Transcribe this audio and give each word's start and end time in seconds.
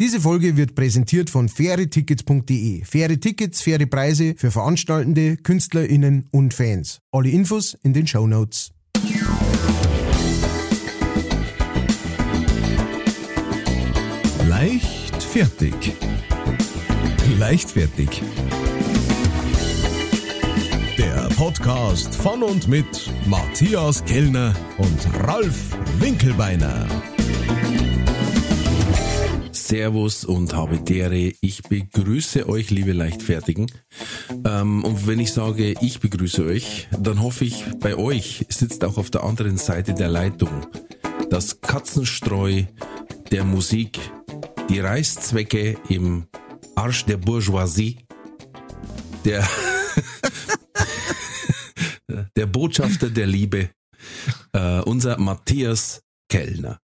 Diese 0.00 0.18
Folge 0.18 0.56
wird 0.56 0.74
präsentiert 0.74 1.28
von 1.28 1.50
fairetickets.de. 1.50 2.84
Faire 2.86 3.20
Tickets, 3.20 3.60
faire 3.60 3.84
Preise 3.84 4.34
für 4.34 4.50
Veranstaltende, 4.50 5.36
KünstlerInnen 5.36 6.26
und 6.30 6.54
Fans. 6.54 7.02
Alle 7.12 7.28
Infos 7.28 7.76
in 7.82 7.92
den 7.92 8.06
Show 8.06 8.26
Notes. 8.26 8.72
Leicht 14.48 15.22
fertig. 15.22 15.92
Der 20.96 21.28
Podcast 21.36 22.14
von 22.14 22.42
und 22.42 22.68
mit 22.68 23.12
Matthias 23.26 24.02
Kellner 24.06 24.54
und 24.78 25.26
Ralf 25.26 25.76
Winkelbeiner. 25.98 26.88
Servus 29.70 30.24
und 30.24 30.52
habe 30.52 30.80
dere. 30.80 31.32
Ich 31.40 31.62
begrüße 31.62 32.48
euch, 32.48 32.70
liebe 32.70 32.92
Leichtfertigen. 32.92 33.70
Ähm, 34.44 34.82
und 34.82 35.06
wenn 35.06 35.20
ich 35.20 35.32
sage, 35.32 35.76
ich 35.80 36.00
begrüße 36.00 36.44
euch, 36.44 36.88
dann 36.98 37.22
hoffe 37.22 37.44
ich, 37.44 37.64
bei 37.78 37.94
euch 37.94 38.44
sitzt 38.48 38.84
auch 38.84 38.98
auf 38.98 39.10
der 39.10 39.22
anderen 39.22 39.58
Seite 39.58 39.94
der 39.94 40.08
Leitung 40.08 40.66
das 41.30 41.60
Katzenstreu 41.60 42.64
der 43.30 43.44
Musik, 43.44 44.00
die 44.68 44.80
Reißzwecke 44.80 45.78
im 45.88 46.26
Arsch 46.74 47.04
der 47.04 47.18
Bourgeoisie, 47.18 47.98
der, 49.24 49.48
der 52.36 52.46
Botschafter 52.46 53.08
der 53.08 53.28
Liebe, 53.28 53.70
äh, 54.52 54.80
unser 54.80 55.16
Matthias 55.20 56.02
Kellner. 56.28 56.80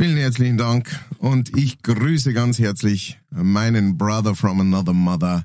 Vielen 0.00 0.16
herzlichen 0.16 0.56
Dank 0.56 0.98
und 1.18 1.54
ich 1.58 1.82
grüße 1.82 2.32
ganz 2.32 2.58
herzlich 2.58 3.20
meinen 3.28 3.98
Brother 3.98 4.34
from 4.34 4.58
another 4.62 4.94
mother, 4.94 5.44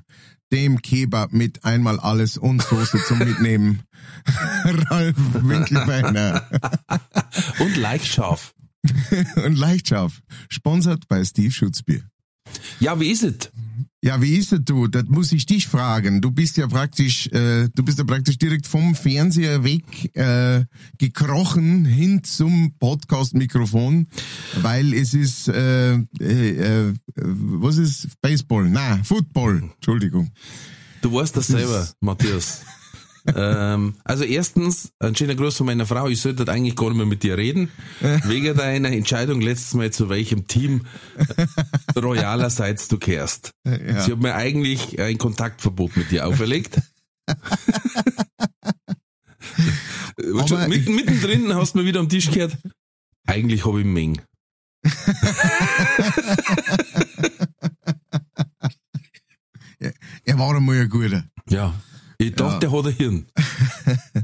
dem 0.50 0.80
Kebab 0.80 1.34
mit 1.34 1.62
einmal 1.66 2.00
alles 2.00 2.38
und 2.38 2.62
Soße 2.62 3.02
zum 3.06 3.18
Mitnehmen, 3.18 3.82
Ralf 4.64 5.14
Winkelbeiner. 5.18 6.48
und 7.58 7.76
leicht 7.76 8.06
scharf. 8.06 8.54
und 9.44 9.58
leicht 9.58 9.88
scharf. 9.88 10.22
Sponsert 10.48 11.06
bei 11.06 11.22
Steve 11.22 11.52
Schutzbier. 11.52 12.08
Ja, 12.80 12.98
wie 12.98 13.10
ist 13.10 13.24
es? 13.24 13.50
Ja, 14.06 14.22
wie 14.22 14.36
ist 14.36 14.52
es 14.52 14.60
du? 14.64 14.86
Das 14.86 15.06
muss 15.08 15.32
ich 15.32 15.46
dich 15.46 15.66
fragen. 15.66 16.20
Du 16.20 16.30
bist 16.30 16.56
ja 16.56 16.68
praktisch, 16.68 17.26
äh, 17.32 17.68
du 17.74 17.82
bist 17.82 17.98
ja 17.98 18.04
praktisch 18.04 18.38
direkt 18.38 18.68
vom 18.68 18.94
Fernseher 18.94 19.64
weg 19.64 19.82
äh, 20.14 20.64
gekrochen 20.96 21.84
hin 21.84 22.22
zum 22.22 22.72
Podcast-Mikrofon, 22.78 24.06
weil 24.62 24.94
es 24.94 25.12
ist, 25.12 25.48
äh, 25.48 25.94
äh, 25.94 26.84
äh, 26.84 26.94
was 27.16 27.78
ist 27.78 28.20
Baseball? 28.22 28.68
Na, 28.70 29.02
Football. 29.02 29.70
Entschuldigung. 29.74 30.30
Du 31.02 31.12
weißt 31.12 31.36
das 31.36 31.48
selber, 31.48 31.88
Matthias. 31.98 32.60
Ähm, 33.34 33.94
also 34.04 34.24
erstens, 34.24 34.92
ein 34.98 35.16
schöner 35.16 35.34
Gruß 35.34 35.56
von 35.56 35.66
meiner 35.66 35.86
Frau. 35.86 36.08
Ich 36.08 36.20
sollte 36.20 36.50
eigentlich 36.50 36.76
gar 36.76 36.88
nicht 36.88 36.96
mehr 36.96 37.06
mit 37.06 37.22
dir 37.22 37.36
reden. 37.36 37.70
Wegen 38.24 38.56
deiner 38.56 38.92
Entscheidung 38.92 39.40
letztes 39.40 39.74
Mal, 39.74 39.90
zu 39.90 40.08
welchem 40.08 40.46
Team 40.46 40.82
royalerseits 41.96 42.88
du 42.88 42.98
kehrst. 42.98 43.52
Ja. 43.64 44.02
Sie 44.02 44.12
hat 44.12 44.20
mir 44.20 44.34
eigentlich 44.34 45.00
ein 45.00 45.18
Kontaktverbot 45.18 45.96
mit 45.96 46.10
dir 46.10 46.26
auferlegt. 46.26 46.80
Schon 50.46 50.68
mitten, 50.68 50.94
mittendrin 50.94 51.54
hast 51.54 51.74
du 51.74 51.78
mir 51.78 51.84
wieder 51.84 52.00
am 52.00 52.08
Tisch 52.08 52.30
gehört. 52.30 52.56
Eigentlich 53.26 53.66
habe 53.66 53.80
ich 53.80 53.86
Meng. 53.86 54.20
Er 60.24 60.38
war 60.38 60.56
einmal 60.56 60.80
ein 60.80 60.88
guter. 60.88 61.24
Ja. 61.48 61.74
Ich 62.18 62.34
dachte, 62.34 62.60
der 62.60 62.72
hat 62.72 62.86
ein 62.86 62.92
Hirn. 62.94 63.26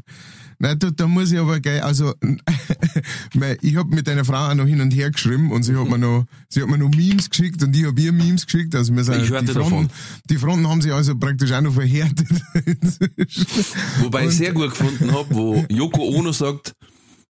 Nein, 0.58 0.78
da, 0.78 0.90
da 0.90 1.08
muss 1.08 1.32
ich 1.32 1.40
aber 1.40 1.58
gleich, 1.58 1.82
also 1.82 2.14
ich 3.62 3.76
hab 3.76 3.88
mit 3.88 4.06
deiner 4.06 4.24
Frau 4.24 4.48
auch 4.48 4.54
noch 4.54 4.66
hin 4.66 4.80
und 4.80 4.92
her 4.92 5.10
geschrieben 5.10 5.50
und 5.50 5.64
sie 5.64 5.74
hat 5.74 5.88
mir 5.88 5.98
noch, 5.98 6.24
sie 6.48 6.62
hat 6.62 6.68
mir 6.68 6.78
noch 6.78 6.90
Memes 6.90 7.28
geschickt 7.30 7.60
und 7.64 7.74
ich 7.76 7.84
hab 7.84 7.98
ihr 7.98 8.12
Memes 8.12 8.46
geschickt. 8.46 8.72
Also 8.76 8.94
wir 8.94 9.02
sind 9.02 9.24
Ich 9.24 9.30
hörte 9.30 9.46
die 9.46 9.52
Fronten, 9.52 9.88
davon. 9.88 9.90
die 10.30 10.38
Fronten 10.38 10.68
haben 10.68 10.80
sich 10.80 10.92
also 10.92 11.16
praktisch 11.18 11.50
auch 11.50 11.62
noch 11.62 11.74
verhärtet. 11.74 12.28
Wobei 14.02 14.26
ich 14.26 14.36
sehr 14.36 14.52
gut 14.52 14.70
gefunden 14.70 15.10
habe, 15.10 15.34
wo 15.34 15.66
Yoko 15.68 16.02
Ono 16.16 16.30
sagt, 16.30 16.76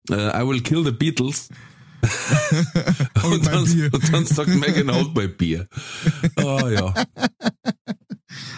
äh, 0.10 0.42
I 0.44 0.46
will 0.46 0.62
kill 0.62 0.84
the 0.84 0.92
Beatles. 0.92 1.48
Und 3.24 3.34
und, 3.34 3.46
dann, 3.46 3.64
und 3.64 4.14
dann 4.14 4.26
sagt 4.26 4.50
Megan 4.50 4.90
auch 4.90 5.08
bei 5.14 5.28
Bier. 5.28 5.68
Ah 6.36 6.68
ja. 6.70 6.94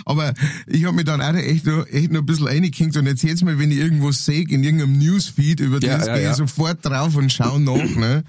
Aber 0.06 0.34
ich 0.68 0.86
hab 0.86 0.96
mich 0.96 1.06
dann 1.06 1.22
auch 1.22 1.34
echt 1.34 1.66
noch, 1.66 1.88
echt 1.88 2.12
noch 2.12 2.22
ein 2.22 2.25
bisschen 2.25 2.47
reingehängt 2.47 2.96
und 2.97 3.06
jetzt 3.06 3.24
jetzt 3.24 3.44
mal, 3.44 3.58
wenn 3.59 3.72
ich 3.72 3.78
irgendwo 3.78 4.12
sehe, 4.12 4.44
in 4.47 4.64
irgendeinem 4.64 4.97
Newsfeed 4.97 5.59
über 5.59 5.80
das, 5.80 6.08
ja, 6.08 6.16
gehe 6.16 6.24
ja. 6.24 6.31
ich 6.31 6.38
sofort 6.38 6.86
drauf 6.86 7.16
und 7.16 7.31
schau 7.31 7.59
nach, 7.59 7.96
ne? 7.96 8.24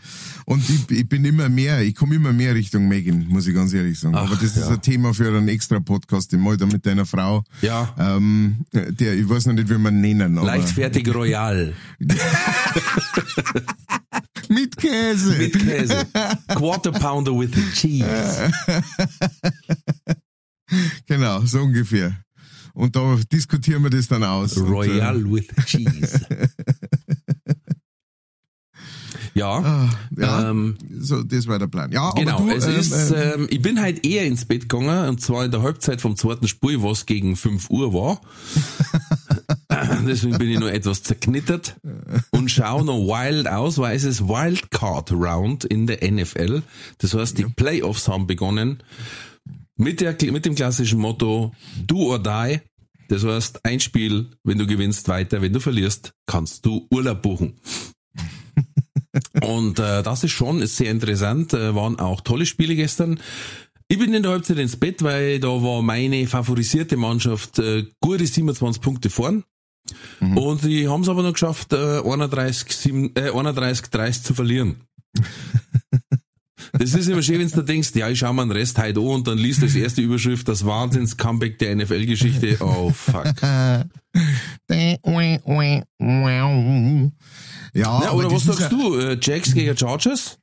Und 0.46 0.62
ich, 0.68 0.90
ich 0.98 1.08
bin 1.08 1.24
immer 1.24 1.48
mehr, 1.48 1.80
ich 1.80 1.94
komme 1.94 2.14
immer 2.16 2.32
mehr 2.32 2.54
Richtung 2.54 2.86
Megan, 2.88 3.26
muss 3.28 3.46
ich 3.46 3.54
ganz 3.54 3.72
ehrlich 3.72 3.98
sagen. 3.98 4.14
Ach, 4.14 4.26
Aber 4.26 4.36
das 4.36 4.56
ist 4.56 4.68
ein 4.68 4.82
Thema 4.82 5.14
für 5.14 5.28
einen 5.28 5.48
extra 5.48 5.80
Podcast, 5.80 6.32
den 6.32 6.40
mal 6.40 6.56
da 6.56 6.66
mit 6.66 6.84
deiner 6.84 7.06
Frau. 7.06 7.44
Ja. 7.62 7.94
Ähm, 7.98 8.66
der, 8.72 9.14
ich 9.14 9.28
weiß 9.28 9.46
noch 9.46 9.54
nicht, 9.54 9.70
wie 9.70 9.78
man 9.78 10.00
nennen. 10.00 10.34
Leichtfertig 10.34 11.12
Royal. 11.14 11.72
Mit 14.48 14.76
Käse. 14.76 15.36
Mit 15.36 15.58
Käse. 15.58 16.06
Quarter 16.48 16.92
Pounder 16.92 17.32
with 17.32 17.50
cheese. 17.74 18.52
Genau, 21.06 21.40
so 21.44 21.60
ungefähr. 21.60 22.16
Und 22.72 22.96
da 22.96 23.18
diskutieren 23.30 23.82
wir 23.82 23.90
das 23.90 24.08
dann 24.08 24.24
aus. 24.24 24.56
Und, 24.56 24.68
Royal 24.68 25.24
with 25.30 25.46
cheese. 25.66 26.26
Ja. 29.34 29.86
äh, 30.16 30.20
ja, 30.20 30.50
Ähm, 30.50 30.76
so, 31.00 31.22
das 31.22 31.46
war 31.48 31.58
der 31.58 31.66
Plan. 31.66 31.90
Ja, 31.90 32.12
Genau, 32.12 32.38
aber 32.38 32.52
du, 32.52 32.56
es 32.56 32.66
ähm, 32.66 32.78
ist, 32.78 33.10
ähm, 33.10 33.32
ähm, 33.34 33.46
ich 33.50 33.60
bin 33.60 33.80
halt 33.80 34.06
eher 34.06 34.24
ins 34.24 34.44
Bett 34.44 34.68
gegangen, 34.68 35.08
und 35.08 35.20
zwar 35.20 35.44
in 35.44 35.50
der 35.50 35.62
Halbzeit 35.62 36.00
vom 36.00 36.16
zweiten 36.16 36.46
Spiel, 36.46 36.82
was 36.82 37.04
gegen 37.04 37.36
5 37.36 37.68
Uhr 37.68 37.92
war. 37.92 38.20
Deswegen 40.06 40.38
bin 40.38 40.50
ich 40.50 40.60
nur 40.60 40.72
etwas 40.72 41.02
zerknittert 41.02 41.76
und 42.30 42.50
schaue 42.50 42.84
noch 42.84 42.98
wild 42.98 43.48
aus, 43.48 43.78
weil 43.78 43.96
es 43.96 44.04
ist 44.04 44.28
Wildcard 44.28 45.10
Round 45.12 45.64
in 45.64 45.86
der 45.86 46.08
NFL. 46.08 46.62
Das 46.98 47.14
heißt, 47.14 47.36
die 47.38 47.44
Playoffs 47.44 48.06
haben 48.06 48.26
begonnen 48.26 48.82
mit, 49.76 50.00
der, 50.00 50.16
mit 50.30 50.46
dem 50.46 50.54
klassischen 50.54 51.00
Motto 51.00 51.52
Do 51.86 52.12
or 52.12 52.22
Die. 52.22 52.60
Das 53.08 53.24
heißt, 53.24 53.64
ein 53.64 53.80
Spiel, 53.80 54.30
wenn 54.44 54.58
du 54.58 54.66
gewinnst, 54.66 55.08
weiter, 55.08 55.42
wenn 55.42 55.52
du 55.52 55.60
verlierst, 55.60 56.14
kannst 56.26 56.64
du 56.64 56.86
Urlaub 56.90 57.22
buchen. 57.22 57.60
Und 59.42 59.78
äh, 59.78 60.02
das 60.02 60.24
ist 60.24 60.32
schon 60.32 60.62
ist 60.62 60.76
sehr 60.76 60.90
interessant. 60.90 61.52
Äh, 61.52 61.74
waren 61.74 61.98
auch 61.98 62.20
tolle 62.22 62.46
Spiele 62.46 62.74
gestern. 62.74 63.20
Ich 63.88 63.98
bin 63.98 64.14
in 64.14 64.22
der 64.22 64.32
Halbzeit 64.32 64.58
ins 64.58 64.76
Bett, 64.76 65.02
weil 65.02 65.38
da 65.38 65.48
war 65.48 65.82
meine 65.82 66.26
favorisierte 66.26 66.96
Mannschaft 66.96 67.58
äh, 67.58 67.84
gute 68.00 68.26
27 68.26 68.80
Punkte 68.80 69.10
vorn. 69.10 69.44
Und 70.20 70.62
sie 70.62 70.88
haben 70.88 71.02
es 71.02 71.08
aber 71.08 71.22
noch 71.22 71.34
geschafft, 71.34 71.72
äh, 71.72 72.00
31, 72.00 72.72
7, 72.72 73.12
äh, 73.16 73.30
31 73.30 73.90
30 73.90 74.22
zu 74.22 74.34
verlieren. 74.34 74.76
Das 76.78 76.92
ist 76.94 77.08
immer 77.08 77.22
schön, 77.22 77.38
wenn 77.40 77.48
du 77.48 77.62
denkst, 77.62 77.90
ja, 77.94 78.08
ich 78.08 78.18
schau 78.18 78.32
mir 78.32 78.42
den 78.42 78.50
Rest 78.52 78.78
heute 78.78 78.98
an 79.00 79.06
und 79.06 79.28
dann 79.28 79.38
liest 79.38 79.62
das 79.62 79.74
erste 79.74 80.00
Überschrift, 80.02 80.48
das 80.48 80.64
Wahnsinns-Comeback 80.66 81.58
der 81.58 81.76
NFL-Geschichte. 81.76 82.56
Oh, 82.60 82.90
fuck. 82.90 83.24
Ja, 87.74 88.02
Ja, 88.04 88.12
oder 88.12 88.30
was 88.30 88.44
sagst 88.44 88.60
ja- 88.60 88.68
du? 88.68 88.96
Äh, 88.98 89.18
Jacks 89.20 89.54
gegen 89.54 89.76
Chargers? 89.76 90.38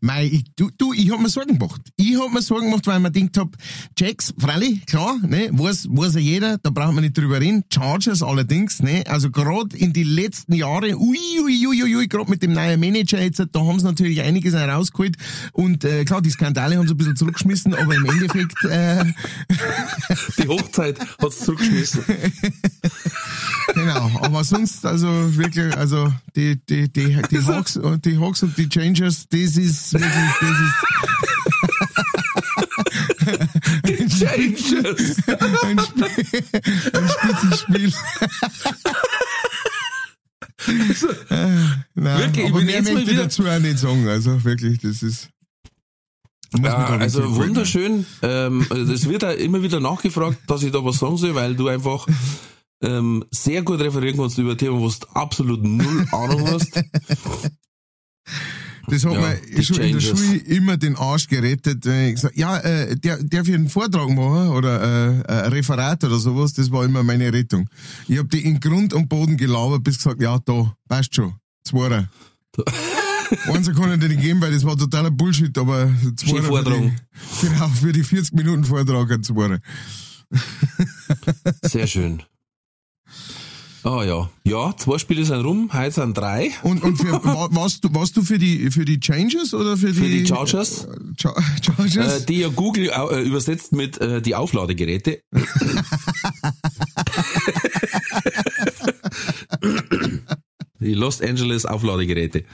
Mei, 0.00 0.26
ich, 0.26 0.44
du, 0.56 0.70
du, 0.78 0.92
ich 0.92 1.10
hab 1.10 1.20
mir 1.20 1.28
Sorgen 1.28 1.58
gemacht. 1.58 1.80
Ich 1.96 2.18
hab 2.18 2.32
mir 2.32 2.42
Sorgen 2.42 2.70
gemacht, 2.70 2.86
weil 2.86 2.96
ich 2.96 3.02
mir 3.02 3.10
gedacht 3.10 3.36
hab, 3.38 3.56
Jacks, 3.98 4.32
freilich, 4.38 4.86
klar, 4.86 5.18
ne, 5.22 5.50
weiß, 5.52 5.88
weiß 5.90 6.14
ja 6.14 6.20
jeder, 6.20 6.58
da 6.58 6.70
braucht 6.70 6.94
man 6.94 7.04
nicht 7.04 7.18
drüber 7.18 7.40
reden. 7.40 7.64
Chargers 7.72 8.22
allerdings, 8.22 8.82
ne, 8.82 9.04
also 9.06 9.30
gerade 9.30 9.76
in 9.76 9.92
die 9.92 10.04
letzten 10.04 10.54
Jahre, 10.54 10.96
ui, 10.96 11.18
ui, 11.42 11.66
ui, 11.66 11.82
ui, 11.82 11.96
ui 11.96 12.08
gerade 12.08 12.30
mit 12.30 12.42
dem 12.42 12.52
neuen 12.52 12.80
Manager 12.80 13.20
jetzt, 13.20 13.44
da 13.52 13.60
haben 13.60 13.78
sie 13.78 13.84
natürlich 13.84 14.20
einiges 14.22 14.54
herausgeholt 14.54 15.16
und 15.52 15.84
äh, 15.84 16.04
klar, 16.04 16.22
die 16.22 16.30
Skandale 16.30 16.76
haben 16.76 16.86
sie 16.86 16.94
ein 16.94 16.96
bisschen 16.96 17.16
zurückgeschmissen, 17.16 17.74
aber 17.74 17.94
im 17.94 18.06
Endeffekt, 18.06 18.64
äh, 18.64 19.04
Die 20.38 20.48
Hochzeit 20.48 20.98
hat's 21.20 21.40
zurückgeschmissen. 21.40 22.04
Genau, 23.74 24.10
aber 24.20 24.42
sonst, 24.42 24.84
also 24.84 25.06
wirklich, 25.36 25.76
also 25.76 26.12
die, 26.34 26.56
die, 26.68 26.92
die, 26.92 27.22
die 27.30 27.38
Hawks 27.46 27.76
und 27.76 28.04
die 28.04 28.18
Hawks 28.18 28.42
und 28.42 28.56
die 28.58 28.68
Changers, 28.68 29.28
das 29.28 29.56
ist 29.56 29.89
wirklich, 29.92 30.32
das 30.40 30.58
ist 34.00 34.18
Changes. 34.20 35.16
ein, 35.62 35.78
Spiel, 35.78 36.44
ein 36.92 37.08
Spitzenspiel. 37.08 37.92
Äh, 41.30 41.46
Nein, 41.94 42.18
Wirklich, 42.20 42.44
ich 42.44 42.50
aber 42.50 42.58
bin 42.58 42.66
mehr 42.66 42.74
jetzt 42.76 42.84
mal 42.86 42.94
möchte 42.94 43.10
ich 43.10 43.16
wieder- 43.16 43.22
dazu 43.24 43.46
auch 43.46 43.58
nicht 43.58 43.78
sagen, 43.78 44.06
also 44.08 44.44
wirklich, 44.44 44.78
das 44.80 45.02
ist, 45.02 45.28
Ja, 46.62 46.86
also 46.86 47.34
wunderschön. 47.36 48.04
Ähm, 48.22 48.66
es 48.92 49.08
wird 49.08 49.24
auch 49.24 49.30
immer 49.36 49.62
wieder 49.62 49.80
nachgefragt, 49.80 50.38
dass 50.48 50.62
ich 50.62 50.72
da 50.72 50.84
was 50.84 50.98
sagen 50.98 51.16
soll, 51.16 51.34
weil 51.34 51.54
du 51.54 51.68
einfach 51.68 52.06
ähm, 52.82 53.24
sehr 53.30 53.62
gut 53.62 53.80
referieren 53.80 54.16
kannst 54.18 54.36
über 54.38 54.56
Themen, 54.56 54.80
wo 54.80 54.88
du 54.88 54.94
absolut 55.14 55.62
null 55.62 56.06
Ahnung 56.12 56.46
hast. 56.50 56.72
Das 58.90 59.04
hat 59.04 59.12
Ja, 59.12 59.34
mir 59.56 59.62
schon 59.62 59.76
in 59.76 59.92
der. 59.92 60.00
Schule 60.00 60.36
immer 60.38 60.76
den 60.76 60.96
Arsch 60.96 61.26
gerettet. 61.28 61.84
wenn 61.84 62.08
ich 62.08 62.14
gesagt, 62.16 62.36
ja, 62.36 62.58
äh, 62.58 62.96
der, 62.96 63.22
darf 63.22 63.46
ich 63.48 63.54
einen 63.54 63.68
Vortrag 63.68 64.08
machen 64.10 64.48
oder 64.48 65.22
äh, 65.28 65.32
ein 65.44 65.52
Referat 65.52 66.02
oder 66.04 66.18
sowas? 66.18 66.52
Das 66.52 66.70
war 66.70 66.84
immer 66.84 67.02
meine 67.02 67.32
Rettung. 67.32 67.68
Ich 68.08 68.18
hab 68.18 68.28
die 68.30 68.44
in 68.44 68.60
Grund 68.60 68.92
und 68.92 69.08
Boden 69.08 69.36
gelabert, 69.36 69.84
bis 69.84 69.96
gesagt, 69.98 70.20
ja, 70.20 70.38
da, 70.44 70.74
passt 70.88 71.14
schon. 71.14 71.34
Zweiter. 71.64 72.08
Eins 73.46 73.72
kann 73.72 73.92
ich 73.92 74.00
dir 74.00 74.08
nicht 74.08 74.22
geben, 74.22 74.40
weil 74.40 74.52
das 74.52 74.64
war 74.64 74.76
totaler 74.76 75.10
Bullshit, 75.12 75.56
aber 75.56 75.88
vortragen. 76.42 76.98
die, 77.42 77.46
genau, 77.48 77.68
für 77.68 77.92
die 77.92 78.02
40 78.02 78.34
Minuten 78.34 78.64
Vortrag 78.64 79.10
ein 79.12 79.22
Zweiter. 79.22 79.60
Sehr 81.62 81.86
schön. 81.86 82.22
Ah 83.82 84.04
ja. 84.04 84.28
Ja, 84.44 84.74
zwei 84.76 84.98
Spiele 84.98 85.24
sind 85.24 85.42
rum, 85.44 85.70
heute 85.72 85.92
sind 85.92 86.16
drei. 86.16 86.50
Und, 86.62 86.82
und 86.82 86.96
für, 86.98 87.12
wa- 87.24 87.48
warst, 87.52 87.82
du, 87.84 87.94
warst 87.94 88.16
du 88.16 88.22
für 88.22 88.38
die, 88.38 88.70
für 88.70 88.84
die 88.84 89.00
Changes 89.00 89.54
oder 89.54 89.76
für 89.76 89.88
die, 89.88 89.94
Für 89.94 90.08
die 90.08 90.26
Chargers. 90.26 90.86
Cha 91.16 91.34
Chargers? 91.62 92.22
Äh, 92.22 92.26
die 92.26 92.40
ja 92.40 92.48
Google 92.48 92.90
äh, 92.90 93.22
übersetzt 93.22 93.72
mit 93.72 93.98
äh, 94.00 94.20
die 94.20 94.34
Aufladegeräte. 94.34 95.22
die 100.80 100.94
Los 100.94 101.20
Angeles 101.20 101.66
Aufladegeräte. 101.66 102.44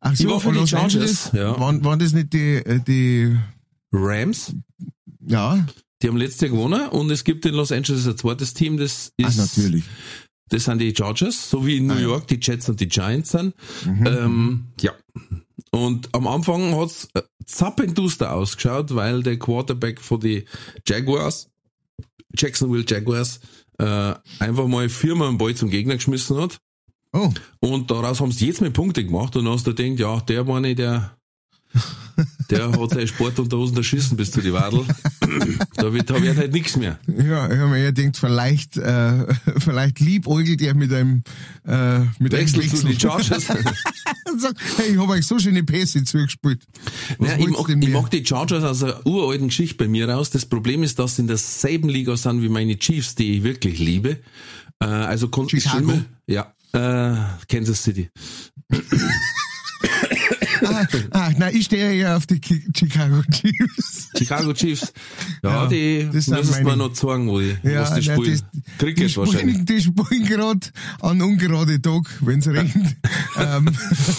Ach 0.00 0.12
ich 0.12 0.26
war 0.26 0.40
für 0.40 0.52
die 0.52 0.58
Los 0.58 0.70
Chargers, 0.70 0.94
Angeles, 0.94 1.30
ja. 1.32 1.58
waren, 1.58 1.84
waren 1.84 1.98
das 1.98 2.12
nicht 2.12 2.32
die, 2.32 2.56
äh, 2.56 2.80
die, 2.86 3.36
Rams, 3.92 4.52
ja, 5.26 5.64
die 6.02 6.08
haben 6.08 6.16
letztes 6.16 6.42
Jahr 6.42 6.50
gewonnen 6.50 6.88
und 6.88 7.10
es 7.10 7.24
gibt 7.24 7.46
in 7.46 7.54
Los 7.54 7.72
Angeles 7.72 8.06
ein 8.06 8.16
zweites 8.18 8.54
Team, 8.54 8.76
das 8.76 9.12
ach, 9.22 9.28
ist, 9.28 9.36
natürlich. 9.38 9.84
das 10.50 10.64
sind 10.64 10.78
die 10.78 10.94
Chargers, 10.94 11.48
so 11.50 11.64
wie 11.66 11.78
in 11.78 11.86
New 11.86 11.94
Ah, 11.94 11.98
ja. 11.98 12.02
York 12.02 12.26
die 12.28 12.38
Jets 12.40 12.68
und 12.68 12.80
die 12.80 12.88
Giants 12.88 13.30
sind. 13.30 13.54
Mhm. 13.84 14.06
Ähm, 14.06 14.64
ja. 14.80 14.92
Und 15.70 16.14
am 16.14 16.26
Anfang 16.26 16.74
hat's 16.76 17.08
äh, 17.14 17.22
zappenduster 17.44 18.32
ausgeschaut, 18.34 18.94
weil 18.94 19.22
der 19.22 19.38
Quarterback 19.38 20.00
von 20.00 20.20
die 20.20 20.44
Jaguars, 20.86 21.48
Jacksonville 22.36 22.84
Jaguars, 22.86 23.40
äh, 23.78 24.14
einfach 24.38 24.66
mal 24.66 24.88
viermal 24.88 25.28
einen 25.28 25.38
Ball 25.38 25.54
zum 25.54 25.70
Gegner 25.70 25.96
geschmissen 25.96 26.36
hat. 26.38 26.58
Oh, 27.12 27.32
Und 27.60 27.90
daraus 27.90 28.20
haben 28.20 28.32
sie 28.32 28.46
jetzt 28.46 28.60
mit 28.60 28.72
Punkte 28.74 29.04
gemacht 29.04 29.36
und 29.36 29.44
dann 29.44 29.54
hast 29.54 29.66
du 29.66 29.74
gedacht, 29.74 29.98
ja, 29.98 30.20
der 30.20 30.46
war 30.46 30.60
nicht 30.60 30.78
der, 30.78 31.16
der 32.50 32.72
hat 32.72 32.90
seine 32.90 33.06
Sportunterhosen 33.06 33.76
erschissen 33.76 34.16
bis 34.16 34.30
zu 34.30 34.40
die 34.40 34.52
Wadel. 34.52 34.84
da 35.76 35.92
wird, 35.92 36.10
da 36.10 36.20
wird 36.22 36.36
halt 36.36 36.52
nichts 36.52 36.76
mehr. 36.76 36.98
ja, 37.06 37.50
ich 37.50 37.58
habe 37.58 37.68
mir 37.70 37.78
eher 37.78 37.92
gedacht, 37.92 38.16
vielleicht, 38.16 38.76
äh, 38.76 39.26
vielleicht 39.58 40.00
liebäugelt 40.00 40.60
er 40.62 40.74
mit 40.74 40.92
einem, 40.92 41.22
äh, 41.66 42.00
mit 42.18 42.32
Wechsel 42.32 42.60
einem 42.60 42.74
zu 42.74 42.86
den 42.86 42.98
Chargers. 42.98 43.46
Hey, 44.76 44.92
ich 44.92 44.98
habe 44.98 45.12
euch 45.12 45.24
so 45.24 45.38
schöne 45.38 45.62
Pässe 45.62 46.04
zugespielt. 46.04 46.60
Was 47.18 47.30
Ja, 47.30 47.38
ich, 47.38 47.48
mag, 47.48 47.68
ich 47.68 47.88
mag 47.88 48.10
die 48.10 48.26
Chargers 48.26 48.64
aus 48.64 48.82
einer 48.82 49.06
uralten 49.06 49.48
Geschichte 49.48 49.76
bei 49.76 49.88
mir 49.88 50.08
raus. 50.08 50.30
Das 50.30 50.44
Problem 50.44 50.82
ist, 50.82 50.98
dass 50.98 51.16
sie 51.16 51.22
in 51.22 51.28
derselben 51.28 51.88
Liga 51.88 52.16
sind 52.16 52.42
wie 52.42 52.48
meine 52.48 52.76
Chiefs, 52.76 53.14
die 53.14 53.38
ich 53.38 53.44
wirklich 53.44 53.78
liebe. 53.78 54.18
Äh, 54.80 54.84
also 54.86 55.28
konnten 55.28 55.58
Chicago? 55.58 55.78
Schlimme, 55.78 56.04
ja, 56.26 56.52
äh, 56.72 57.16
Kansas 57.48 57.82
City. 57.82 58.10
ah, 60.64 60.86
ah, 61.10 61.30
nein, 61.36 61.54
ich 61.56 61.66
stehe 61.66 61.92
ja 61.94 62.16
auf 62.16 62.26
die 62.26 62.40
Chicago 62.76 63.22
Chiefs. 63.30 64.08
Chicago 64.16 64.52
Chiefs. 64.52 64.92
Ja, 65.42 65.50
Ja, 65.64 65.66
die 65.68 66.08
das 66.12 66.26
müssen 66.28 66.66
wir 66.66 66.76
noch 66.76 66.92
zeigen, 66.92 67.28
wo 67.28 67.38
die, 67.40 67.56
Ja, 67.62 67.84
die 67.98 68.06
na, 68.06 68.14
spielen. 68.16 68.32
das- 68.32 68.44
die 68.52 68.62
Cricket 68.78 69.16
wahrscheinlich. 69.16 69.56
spielen, 69.58 69.66
die 69.66 69.80
spielen 69.80 70.24
gerade 70.26 70.66
an 71.00 71.20
ungerade 71.22 71.80
Tag, 71.80 72.02
wenn 72.20 72.38
es 72.40 72.46
regnet. 72.48 72.96
ähm, 73.38 73.70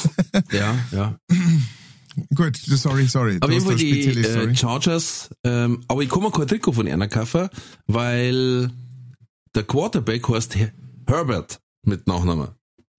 Ja, 0.51 0.75
ja. 0.91 1.19
gut, 2.35 2.57
sorry, 2.57 3.07
sorry. 3.07 3.37
Aber 3.41 3.53
wollte 3.65 3.83
die 3.83 4.07
äh. 4.07 4.55
Chargers, 4.55 5.29
ähm, 5.43 5.83
aber 5.87 6.01
ich 6.01 6.09
kann 6.09 6.23
mir 6.23 6.31
kein 6.31 6.47
Trikot 6.47 6.73
von 6.73 6.87
einer 6.87 7.07
kaufen, 7.07 7.49
weil 7.87 8.71
der 9.55 9.63
Quarterback 9.63 10.27
heißt 10.29 10.55
Her- 10.55 10.71
Herbert 11.07 11.59
mit 11.83 12.07
Nachnamen. 12.07 12.49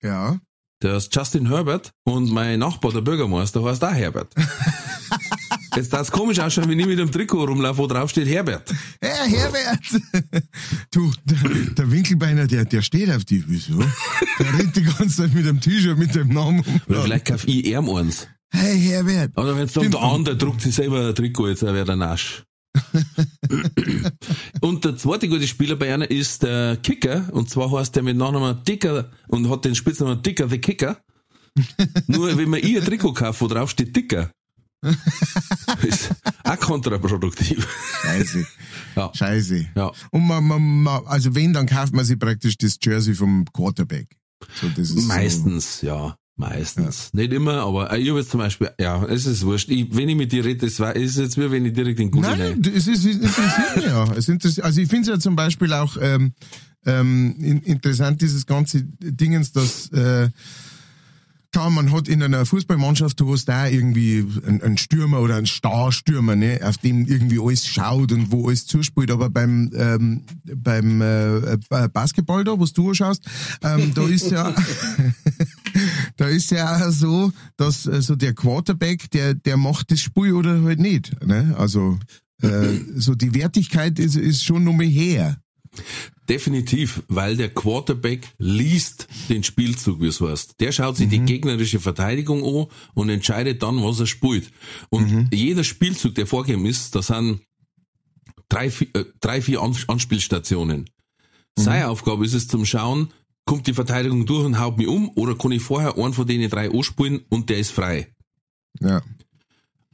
Ja. 0.02 0.38
Der 0.80 0.96
ist 0.96 1.14
Justin 1.14 1.48
Herbert 1.48 1.90
und 2.04 2.30
mein 2.30 2.60
Nachbar, 2.60 2.92
der 2.92 3.00
Bürgermeister, 3.00 3.64
heißt 3.64 3.82
auch 3.82 3.92
Herbert. 3.92 4.32
Jetzt 5.74 5.92
darf's 5.92 6.10
komisch 6.12 6.38
ausschauen, 6.38 6.68
wenn 6.68 6.78
ich 6.78 6.86
mit 6.86 7.00
dem 7.00 7.10
Trikot 7.10 7.44
rumlaufe, 7.46 7.78
wo 7.78 7.86
drauf 7.88 8.10
steht 8.10 8.28
Herbert. 8.28 8.72
Herr 9.00 9.26
Herbert! 9.26 9.80
Du, 10.90 11.12
der, 11.24 11.38
der 11.74 11.90
Winkelbeiner, 11.90 12.46
der, 12.46 12.64
der 12.64 12.82
steht 12.82 13.10
auf 13.10 13.24
die. 13.24 13.44
Wieso? 13.46 13.78
Der 14.38 14.58
rennt 14.58 14.74
die 14.76 14.82
ganze 14.82 15.22
Zeit 15.22 15.34
mit 15.34 15.46
dem 15.46 15.60
T-Shirt, 15.60 15.98
mit 15.98 16.14
dem 16.14 16.28
Namen 16.28 16.60
um. 16.60 16.80
Oder 16.88 17.02
vielleicht 17.02 17.26
kauf 17.26 17.46
ich 17.46 17.66
ihm 17.66 17.90
eins. 17.90 18.28
Hey 18.50 18.80
Herbert! 18.80 19.36
Oder 19.36 19.50
wenn 19.56 19.66
dann 19.66 19.68
Stimmt. 19.68 19.94
der 19.94 20.00
andere 20.02 20.36
druckt 20.36 20.62
sich 20.62 20.74
selber 20.74 21.08
ein 21.08 21.14
Trikot, 21.14 21.48
jetzt 21.48 21.62
wäre 21.62 21.84
der 21.84 21.96
Nasch. 21.96 22.44
Und 24.60 24.84
der 24.84 24.96
zweite 24.96 25.28
gute 25.28 25.46
Spieler 25.46 25.76
bei 25.76 25.92
einer 25.92 26.10
ist 26.10 26.42
der 26.42 26.76
Kicker, 26.76 27.28
und 27.32 27.50
zwar 27.50 27.70
heißt 27.72 27.96
der 27.96 28.02
mit 28.02 28.16
Nachnamen 28.16 28.62
Dicker 28.64 29.10
und 29.28 29.48
hat 29.50 29.64
den 29.64 29.74
Spitznamen 29.74 30.22
Dicker 30.22 30.48
the 30.48 30.58
Kicker. 30.58 30.98
Nur 32.06 32.36
wenn 32.36 32.50
man 32.50 32.60
ihr 32.60 32.80
ein 32.80 32.86
Trikot 32.86 33.14
kauft, 33.14 33.40
wo 33.40 33.48
drauf 33.48 33.70
steht 33.70 33.96
Dicker, 33.96 34.30
ist 35.82 36.10
auch 36.44 36.58
kontraproduktiv. 36.60 37.66
Scheiße. 38.02 38.46
Ja. 38.96 39.10
Scheiße. 39.12 39.66
Ja. 39.74 39.92
Und 40.10 40.26
man, 40.26 40.44
man, 40.44 40.82
man, 40.82 41.06
also 41.06 41.34
wenn, 41.34 41.52
dann 41.52 41.66
kauft 41.66 41.92
man 41.94 42.04
sich 42.04 42.18
praktisch 42.18 42.56
das 42.56 42.78
Jersey 42.80 43.14
vom 43.14 43.44
Quarterback. 43.52 44.08
So, 44.60 44.68
das 44.68 44.90
ist 44.90 45.08
Meistens, 46.38 47.10
ja. 47.12 47.20
Nicht 47.20 47.32
immer, 47.32 47.64
aber 47.64 47.92
äh, 47.92 47.98
ich 47.98 48.08
habe 48.08 48.20
jetzt 48.20 48.30
zum 48.30 48.38
Beispiel, 48.38 48.70
ja, 48.78 49.04
es 49.06 49.26
ist 49.26 49.44
wurscht. 49.44 49.68
Ich, 49.70 49.88
wenn 49.96 50.08
ich 50.08 50.16
mit 50.16 50.30
dir 50.30 50.44
rede, 50.44 50.66
war, 50.78 50.94
es 50.94 51.10
ist 51.10 51.18
jetzt 51.18 51.36
wie 51.36 51.50
wenn 51.50 51.66
ich 51.66 51.72
direkt 51.72 51.98
in. 51.98 52.12
Google 52.12 52.36
Nein, 52.36 52.62
es, 52.62 52.86
ist, 52.86 53.04
es 53.04 53.16
interessiert 53.16 53.76
mich 53.76 53.84
ja. 53.86 54.12
Es 54.12 54.28
interessiert, 54.28 54.64
also 54.64 54.80
ich 54.80 54.88
finde 54.88 55.02
es 55.02 55.08
ja 55.08 55.18
zum 55.18 55.34
Beispiel 55.34 55.72
auch 55.72 55.96
ähm, 56.00 56.34
ähm, 56.86 57.34
in, 57.40 57.62
interessant, 57.62 58.20
dieses 58.20 58.46
ganze 58.46 58.84
Dingens, 58.84 59.50
dass 59.50 59.90
äh, 59.90 60.30
klar, 61.52 61.70
man 61.70 61.92
hat 61.92 62.08
in 62.08 62.22
einer 62.22 62.46
Fußballmannschaft, 62.46 63.18
du 63.20 63.32
hast 63.32 63.46
da 63.46 63.66
irgendwie 63.66 64.24
einen, 64.46 64.62
einen 64.62 64.78
Stürmer 64.78 65.20
oder 65.20 65.36
einen 65.36 65.46
Starstürmer, 65.46 66.36
ne, 66.36 66.60
auf 66.62 66.78
dem 66.78 67.06
irgendwie 67.06 67.40
alles 67.40 67.66
schaut 67.66 68.12
und 68.12 68.30
wo 68.30 68.46
alles 68.46 68.66
zuspielt, 68.66 69.10
aber 69.10 69.30
beim 69.30 69.70
ähm, 69.74 70.22
beim 70.54 71.00
äh, 71.00 71.36
äh, 71.54 71.88
Basketball 71.92 72.44
da, 72.44 72.58
was 72.58 72.72
du 72.72 72.94
schaust, 72.94 73.24
ähm, 73.62 73.92
da 73.94 74.06
ist 74.06 74.30
ja 74.30 74.54
da 76.18 76.26
ist 76.28 76.50
ja 76.50 76.76
auch 76.86 76.90
so, 76.90 77.32
dass 77.56 77.86
äh, 77.86 78.02
so 78.02 78.14
der 78.14 78.34
Quarterback, 78.34 79.10
der 79.10 79.32
der 79.34 79.56
macht 79.56 79.90
das 79.90 80.00
Spiel 80.00 80.34
oder 80.34 80.62
halt 80.62 80.78
nicht, 80.80 81.24
ne? 81.24 81.54
Also 81.58 81.98
äh, 82.42 82.76
so 82.96 83.14
die 83.14 83.32
Wertigkeit 83.34 83.98
ist 83.98 84.16
ist 84.16 84.44
schon 84.44 84.64
noch 84.64 84.74
mehr 84.74 84.86
her. 84.86 85.40
Definitiv, 86.28 87.02
weil 87.08 87.36
der 87.36 87.48
Quarterback 87.50 88.28
liest 88.38 89.06
den 89.28 89.44
Spielzug, 89.44 90.00
wie 90.00 90.08
es 90.08 90.20
heißt. 90.20 90.60
Der 90.60 90.72
schaut 90.72 90.96
sich 90.96 91.08
die 91.08 91.20
gegnerische 91.20 91.78
Verteidigung 91.80 92.42
an 92.44 92.66
und 92.94 93.08
entscheidet 93.08 93.62
dann, 93.62 93.82
was 93.82 94.00
er 94.00 94.06
spielt. 94.06 94.50
Und 94.90 95.28
jeder 95.32 95.64
Spielzug, 95.64 96.14
der 96.16 96.26
vorgegeben 96.26 96.66
ist, 96.66 96.94
da 96.94 97.02
sind 97.02 97.40
drei, 98.48 98.68
vi- 98.68 98.94
äh, 98.98 99.04
drei 99.20 99.40
vier 99.40 99.62
An 99.62 99.74
Anspielstationen. 99.86 100.90
Seine 101.56 101.88
Aufgabe 101.88 102.24
ist 102.24 102.34
es 102.34 102.46
zum 102.48 102.64
Schauen, 102.64 103.08
kommt 103.48 103.66
die 103.66 103.72
Verteidigung 103.72 104.26
durch 104.26 104.44
und 104.44 104.60
haut 104.60 104.76
mich 104.76 104.86
um 104.86 105.08
oder 105.16 105.34
kann 105.34 105.52
ich 105.52 105.62
vorher 105.62 105.96
einen 105.96 106.12
von 106.12 106.26
denen 106.26 106.50
drei 106.50 106.70
anspielen 106.70 107.22
und 107.30 107.48
der 107.48 107.56
ist 107.58 107.70
frei. 107.72 108.08
Ja. 108.80 109.00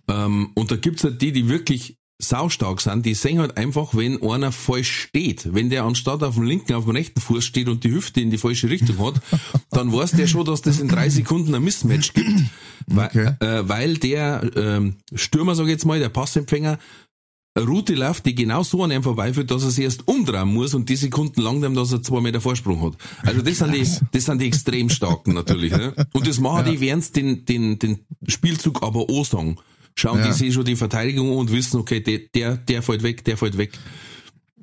Ähm, 0.08 0.50
und 0.54 0.73
da 0.73 0.76
gibt's 0.76 1.04
halt 1.04 1.23
die, 1.23 1.30
die 1.30 1.49
wirklich 1.49 1.96
saustark 2.20 2.80
sind, 2.80 3.06
die 3.06 3.14
sehen 3.14 3.38
halt 3.38 3.56
einfach, 3.56 3.94
wenn 3.94 4.20
einer 4.23 4.50
falsch 4.50 4.90
steht. 5.08 5.54
Wenn 5.54 5.70
der 5.70 5.84
anstatt 5.84 6.25
auf 6.25 6.34
dem 6.34 6.44
linken, 6.44 6.75
auf 6.75 6.84
dem 6.84 6.96
rechten 6.96 7.20
Fuß 7.20 7.44
steht 7.44 7.68
und 7.68 7.84
die 7.84 7.92
Hüfte 7.92 8.20
in 8.20 8.30
die 8.30 8.38
falsche 8.38 8.68
Richtung 8.68 8.99
hat, 8.99 9.20
dann 9.70 9.92
weiß 9.92 10.12
der 10.12 10.26
schon, 10.26 10.44
dass 10.44 10.61
das 10.62 10.80
in 10.80 10.88
drei 10.88 11.08
Sekunden 11.08 11.54
ein 11.54 11.62
Mismatch 11.62 12.12
gibt. 12.12 12.40
Weil, 12.87 13.06
Okay. 13.06 13.34
äh, 13.40 13.68
weil 13.68 13.99
der 13.99 14.50
ähm, 14.56 14.96
Stürmer, 15.14 15.54
sag 15.54 15.64
ich 15.64 15.70
jetzt 15.70 15.87
mal, 15.87 16.00
der 16.00 16.08
Passempfänger, 16.08 16.78
Route 17.56 17.94
läuft, 17.94 18.26
die 18.26 18.34
genau 18.34 18.62
so 18.64 18.82
an 18.82 18.90
ihm 18.90 19.02
vorbeiführt, 19.02 19.50
dass 19.50 19.62
er 19.62 19.70
sich 19.70 19.84
erst 19.84 20.08
umdrehen 20.08 20.49
muss 20.49 20.75
und 20.75 20.88
die 20.88 20.96
Sekunden 20.96 21.40
lang 21.40 21.61
dem, 21.62 21.75
dass 21.75 21.92
er 21.92 22.02
zwei 22.02 22.20
Meter 22.20 22.40
Vorsprung 22.40 22.82
hat. 22.82 22.94
Also 23.23 23.42
das 23.42 23.58
sind 23.58 23.75
die, 23.75 23.87
das 24.12 24.25
sind 24.25 24.40
die 24.40 24.46
extrem 24.46 24.90
starken 24.90 25.34
natürlich. 25.34 25.70
Ne? 25.70 25.94
Und 26.12 26.26
das 26.26 26.40
machen 26.40 26.64
die, 26.70 26.80
während 26.80 27.14
den, 27.14 27.44
den, 27.44 27.78
den 27.78 28.00
Spielzug 28.26 28.82
aber 28.82 29.08
auch 29.08 29.25
sagen. 29.25 29.56
Schauen 29.94 30.18
Ja. 30.18 30.26
die 30.26 30.32
sich 30.32 30.52
schon 30.52 30.64
die 30.64 30.75
Verteidigung 30.75 31.30
an 31.30 31.37
und 31.38 31.52
wissen, 31.52 31.78
okay, 31.78 32.00
der, 32.00 32.18
der, 32.34 32.56
der 32.56 32.82
fällt 32.82 33.04
weg, 33.04 33.25
der 33.25 33.37
fällt 33.37 33.56
weg. 33.56 33.78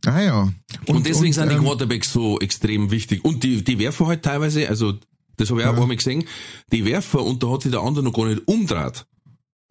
Ah 0.06 0.22
ja. 0.22 0.52
Und, 0.88 1.06
deswegen 1.06 1.32
sind 1.32 1.50
die 1.50 1.56
ähm, 1.56 1.64
Quarterbacks 1.64 2.12
so 2.12 2.40
extrem 2.40 2.92
wichtig. 2.92 3.24
Und 3.24 3.44
die, 3.44 3.64
die 3.64 3.80
werfen 3.80 4.08
halt 4.08 4.24
teilweise, 4.24 4.68
also 4.68 4.96
das 5.38 5.50
habe 5.50 5.62
ich 5.62 5.68
auch 5.68 5.78
einmal 5.78 5.96
gesehen, 5.96 6.26
die 6.72 6.84
werfen 6.86 7.22
und 7.22 7.42
da 7.42 7.52
hat 7.52 7.62
sich 7.62 7.72
der 7.72 7.82
andere 7.82 8.04
noch 8.04 8.14
gar 8.14 8.26
nicht 8.26 8.48
umdreht. 8.48 9.06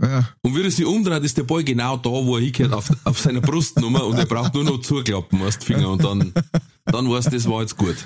Ja. 0.02 0.28
Und 0.42 0.57
wie 0.57 0.62
er 0.62 0.71
sich 0.71 0.85
umdreht, 0.87 1.23
ist 1.25 1.37
der 1.37 1.42
Ball 1.45 1.62
genau 1.62 1.97
da, 1.97 2.11
wo 2.11 2.37
er 2.37 2.42
hingehört, 2.42 2.73
auf, 2.73 2.90
auf 3.04 3.19
seiner 3.19 3.40
Brustnummer 3.40 4.04
und 4.07 4.16
er 4.19 4.26
braucht 4.26 4.54
nur 4.54 4.64
noch 4.64 4.80
zuklappen, 4.80 5.40
weißt, 5.40 5.62
Finger 5.64 5.90
und 5.90 6.02
dann, 6.04 6.33
dann 6.87 7.11
weißt 7.11 7.26
du, 7.28 7.30
das 7.33 7.49
war 7.49 7.61
jetzt 7.61 7.76
gut. 7.76 7.97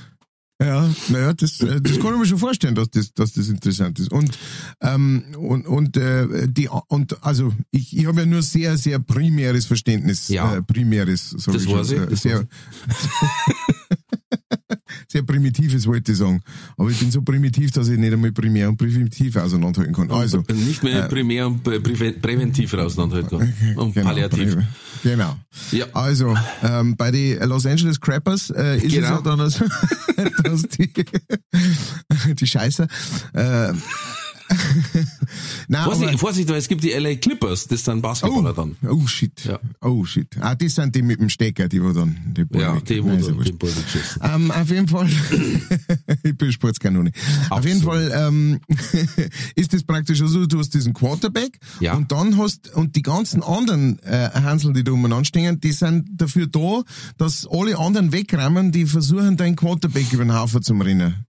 Ja, 0.63 0.89
naja, 1.09 1.33
das, 1.33 1.61
äh, 1.61 1.81
das 1.81 1.99
kann 1.99 2.13
ich 2.15 2.19
mir 2.21 2.27
schon 2.27 2.39
vorstellen, 2.39 2.77
dass 2.77 2.89
das, 2.89 3.13
dass 3.13 3.33
das 3.33 3.49
interessant 3.49 3.99
ist. 3.99 4.13
Und, 4.13 4.39
ähm, 4.81 5.25
und, 5.37 5.67
und, 5.67 5.97
äh, 5.97 6.47
die, 6.49 6.69
und 6.69 7.23
also 7.25 7.53
ich, 7.73 7.97
ich 7.97 8.07
habe 8.07 8.21
ja 8.21 8.27
nur 8.27 8.41
sehr, 8.41 8.77
sehr 8.77 9.01
primäres 9.01 9.67
Verständnis. 9.67 10.29
Ja. 10.29 10.55
Äh, 10.55 10.63
primäres, 10.63 11.31
sag 11.31 11.55
Das 11.55 11.65
ich 11.65 11.73
weiß 11.73 11.89
schon. 11.89 11.97
ich, 11.97 12.03
Äh, 12.03 12.07
das 12.07 12.23
sehr, 12.23 12.47
sehr 15.15 15.23
primitives 15.23 15.87
wollte 15.87 16.11
ich 16.11 16.19
sagen. 16.19 16.41
Aber 16.77 16.91
ich 16.91 16.99
bin 16.99 17.09
so 17.13 17.23
primitiv, 17.23 17.71
dass 17.71 17.87
ich 17.89 17.97
nicht 17.97 18.13
einmal 18.13 18.33
primär 18.33 18.69
und 18.69 18.77
primitiv 18.77 19.37
auseinanderhalten 19.37 19.95
kann. 19.95 20.11
Also, 20.11 20.43
Nicht 20.53 20.83
mehr 20.83 21.03
primär 21.09 21.47
und 21.47 21.65
prä- 21.65 21.79
prä- 21.79 22.19
präventiv 22.21 22.75
rauseinanderhalten 22.75 23.39
kann. 23.39 23.77
Und 23.77 23.95
Genau, 23.95 24.07
palliativ. 24.09 24.57
Genau. 25.05 25.37
Ja. 25.71 25.87
Also, 25.93 26.37
ähm, 26.65 26.97
bei 26.97 27.13
den 27.13 27.39
Los 27.49 27.65
Angeles 27.65 28.01
Crappers 28.01 28.51
äh, 28.51 28.79
ist 28.79 28.87
es 28.87 28.93
Genau. 28.95 29.09
ja 29.09 29.21
dann 29.21 29.49
so, 29.51 29.65
dass 30.43 30.63
die, 30.63 30.93
die 32.35 32.47
Scheiße. 32.47 32.89
Äh, 33.35 33.73
Nein, 35.69 35.85
Vorsicht, 35.85 36.19
Vorsicht, 36.19 36.49
weil 36.49 36.57
es 36.57 36.69
gibt 36.69 36.85
die 36.85 36.91
LA 36.91 37.17
Clippers, 37.17 37.67
das 37.67 37.85
sind 37.85 38.03
Basketballer 38.03 38.51
oh, 38.51 38.53
dann. 38.53 38.77
oh 38.91 39.07
shit. 39.07 39.45
Ja. 39.45 39.59
Oh 39.81 40.05
shit. 40.05 40.29
Ah, 40.41 40.55
das 40.55 40.75
sind 40.75 40.95
die 40.95 41.03
mit 41.03 41.21
dem 41.21 41.29
Stecker, 41.29 41.69
die 41.69 41.83
wo 41.83 41.93
dann 41.93 42.17
die 42.37 42.45
Ball 42.45 42.61
Ja, 42.63 42.81
die, 42.81 43.03
wo 43.03 43.09
Nein, 43.09 43.23
dann 43.23 43.39
den 43.41 43.59
Ball. 43.59 43.73
Ähm, 44.23 44.51
auf 44.51 44.71
jeden 44.71 44.89
Fall, 44.89 45.09
ich 46.23 46.37
bin 46.37 46.53
Sportskanone. 46.53 47.13
Auf 47.51 47.65
jeden 47.65 47.83
Fall 47.83 48.13
ähm, 48.15 48.61
ist 49.55 49.73
das 49.73 49.83
praktisch 49.85 50.19
so, 50.19 50.47
du 50.47 50.59
hast 50.59 50.71
diesen 50.75 50.93
Quarterback 50.93 51.59
Ja. 51.81 51.95
und 51.95 52.13
dann 52.13 52.39
hast, 52.39 52.73
und 52.75 52.97
die 52.97 53.03
ganzen 53.03 53.43
anderen 53.43 53.99
äh, 54.01 54.31
Hansel, 54.35 54.73
die 54.73 54.85
da 54.85 54.93
umeinander 54.93 55.25
stehen, 55.25 55.61
die 55.61 55.73
sind 55.73 56.09
dafür 56.13 56.47
da, 56.47 56.83
dass 57.19 57.47
alle 57.51 57.79
anderen 57.79 58.13
wegrammen, 58.13 58.73
die 58.73 58.87
versuchen, 58.87 59.37
deinen 59.37 59.57
Quarterback 59.57 60.13
über 60.13 60.25
den 60.25 60.35
Haufen 60.35 60.63
zu 60.63 60.75
rennen. 60.75 61.27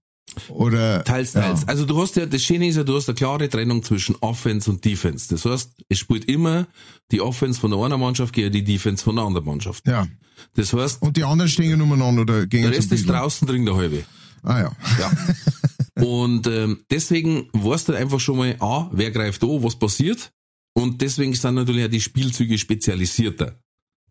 Oder, 0.48 1.02
Teils, 1.04 1.32
teils. 1.32 1.66
Also 1.66 1.86
du 1.86 2.00
hast 2.00 2.16
ja, 2.16 2.26
das 2.26 2.42
Schöne 2.42 2.68
ist 2.68 2.76
ja, 2.76 2.84
du 2.84 2.94
hast 2.96 3.08
eine 3.08 3.14
klare 3.14 3.48
Trennung 3.48 3.82
zwischen 3.82 4.16
Offense 4.16 4.70
und 4.70 4.84
Defense. 4.84 5.28
Das 5.28 5.44
heißt, 5.44 5.70
es 5.88 5.98
spielt 5.98 6.26
immer 6.26 6.66
die 7.10 7.20
Offense 7.20 7.58
von 7.60 7.70
der 7.70 7.80
einen 7.80 7.98
Mannschaft 8.00 8.34
gegen 8.34 8.52
die 8.52 8.64
Defense 8.64 9.02
von 9.02 9.16
der 9.16 9.24
anderen 9.24 9.46
Mannschaft. 9.46 9.86
Ja. 9.86 10.06
Das 10.54 10.72
heißt, 10.72 11.00
Und 11.02 11.16
die 11.16 11.24
anderen 11.24 11.48
stehen 11.50 11.80
umeinander 11.80 12.22
oder 12.22 12.46
gegen 12.46 12.64
der 12.64 12.72
Rest 12.72 12.92
ist 12.92 13.08
draußen 13.08 13.46
drin 13.48 13.64
der 13.64 13.76
halbe. 13.76 14.04
Ah 14.42 14.60
ja. 14.60 14.76
Ja. 15.00 16.04
Und 16.04 16.46
ähm, 16.46 16.80
deswegen 16.90 17.48
weißt 17.52 17.88
du 17.88 17.94
einfach 17.94 18.20
schon 18.20 18.36
mal, 18.36 18.56
A, 18.60 18.90
wer 18.92 19.10
greift 19.10 19.42
an, 19.42 19.62
was 19.62 19.76
passiert. 19.76 20.32
Und 20.74 21.00
deswegen 21.00 21.32
sind 21.34 21.54
natürlich 21.54 21.86
auch 21.86 21.90
die 21.90 22.02
Spielzüge 22.02 22.58
spezialisierter. 22.58 23.58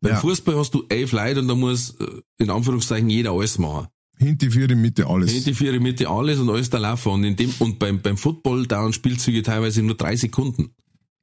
Beim 0.02 0.14
Ja. 0.14 0.20
Fußball 0.20 0.58
hast 0.58 0.74
du 0.74 0.84
elf 0.90 1.12
Leute 1.12 1.42
und 1.42 1.48
da 1.48 1.56
muss 1.56 1.92
äh, 2.00 2.22
in 2.40 2.50
Anführungszeichen 2.50 3.10
jeder 3.10 3.32
alles 3.32 3.60
machen. 3.60 3.88
Hinter 4.18 4.52
vier 4.52 4.70
in 4.70 4.82
Mitte 4.82 5.08
alles. 5.08 5.34
In 5.34 5.44
die 5.44 5.54
vier 5.54 5.80
Mitte 5.80 6.08
alles 6.10 6.40
und 6.40 6.50
alles 6.50 6.70
da 6.70 6.78
laufen. 6.78 7.12
Und 7.12 7.24
in 7.24 7.36
dem, 7.36 7.54
und 7.60 7.80
beim, 7.80 8.02
beim 8.02 8.18
Football 8.18 8.66
dauern 8.66 8.94
Spielzüge 8.94 9.44
teilweise 9.44 9.82
nur 9.84 9.96
drei 9.96 10.16
Sekunden. 10.16 10.70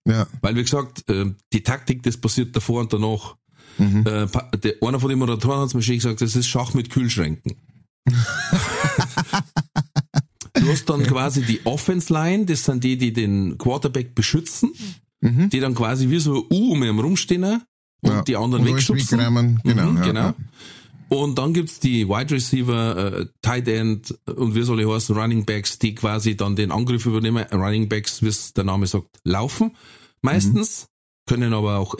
Ja. 0.06 0.26
Weil, 0.40 0.56
wie 0.56 0.62
gesagt, 0.62 1.08
äh, 1.08 1.26
die 1.52 1.62
Taktik, 1.62 2.02
das 2.02 2.16
passiert 2.16 2.54
davor 2.54 2.80
und 2.80 2.92
danach. 2.92 3.36
Mhm. 3.78 4.04
Äh, 4.06 4.26
der, 4.58 4.74
einer 4.82 5.00
von 5.00 5.08
den 5.08 5.18
Moderatoren 5.18 5.60
hat 5.60 5.68
es 5.68 5.74
mir 5.74 5.82
schon 5.82 5.94
gesagt, 5.94 6.20
das 6.20 6.36
ist 6.36 6.46
Schach 6.46 6.74
mit 6.74 6.90
Kühlschränken. 6.90 7.54
du 10.54 10.68
hast 10.68 10.90
dann 10.90 11.04
quasi 11.04 11.42
die 11.42 11.64
Offense 11.64 12.12
Line, 12.12 12.46
das 12.46 12.64
sind 12.64 12.84
die, 12.84 12.98
die 12.98 13.12
den 13.12 13.56
Quarterback 13.58 14.14
beschützen, 14.14 14.72
Mhm. 15.22 15.50
die 15.50 15.60
dann 15.60 15.74
quasi 15.74 16.10
wie 16.10 16.18
so 16.18 16.34
ein 16.34 16.44
U 16.50 16.72
um 16.72 16.82
ihn 16.82 16.98
rumstehen 16.98 17.44
und 18.02 18.10
ja. 18.10 18.22
die 18.22 18.36
anderen 18.36 18.66
Und 18.66 18.74
wegschubsen. 18.74 19.18
Genau. 19.18 19.30
Mhm, 19.30 19.60
ja, 19.64 20.04
genau. 20.04 20.20
Ja. 20.20 20.34
Und 21.12 21.36
dann 21.36 21.52
gibt's 21.52 21.78
die 21.78 22.08
Wide 22.08 22.34
Receiver, 22.34 23.18
äh, 23.20 23.26
Tight 23.42 23.68
End 23.68 24.18
und 24.34 24.54
wie 24.54 24.62
soll 24.62 24.80
ich 24.80 24.88
heißen, 24.88 25.14
Running 25.14 25.44
Backs, 25.44 25.78
die 25.78 25.94
quasi 25.94 26.36
dann 26.36 26.56
den 26.56 26.70
Angriff 26.72 27.04
übernehmen. 27.04 27.44
Running 27.52 27.88
Backs, 27.88 28.22
wie 28.22 28.28
es 28.28 28.54
der 28.54 28.64
Name 28.64 28.86
sagt, 28.86 29.08
laufen 29.24 29.76
meistens, 30.22 30.86
können 31.26 31.52
aber 31.52 31.78
auch 31.78 31.94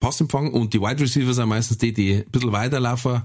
Pass 0.00 0.20
empfangen 0.20 0.52
und 0.52 0.74
die 0.74 0.80
Wide 0.80 1.00
Receiver 1.00 1.32
sind 1.32 1.48
meistens 1.48 1.78
die, 1.78 1.92
die 1.92 2.14
ein 2.16 2.30
bisschen 2.30 2.52
weiterlaufen, 2.52 3.22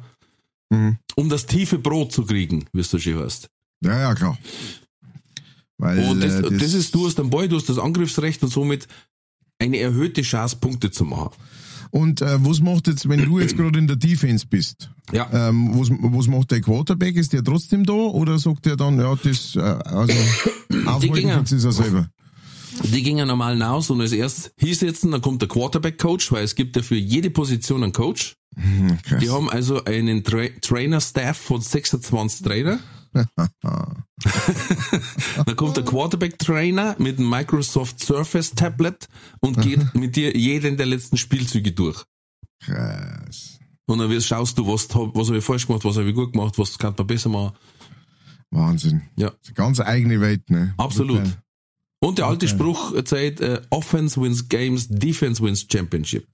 Mhm. 0.69 0.97
um 1.15 1.29
das 1.29 1.45
tiefe 1.45 1.77
Brot 1.77 2.13
zu 2.13 2.25
kriegen, 2.25 2.65
wie 2.71 2.79
es 2.79 2.89
so 2.89 2.97
schön 2.97 3.19
heißt. 3.19 3.47
Ja, 3.83 3.99
ja, 3.99 4.15
klar. 4.15 4.37
Weil, 5.77 5.99
Und 6.09 6.21
das, 6.23 6.35
äh, 6.35 6.57
das 6.57 6.73
ist, 6.73 6.95
du 6.95 7.05
hast 7.05 7.17
den 7.19 7.29
Ball, 7.29 7.47
du 7.49 7.57
hast 7.57 7.67
das 7.69 7.77
Angriffsrecht 7.77 8.41
und 8.43 8.49
somit 8.49 8.87
eine 9.59 9.77
erhöhte 9.77 10.21
Chance, 10.21 10.55
Punkte 10.55 10.89
zu 10.89 11.03
machen. 11.03 11.31
Und 11.93 12.23
äh, 12.23 12.43
was 12.43 12.59
macht 12.59 12.87
jetzt, 12.87 13.07
wenn 13.07 13.23
du 13.23 13.39
jetzt 13.39 13.55
gerade 13.55 13.77
in 13.77 13.85
der 13.85 13.95
Defense 13.95 14.47
bist? 14.49 14.89
Ja. 15.11 15.29
Ähm, 15.31 15.79
was, 15.79 15.91
was 15.91 16.25
macht 16.25 16.49
der 16.49 16.59
Quarterback? 16.59 17.15
Ist 17.15 17.33
der 17.33 17.43
trotzdem 17.43 17.85
da 17.85 17.93
oder 17.93 18.39
sagt 18.39 18.65
der 18.65 18.75
dann, 18.75 18.99
ja, 18.99 19.15
das, 19.15 19.55
äh, 19.55 19.59
also 19.59 20.11
aufhalten 20.87 21.43
es 21.43 21.63
ja 21.63 21.71
selber? 21.71 22.09
Die 22.81 23.03
gingen 23.03 23.27
normal 23.27 23.53
hinaus 23.53 23.91
und 23.91 24.01
als 24.01 24.11
erst 24.11 24.53
hinsetzen, 24.57 25.11
dann 25.11 25.21
kommt 25.21 25.43
der 25.43 25.49
Quarterback-Coach, 25.49 26.31
weil 26.31 26.43
es 26.43 26.55
gibt 26.55 26.75
ja 26.75 26.81
für 26.81 26.95
jede 26.95 27.29
Position 27.29 27.83
einen 27.83 27.93
Coach. 27.93 28.37
Hm, 28.55 28.97
krass. 29.03 29.19
Die 29.21 29.29
haben 29.29 29.47
also 29.47 29.83
einen 29.83 30.23
Tra 30.23 30.47
Trainer-Staff 30.61 31.37
von 31.37 31.61
26 31.61 32.41
Trainer. 32.41 32.79
dann 35.45 35.55
kommt 35.55 35.77
der 35.77 35.85
Quarterback-Trainer 35.85 36.95
mit 36.99 37.19
einem 37.19 37.29
Microsoft 37.29 37.99
Surface 37.99 38.51
Tablet 38.51 39.07
und 39.39 39.61
geht 39.61 39.93
mit 39.95 40.15
dir 40.15 40.35
jeden 40.35 40.77
der 40.77 40.85
letzten 40.85 41.17
Spielzüge 41.17 41.71
durch. 41.71 42.03
Krass. 42.59 43.59
Und 43.85 43.99
dann 43.99 44.21
schaust 44.21 44.57
du, 44.57 44.67
was, 44.67 44.89
was 44.89 45.27
habe 45.27 45.37
ich 45.37 45.43
falsch 45.43 45.67
gemacht, 45.67 45.83
was 45.85 45.97
habe 45.97 46.09
ich 46.09 46.15
gut 46.15 46.31
gemacht, 46.33 46.57
was 46.57 46.77
kann 46.77 46.95
man 46.97 47.07
besser 47.07 47.29
machen. 47.29 47.55
Wahnsinn. 48.49 49.01
Ja. 49.17 49.31
Ganz 49.55 49.79
eigene 49.79 50.21
Welt, 50.21 50.49
ne? 50.49 50.73
Absolut. 50.77 51.19
Okay. 51.19 51.31
Und 51.99 52.17
der 52.17 52.27
alte 52.27 52.45
Okay. 52.45 52.55
Spruch 52.55 52.93
sagt, 53.05 53.41
äh, 53.41 53.61
Offense 53.69 54.21
wins 54.21 54.49
Games, 54.49 54.87
Defense 54.89 55.41
wins 55.41 55.65
Championship. 55.71 56.27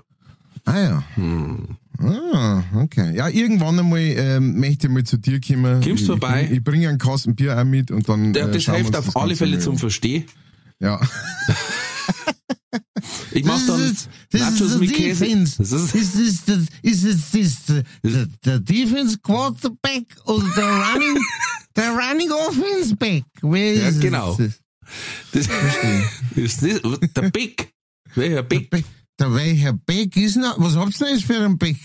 Ah 0.65 0.79
ja. 0.79 1.03
Hm. 1.15 1.77
Ah, 1.99 2.63
okay. 2.75 3.13
Ja, 3.15 3.27
irgendwann 3.27 3.77
einmal 3.77 3.99
ähm, 3.99 4.59
möchte 4.59 4.87
ich 4.87 4.93
mal 4.93 5.03
zu 5.03 5.17
dir 5.17 5.41
kommen. 5.41 5.81
Kommst 5.81 6.01
ich, 6.01 6.07
vorbei? 6.07 6.45
Ich, 6.45 6.57
ich 6.57 6.63
bringe 6.63 6.87
einen 6.87 6.97
Kasten 6.97 7.35
Bier 7.35 7.59
auch 7.59 7.65
mit 7.65 7.91
und 7.91 8.07
dann. 8.07 8.31
Der, 8.33 8.47
äh, 8.47 8.51
das 8.51 8.67
wir 8.67 8.75
hilft 8.75 8.95
auf 8.95 9.05
das 9.05 9.15
alle 9.15 9.35
Fälle 9.35 9.59
zum. 9.59 9.77
Verstehen. 9.77 10.25
Ja. 10.79 10.99
Ich 13.31 13.45
mach 13.45 13.59
dann 13.65 13.95
Nachos 14.33 14.77
mit 14.79 14.93
Käse. 14.93 15.25
Das 15.57 15.71
ist, 15.71 15.95
Ist 15.95 16.15
es 16.15 16.45
der, 16.45 16.57
ist 16.81 17.03
ist 17.35 17.69
der, 17.69 17.83
der, 18.03 18.27
der 18.45 18.59
Defense 18.59 19.17
Quarterback 19.19 20.05
oder 20.25 20.45
der 20.55 20.65
Running, 20.65 21.23
der 21.75 21.89
Running 21.91 22.31
Offense 22.31 22.95
Back? 22.95 23.23
Wer 23.41 23.75
Ja, 23.75 23.87
ist 23.89 24.01
genau. 24.01 24.35
das, 25.31 25.47
ist 26.35 26.61
das, 26.63 26.99
der 27.15 27.29
Big. 27.29 27.71
Welcher 28.15 28.43
Big? 28.43 28.69
Der 29.19 29.33
welcher 29.33 29.73
Beck 29.73 30.15
ist 30.15 30.37
noch? 30.37 30.59
Was 30.59 30.75
habt 30.75 30.99
ihr 30.99 31.07
denn 31.07 31.19
für 31.19 31.35
einen 31.35 31.57
Beck? 31.57 31.77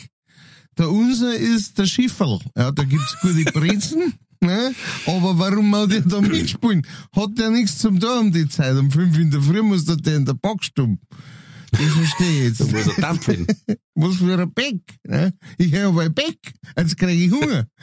Der 0.79 0.91
unser 0.91 1.35
ist 1.35 1.79
der 1.79 1.87
Schifferl. 1.87 2.41
Ja, 2.57 2.71
da 2.73 2.85
gibt's 2.85 3.17
gute 3.21 3.45
Brezen. 3.53 4.15
Ne? 4.41 4.75
Aber 5.07 5.39
warum 5.39 5.71
muss 5.71 5.89
der 5.89 6.03
da 6.03 6.21
mitspielen? 6.21 6.87
Hat 7.17 7.31
der 7.39 7.49
nichts 7.49 7.79
zum 7.79 7.99
tun 7.99 8.19
um 8.27 8.33
die 8.33 8.47
Zeit. 8.47 8.77
Um 8.77 8.91
fünf 8.91 9.17
in 9.17 9.31
der 9.31 9.41
Früh 9.41 9.63
muss 9.63 9.87
der 9.87 10.17
in 10.17 10.27
der 10.27 10.35
Backstube. 10.35 10.99
Verstehe 11.77 12.49
ich 12.49 12.59
Da 12.59 12.65
jetzt. 12.65 12.73
muss 12.87 12.87
er 12.97 13.01
dampfen. 13.01 13.47
Was 13.95 14.17
für 14.17 14.39
ein 14.41 14.53
Beck. 14.53 14.81
Ne? 15.05 15.33
Ich 15.59 15.75
habe 15.75 16.03
ein 16.03 16.15
Beck. 16.15 16.39
Jetzt 16.77 16.97
kriege 16.97 17.13
ich 17.13 17.31
Hunger. 17.31 17.67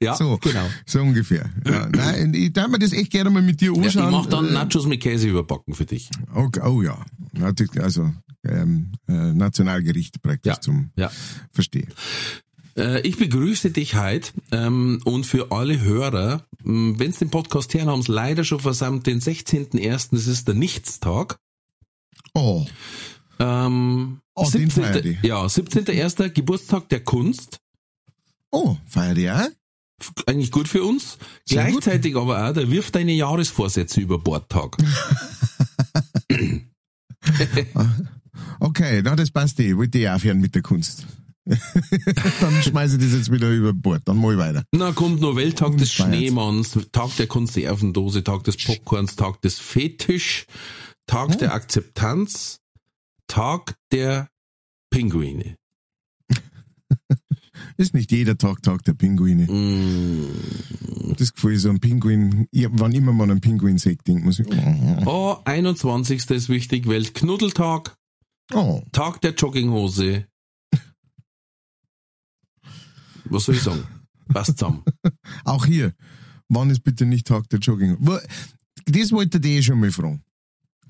Ja, 0.00 0.14
So, 0.16 0.38
genau. 0.38 0.66
so 0.86 1.00
ungefähr. 1.00 1.50
Ja, 1.66 1.88
nein, 1.88 2.32
ich 2.34 2.52
darf 2.52 2.68
mir 2.68 2.78
das 2.78 2.92
echt 2.92 3.10
gerne 3.10 3.30
mal 3.30 3.42
mit 3.42 3.60
dir 3.60 3.72
Ja, 3.74 3.80
ich 3.80 3.96
anschauen. 3.96 4.12
mach 4.12 4.26
dann 4.26 4.48
Äh, 4.48 4.52
Nachos 4.52 4.86
mit 4.86 5.00
Käse 5.02 5.28
überbacken 5.28 5.74
für 5.74 5.84
dich. 5.84 6.08
Okay, 6.32 6.60
oh 6.64 6.82
ja, 6.82 7.04
natürlich, 7.32 7.80
also 7.82 8.12
ähm, 8.44 8.92
äh, 9.08 9.12
Nationalgericht 9.32 10.22
praktisch 10.22 10.52
Ja. 10.54 10.60
zum 10.60 10.90
Ja. 10.96 11.10
Verstehen. 11.52 11.88
Äh, 12.76 13.00
ich 13.02 13.16
begrüße 13.18 13.70
dich 13.70 13.94
heute 13.94 14.32
ähm, 14.52 15.00
und 15.04 15.26
für 15.26 15.52
alle 15.52 15.80
Hörer, 15.80 16.46
wenn 16.62 17.12
Sie 17.12 17.18
den 17.20 17.30
Podcast 17.30 17.72
hören, 17.74 17.88
haben 17.88 18.00
es 18.00 18.08
leider 18.08 18.44
schon 18.44 18.60
versammelt, 18.60 19.06
den 19.06 19.20
16.01., 19.20 20.08
das 20.12 20.26
ist 20.26 20.48
der 20.48 20.54
Nichtstag. 20.54 21.38
Oh, 22.34 22.66
Ähm, 23.38 24.20
Oh, 24.36 24.50
den 24.50 24.68
17. 24.68 24.82
feiern 24.84 25.02
die. 25.02 25.18
Ja, 25.22 25.44
17.01. 25.46 26.30
Geburtstag 26.30 26.88
der 26.88 27.00
Kunst. 27.04 27.58
oh, 28.50 28.76
feiert 28.86 29.18
auch? 29.30 29.48
Eigentlich 30.26 30.50
gut 30.50 30.66
für 30.66 30.82
uns. 30.82 31.18
Sehr 31.44 31.64
Gleichzeitig 31.64 32.16
aber 32.16 32.48
auch, 32.48 32.52
der 32.52 32.68
wirft 32.70 32.96
deine 32.96 33.12
Jahresvorsätze 33.12 34.00
über 34.00 34.18
Bord 34.18 34.48
Tag. 34.48 34.76
Okay, 38.60 39.02
na 39.02 39.14
das 39.14 39.30
passt 39.30 39.60
eh. 39.60 39.76
Wollte 39.76 39.98
ich 39.98 40.08
aufhören 40.08 40.40
mit 40.40 40.54
der 40.54 40.62
Kunst. 40.62 41.06
dann 41.44 42.62
schmeiße 42.62 42.96
ich 42.96 43.02
das 43.02 43.12
jetzt 43.12 43.30
wieder 43.30 43.50
über 43.50 43.74
Bord, 43.74 44.02
dann 44.06 44.16
mal 44.16 44.38
weiter. 44.38 44.64
Na, 44.72 44.92
kommt 44.92 45.20
noch 45.20 45.36
Welttag 45.36 45.76
des 45.76 45.92
Feiert. 45.92 46.14
Schneemanns, 46.14 46.78
Tag 46.90 47.14
der 47.18 47.26
Konservendose, 47.26 48.24
Tag 48.24 48.44
des 48.44 48.56
Popcorns, 48.56 49.16
Tag 49.16 49.42
des 49.42 49.58
Fetisch, 49.58 50.46
Tag 51.06 51.38
der 51.38 51.52
Akzeptanz, 51.54 52.60
Tag 53.26 53.76
der 53.92 54.28
Pinguine. 54.90 55.56
Ist 57.76 57.94
nicht 57.94 58.10
jeder 58.12 58.38
Tag 58.38 58.62
Tag 58.62 58.84
der 58.84 58.94
Pinguine. 58.94 59.44
Mm. 59.50 61.14
Das 61.16 61.32
Gefühl, 61.32 61.58
so 61.58 61.68
ein 61.70 61.80
Pinguin, 61.80 62.48
wann 62.52 62.92
immer 62.92 63.12
man 63.12 63.30
einen 63.30 63.40
Pinguin 63.40 63.78
sieht, 63.78 64.06
denkt 64.06 64.24
man 64.24 64.32
sich, 64.32 64.46
oh, 64.48 65.02
Oh, 65.06 65.36
21. 65.44 66.30
ist 66.30 66.48
wichtig, 66.48 66.88
Weltknuddeltag, 66.88 67.96
oh. 68.52 68.82
Tag 68.92 69.20
der 69.20 69.34
Jogginghose. 69.34 70.26
Was 73.26 73.44
soll 73.44 73.54
ich 73.54 73.62
sagen? 73.62 73.86
Passt 74.28 74.58
zusammen. 74.58 74.82
Auch 75.44 75.66
hier, 75.66 75.94
wann 76.48 76.70
ist 76.70 76.82
bitte 76.82 77.06
nicht 77.06 77.26
Tag 77.26 77.48
der 77.50 77.58
Jogging? 77.60 77.96
Wo- 78.00 78.18
Das 78.86 79.12
wollte 79.12 79.38
ich 79.38 79.44
eh 79.46 79.62
schon 79.62 79.80
mal 79.80 79.90
fragen. 79.90 80.22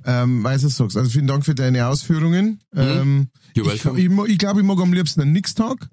Ähm, 0.05 0.45
es 0.47 0.77
sagst. 0.77 0.97
Also 0.97 1.11
vielen 1.11 1.27
Dank 1.27 1.45
für 1.45 1.55
deine 1.55 1.87
Ausführungen. 1.87 2.61
Ähm, 2.75 3.29
You're 3.57 3.73
ich 3.75 3.85
welcome. 3.85 4.01
ich, 4.01 4.09
mo- 4.11 4.27
ich 4.27 4.39
glaube, 4.39 4.61
ich 4.61 4.67
mag 4.67 4.79
am 4.79 4.93
liebsten 4.93 5.23
einen 5.23 5.33
Nix-Tag 5.33 5.89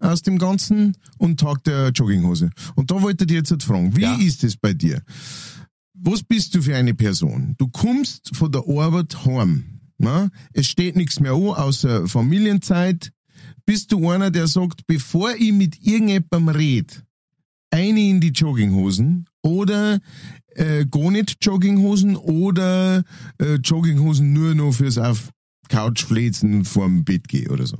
aus 0.00 0.22
dem 0.22 0.38
Ganzen 0.38 0.96
und 1.18 1.38
Tag 1.38 1.62
der 1.64 1.90
Jogginghose. 1.90 2.50
Und 2.74 2.90
da 2.90 3.00
wollte 3.02 3.24
ich 3.24 3.28
dich 3.28 3.36
jetzt 3.36 3.50
halt 3.52 3.62
fragen, 3.62 3.96
wie 3.96 4.02
Ja. 4.02 4.16
ist 4.16 4.42
es 4.42 4.56
bei 4.56 4.72
dir? 4.74 5.00
Was 5.94 6.22
bist 6.24 6.54
du 6.54 6.62
für 6.62 6.74
eine 6.74 6.94
Person? 6.94 7.54
Du 7.58 7.68
kommst 7.68 8.34
von 8.34 8.50
der 8.50 8.62
Arbeit 8.66 9.24
heim. 9.24 9.80
Na? 9.98 10.30
Es 10.52 10.66
steht 10.66 10.96
nichts 10.96 11.20
mehr 11.20 11.32
an, 11.32 11.38
außer 11.54 12.08
Familienzeit. 12.08 13.12
Bist 13.64 13.92
du 13.92 14.10
einer, 14.10 14.32
der 14.32 14.48
sagt, 14.48 14.84
bevor 14.88 15.34
ich 15.36 15.52
mit 15.52 15.80
irgendjemandem 15.80 16.48
red, 16.48 17.04
eine 17.70 18.00
in 18.00 18.20
die 18.20 18.30
Jogginghosen 18.30 19.26
oder 19.42 20.00
äh, 20.54 20.86
gar 20.86 21.10
nicht 21.10 21.44
Jogginghosen 21.44 22.16
oder 22.16 23.04
äh, 23.38 23.54
Jogginghosen 23.56 24.32
nur 24.32 24.54
noch 24.54 24.72
fürs 24.72 24.98
auf 24.98 25.30
Couch 25.68 26.04
fläzen 26.04 26.64
vorm 26.64 27.04
Bett 27.04 27.28
gehen 27.28 27.50
oder 27.50 27.66
so. 27.66 27.78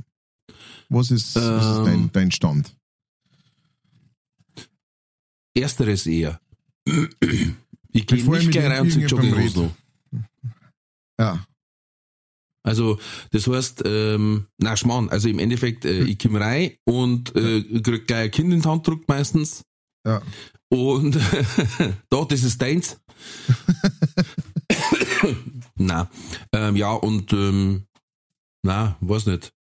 Was 0.88 1.10
ist, 1.10 1.36
was 1.36 1.64
ist 1.64 1.78
Ähm. 1.78 1.84
dein, 1.84 2.12
dein 2.12 2.30
Stand? 2.30 2.74
Ersteres 5.54 6.06
eher. 6.06 6.40
Ich 7.94 8.06
gehe 8.06 8.24
nicht 8.24 8.50
gleich 8.50 8.70
rein 8.70 8.90
zu 8.90 9.00
Jogginghosen. 9.00 9.70
Ja. 11.20 11.44
Also, 12.64 12.98
das 13.32 13.46
heißt, 13.46 13.82
ähm, 13.84 14.46
na 14.56 14.76
Schmarrn, 14.76 15.08
also 15.10 15.28
im 15.28 15.38
Endeffekt, 15.38 15.84
äh, 15.84 16.04
ich 16.04 16.18
komme 16.18 16.40
rein 16.40 16.72
und 16.84 17.34
äh, 17.36 17.62
krieg 17.82 18.06
gleich 18.06 18.24
ein 18.24 18.30
Kind 18.30 18.52
in 18.54 18.62
die 18.62 18.68
Hand 18.68 18.86
drückt 18.86 19.08
meistens. 19.08 19.62
Ja. 20.06 20.20
Und 20.68 21.16
das 22.10 22.42
ist 22.42 22.60
deins. 22.60 22.98
na, 25.76 26.08
ähm, 26.52 26.76
ja, 26.76 26.92
und 26.92 27.32
ähm, 27.32 27.84
na, 28.62 28.96
weiß 29.00 29.26
nicht. 29.26 29.52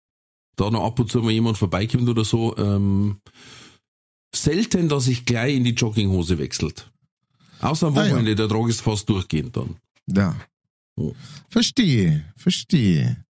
Da 0.55 0.69
noch 0.69 0.85
ab 0.85 0.99
und 0.99 1.09
zu 1.11 1.19
mal 1.21 1.31
jemand 1.31 1.57
vorbeikommt 1.57 2.07
oder 2.07 2.23
so. 2.25 2.55
Ähm, 2.57 3.19
selten, 4.33 4.89
dass 4.89 5.07
ich 5.07 5.25
gleich 5.25 5.55
in 5.55 5.63
die 5.63 5.71
Jogginghose 5.71 6.37
wechselt. 6.37 6.91
Außer 7.59 7.87
am 7.87 7.97
Ah, 7.97 8.03
ja. 8.05 8.11
Wochenende, 8.11 8.35
der 8.35 8.47
Trag 8.47 8.67
ist 8.69 8.81
fast 8.81 9.07
durchgehend 9.09 9.55
dann. 9.55 9.75
Ja. 10.07 10.35
Oh. 10.95 11.13
Verstehe, 11.49 12.25
verstehe. 12.35 13.23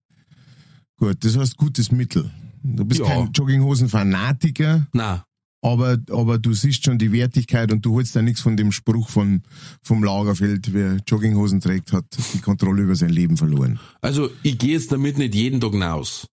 Gut, 0.98 1.24
das 1.24 1.38
heißt 1.38 1.58
gutes 1.58 1.92
Mittel. 1.92 2.32
Du 2.64 2.86
bist 2.86 3.00
Ja. 3.02 3.08
kein 3.08 3.32
Jogginghosen-Fanatiker, 3.34 4.88
Na, 4.94 5.26
aber, 5.62 5.98
aber 6.12 6.38
du 6.40 6.54
siehst 6.54 6.84
schon 6.86 6.98
die 6.98 7.12
Wertigkeit 7.12 7.72
und 7.72 7.86
du 7.86 7.94
holst 7.94 8.16
da 8.16 8.22
nichts 8.22 8.42
von 8.42 8.58
dem 8.58 8.72
Spruch 8.72 9.10
von, 9.10 9.44
vom 9.84 10.04
Lagerfeld, 10.04 10.74
wer 10.74 10.98
Jogginghosen 11.08 11.62
trägt, 11.62 11.94
hat 11.94 12.06
die 12.34 12.40
Kontrolle 12.40 12.84
über 12.84 12.96
sein 12.96 13.10
Leben 13.10 13.38
verloren. 13.38 13.80
also 14.02 14.30
ich 14.44 14.58
gehe 14.58 14.72
jetzt 14.74 14.92
damit 14.92 15.18
nicht 15.18 15.36
jeden 15.36 15.60
Tag 15.62 15.72
hinaus. 15.72 16.28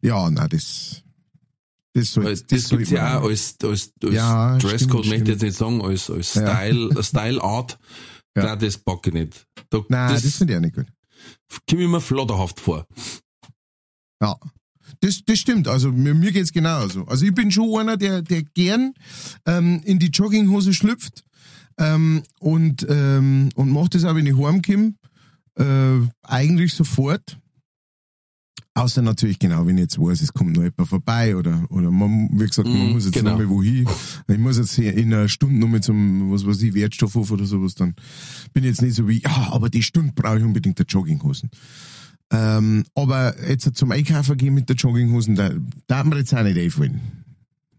Ja, 0.00 0.30
na 0.30 0.48
das, 0.48 1.02
das 1.94 2.12
soll, 2.12 2.24
Das, 2.24 2.64
soll 2.68 2.78
gibt's 2.78 2.90
ja 2.92 3.20
auch 3.20 3.24
als, 3.28 3.56
als, 3.62 3.92
als 4.02 4.14
Ja, 4.14 4.58
Dresscode, 4.58 5.04
stimmt, 5.04 5.06
möchte 5.06 5.22
ich 5.24 5.28
jetzt 5.30 5.42
nicht 5.42 5.56
sagen, 5.56 5.80
als, 5.82 6.10
als 6.10 6.34
Ja. 6.34 6.42
Style, 6.42 7.02
Style 7.02 7.42
Art. 7.42 7.78
Ja. 8.36 8.44
Nein, 8.44 8.58
das 8.58 8.78
packe 8.78 9.10
ich 9.10 9.14
nicht. 9.14 9.46
Da, 9.70 9.80
Nein, 9.88 10.12
das, 10.12 10.22
das 10.22 10.36
finde 10.36 10.52
ich 10.54 10.56
auch 10.58 10.62
nicht 10.62 10.74
gut. 10.74 10.86
komme 11.70 11.82
ich 11.82 11.88
mir 11.88 12.00
flotterhaft 12.00 12.60
vor. 12.60 12.86
Ja. 14.20 14.36
Das, 15.04 15.22
das 15.26 15.38
stimmt, 15.38 15.68
also 15.68 15.92
mir, 15.92 16.14
mir 16.14 16.32
geht's 16.32 16.50
genauso. 16.50 17.04
Also 17.04 17.26
ich 17.26 17.34
bin 17.34 17.50
schon 17.50 17.78
einer, 17.78 17.98
der, 17.98 18.22
der 18.22 18.42
gern 18.42 18.94
ähm, 19.44 19.82
in 19.84 19.98
die 19.98 20.06
Jogginghose 20.06 20.72
schlüpft 20.72 21.24
ähm, 21.76 22.22
und, 22.40 22.86
ähm, 22.88 23.50
und 23.54 23.70
macht 23.70 23.94
das 23.94 24.06
auch, 24.06 24.14
wenn 24.14 24.24
ich 24.24 24.38
heimkomme, 24.38 24.94
äh, 25.58 26.08
eigentlich 26.22 26.72
sofort. 26.72 27.38
Außer 28.72 29.02
natürlich 29.02 29.38
genau, 29.38 29.66
wenn 29.66 29.76
ich 29.76 29.82
jetzt 29.82 29.98
weiß, 29.98 30.22
es 30.22 30.32
kommt 30.32 30.56
noch 30.56 30.62
jemand 30.62 30.88
vorbei 30.88 31.36
oder, 31.36 31.66
oder 31.68 31.90
man, 31.90 32.30
wie 32.32 32.46
gesagt, 32.46 32.66
man 32.66 32.88
Mm, 32.88 32.92
muss 32.92 33.04
jetzt 33.04 33.12
genau. 33.12 33.32
noch 33.32 33.38
mal 33.38 33.48
wohin. 33.50 33.86
Ich 34.26 34.38
muss 34.38 34.56
jetzt 34.56 34.74
hier 34.74 34.94
in 34.94 35.12
einer 35.12 35.28
Stunde 35.28 35.60
noch 35.60 35.68
mal 35.68 35.82
zum, 35.82 36.32
was 36.32 36.46
weiß 36.46 36.62
ich, 36.62 36.72
Wertstoffhof 36.72 37.30
oder 37.30 37.44
sowas, 37.44 37.74
dann 37.74 37.94
bin 38.54 38.64
ich 38.64 38.70
jetzt 38.70 38.80
nicht 38.82 38.94
so 38.94 39.06
wie, 39.06 39.20
ja, 39.20 39.50
aber 39.52 39.68
die 39.68 39.82
Stunde 39.82 40.12
brauche 40.14 40.38
ich 40.38 40.44
unbedingt 40.44 40.78
der 40.78 40.86
Jogginghosen. 40.86 41.50
Ähm, 42.34 42.84
aber 42.94 43.34
jetzt 43.48 43.76
zum 43.76 43.92
Einkaufen 43.92 44.36
gehen 44.36 44.54
mit 44.54 44.68
der 44.68 44.76
Jogginghosen, 44.76 45.36
da 45.36 45.50
darf 45.86 46.04
mir 46.04 46.18
jetzt 46.18 46.34
auch 46.34 46.42
nicht 46.42 46.58
einfallen. 46.58 47.00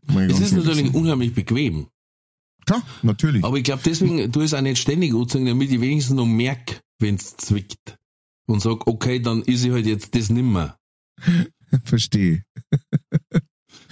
Es 0.08 0.40
ist 0.40 0.54
natürlich 0.54 0.88
sagen. 0.88 0.98
unheimlich 0.98 1.34
bequem. 1.34 1.88
Klar, 2.66 2.84
natürlich. 3.04 3.44
Aber 3.44 3.58
ich 3.58 3.64
glaube, 3.64 3.82
deswegen 3.86 4.32
tu 4.32 4.42
es 4.42 4.54
auch 4.54 4.62
nicht 4.62 4.80
ständig 4.80 5.14
anziehen, 5.14 5.46
damit 5.46 5.72
ich 5.72 5.82
wenigstens 5.82 6.16
noch 6.16 6.26
merke, 6.26 6.78
wenn's 7.00 7.36
zwickt. 7.38 7.98
Und 8.48 8.62
sag, 8.62 8.88
okay, 8.88 9.20
dann 9.20 9.42
ist 9.44 9.66
ich 9.66 9.72
halt 9.72 9.86
jetzt 9.86 10.16
das 10.16 10.30
nimmer. 10.30 10.78
Verstehe. 11.84 12.44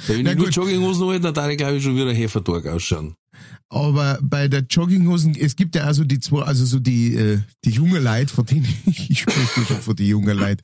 Wenn 0.07 0.23
Na 0.23 0.31
ich 0.31 0.37
nur 0.37 0.45
gut. 0.45 0.55
Jogginghosen 0.55 1.07
halte, 1.07 1.21
dann 1.21 1.33
darf 1.33 1.49
ich 1.49 1.57
glaube 1.57 1.77
ich 1.77 1.83
schon 1.83 1.95
wieder 1.95 2.09
ein 2.09 2.15
Hefertag 2.15 2.67
ausschauen. 2.67 3.15
Aber 3.69 4.19
bei 4.21 4.47
der 4.47 4.65
Jogginghosen, 4.69 5.35
es 5.35 5.55
gibt 5.55 5.75
ja 5.75 5.85
also 5.85 6.03
die 6.03 6.19
zwei, 6.19 6.43
also 6.43 6.63
so 6.63 6.79
die, 6.79 7.15
äh, 7.15 7.39
die 7.65 7.71
junge 7.71 7.99
Leute, 7.99 8.31
von 8.31 8.45
denen 8.45 8.67
ich 8.85 9.21
spreche 9.21 9.65
schon 9.65 9.81
von 9.81 9.95
die 9.95 10.09
jungen 10.09 10.37
Leute. 10.37 10.61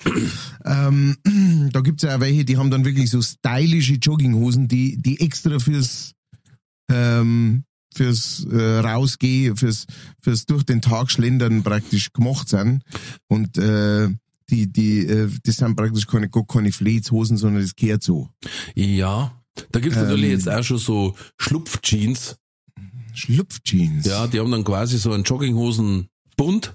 Ähm, 0.63 1.17
da 1.73 1.81
gibt's 1.81 2.03
ja 2.03 2.15
auch 2.15 2.19
welche, 2.19 2.45
die 2.45 2.57
haben 2.57 2.69
dann 2.69 2.85
wirklich 2.85 3.09
so 3.09 3.21
stylische 3.21 3.95
Jogginghosen, 3.95 4.67
die, 4.67 4.97
die 5.01 5.19
extra 5.21 5.57
fürs, 5.57 6.13
ähm, 6.91 7.63
fürs 7.95 8.45
äh, 8.51 8.79
Rausgehen, 8.79 9.57
fürs, 9.57 9.87
fürs 10.21 10.45
durch 10.45 10.63
den 10.63 10.81
Tag 10.81 11.09
schlendern 11.09 11.63
praktisch 11.63 12.13
gemacht 12.13 12.47
sind. 12.47 12.83
Und 13.27 13.57
äh, 13.57 14.09
die, 14.51 14.71
die, 14.71 14.99
äh, 14.99 15.29
das 15.43 15.57
sind 15.57 15.75
praktisch 15.75 16.05
keine, 16.05 16.29
gar 16.29 16.45
keine 16.45 16.71
Fleetshosen, 16.71 17.37
sondern 17.37 17.63
das 17.63 17.75
gehört 17.75 18.03
so. 18.03 18.29
Ja. 18.75 19.33
Da 19.71 19.79
gibt's 19.79 19.97
natürlich 19.97 20.25
Ähm. 20.25 20.31
jetzt 20.31 20.49
auch 20.49 20.63
schon 20.63 20.77
so 20.77 21.15
Schlupfjeans. 21.37 22.37
Schlupfjeans. 23.13 24.05
Ja, 24.05 24.27
die 24.27 24.39
haben 24.39 24.51
dann 24.51 24.63
quasi 24.63 24.97
so 24.97 25.11
einen 25.11 25.23
Jogginghosen-Bund. 25.23 26.73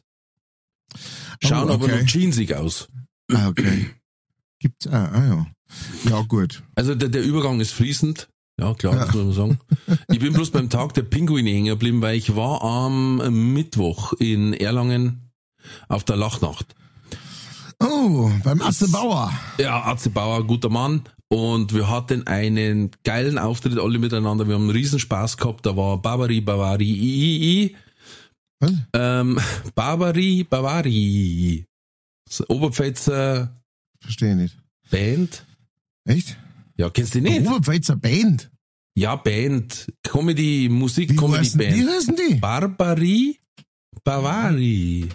Schauen 1.43 1.71
Oh, 1.71 1.73
aber 1.75 1.85
okay. 1.87 2.03
noch 2.03 2.09
jeansig 2.09 2.55
aus. 2.55 2.89
Ah, 3.33 3.49
okay. 3.49 3.91
Gibt's, 4.61 4.87
ah, 4.87 5.11
ah 5.13 5.27
ja. 5.27 5.47
Ja, 6.11 6.23
gut. 6.23 6.63
Also 6.75 6.95
der, 6.95 7.09
der 7.09 7.23
Übergang 7.23 7.61
ist 7.61 7.73
fließend. 7.73 8.29
Ja, 8.61 8.73
klar, 8.75 8.95
Ja. 8.95 9.05
das 9.07 9.15
muss 9.15 9.25
man 9.25 9.33
sagen. 9.35 9.59
Ich 10.13 10.21
bin 10.21 10.33
bloß 10.33 10.51
beim 10.51 10.71
Tag 10.71 10.95
der 10.95 11.03
Pinguine 11.03 11.51
hängen 11.51 11.67
geblieben, 11.67 12.01
weil 12.03 12.17
ich 12.17 12.37
war 12.37 12.63
am 12.63 13.53
Mittwoch 13.53 14.13
in 14.15 14.53
Erlangen 14.55 15.31
auf 15.89 16.05
der 16.05 16.17
Lachnacht. 16.17 16.75
Oh, 17.81 18.31
beim 18.45 18.63
Atze 18.63 18.89
Bauer. 18.89 19.33
Ja, 19.59 19.85
Atze 19.85 20.11
Bauer, 20.11 20.47
guter 20.47 20.69
Mann. 20.69 21.03
Und 21.31 21.75
wir 21.75 21.89
hatten 21.91 22.27
einen 22.27 22.91
geilen 23.03 23.39
Auftritt 23.39 23.79
alle 23.79 23.99
miteinander. 23.99 24.47
Wir 24.47 24.55
haben 24.55 24.63
einen 24.65 24.71
Riesenspaß 24.71 25.37
gehabt. 25.37 25.67
Da 25.67 25.77
war 25.77 26.01
Barbari, 26.01 26.41
Bavari, 26.41 26.85
I, 26.85 27.37
I, 27.37 27.65
I. 27.65 27.77
Was? 28.61 28.73
Ähm, 28.93 29.39
Barbari, 29.75 30.45
Bavari. 30.45 31.65
Oberpfälzer 32.49 33.55
Verstehe 34.01 34.37
nicht. 34.37 34.57
Band. 34.91 35.45
Echt? 36.07 36.37
Ja, 36.77 36.91
kennst 36.91 37.15
du 37.15 37.21
die 37.21 37.31
nicht? 37.31 37.47
Oberpfälzer 37.47 37.97
Band. 37.97 38.51
Ja, 38.97 39.17
Band. 39.17 39.91
Comedy, 40.03 40.69
Musik, 40.71 41.11
Wie 41.11 41.17
Comedy 41.17 41.45
heißen, 41.45 41.61
wie 41.61 41.65
Band. 41.65 41.91
heißen 41.91 42.17
die? 42.17 42.35
Barbari, 42.35 43.41
Bavari. 44.05 45.09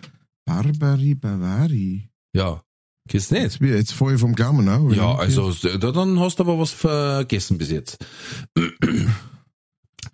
Barbari 0.46 1.16
Bavari. 1.16 2.10
Ja, 2.36 2.62
du 3.14 3.16
nicht? 3.36 3.44
Jetzt, 3.44 3.60
jetzt 3.62 3.94
voll 3.94 4.18
vom 4.18 4.36
Glauben, 4.36 4.64
ne? 4.66 4.96
Ja, 4.96 5.16
also 5.16 5.52
da, 5.52 5.92
dann 5.92 6.20
hast 6.20 6.40
du 6.40 6.44
aber 6.44 6.58
was 6.60 6.72
vergessen 6.72 7.58
bis 7.58 7.70
jetzt. 7.72 7.98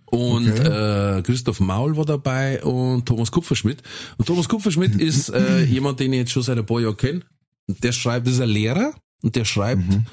Und 0.06 0.50
Okay. 0.50 1.18
äh, 1.20 1.22
Christoph 1.24 1.60
Maul 1.60 1.98
war 1.98 2.06
dabei 2.06 2.64
und 2.64 3.06
Thomas 3.06 3.32
Kupferschmidt. 3.32 3.82
Und 4.18 4.26
Thomas 4.26 4.48
Kupferschmidt 4.48 4.96
ist 5.02 5.30
äh, 5.30 5.64
jemand, 5.64 6.00
den 6.00 6.14
ich 6.14 6.20
jetzt 6.20 6.32
schon 6.32 6.44
seit 6.44 6.58
ein 6.58 6.66
paar 6.66 6.80
Jahren 6.80 6.98
kenne. 6.98 7.22
Der 7.68 7.92
schreibt, 7.92 8.28
das 8.28 8.36
ist 8.36 8.42
ein 8.42 8.50
Lehrer 8.50 8.94
und 9.24 9.36
der 9.36 9.46
schreibt, 9.46 9.82
Mhm. 9.88 10.06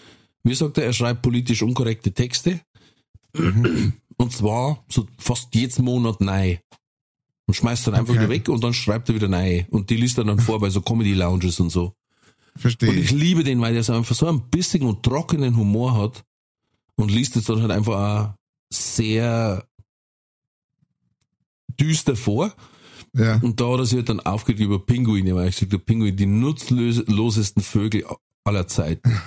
wie 0.45 0.55
sagt 0.55 0.79
er, 0.79 0.85
er 0.87 0.93
schreibt 0.93 1.23
politisch 1.23 1.63
unkorrekte 1.63 2.13
Texte. 2.13 2.61
Mhm. 3.37 3.93
Und 4.17 4.33
zwar 4.33 4.83
so 4.89 5.07
fast 5.19 5.55
jeden 5.55 5.85
Monat 5.85 6.21
neu. 6.21 6.57
Und 7.47 7.55
schmeißt 7.55 7.87
dann 7.87 7.95
einfach 7.95 8.15
Okay. 8.15 8.21
wieder 8.23 8.31
weg 8.31 8.49
und 8.49 8.63
dann 8.65 8.73
schreibt 8.75 9.09
er 9.09 9.15
wieder 9.15 9.29
nein. 9.29 9.67
Und 9.71 9.91
die 9.91 9.97
liest 9.97 10.17
er 10.19 10.25
dann 10.25 10.39
vor 10.39 10.59
bei 10.61 10.71
so 10.71 10.81
Comedy-Lounges 10.81 11.61
und 11.61 11.71
so. 11.71 11.93
Verstehe. 12.57 12.91
Und 12.91 12.99
ich 12.99 13.11
liebe 13.11 13.45
den, 13.45 13.61
weil 13.61 13.75
der 13.75 13.83
so 13.83 13.93
einfach 13.93 14.15
so 14.15 14.27
einen 14.27 14.51
bissigen 14.51 14.89
und 14.89 15.03
trockenen 15.03 15.57
Humor 15.57 15.97
hat 15.97 16.25
und 16.97 17.11
liest 17.11 17.37
es 17.37 17.45
dann 17.45 17.61
halt 17.61 17.71
einfach 17.71 17.95
auch 17.95 18.35
sehr 18.73 19.67
düster 21.81 22.17
vor. 22.17 22.53
Ja. 23.15 23.37
Und 23.43 23.61
da 23.61 23.73
hat 23.73 23.81
er 23.81 23.87
sich 23.87 23.97
halt 23.97 24.09
dann 24.09 24.21
aufgeregt 24.21 24.63
über 24.63 24.85
Pinguine, 24.85 25.35
weil 25.35 25.49
ich 25.49 25.57
gesagt 25.57 25.73
habe, 25.73 25.85
Pinguine, 25.85 26.15
die 26.15 26.27
nutzlosesten 26.27 27.63
Vögel 27.63 28.07
aller 28.45 28.67
Zeiten. 28.67 29.21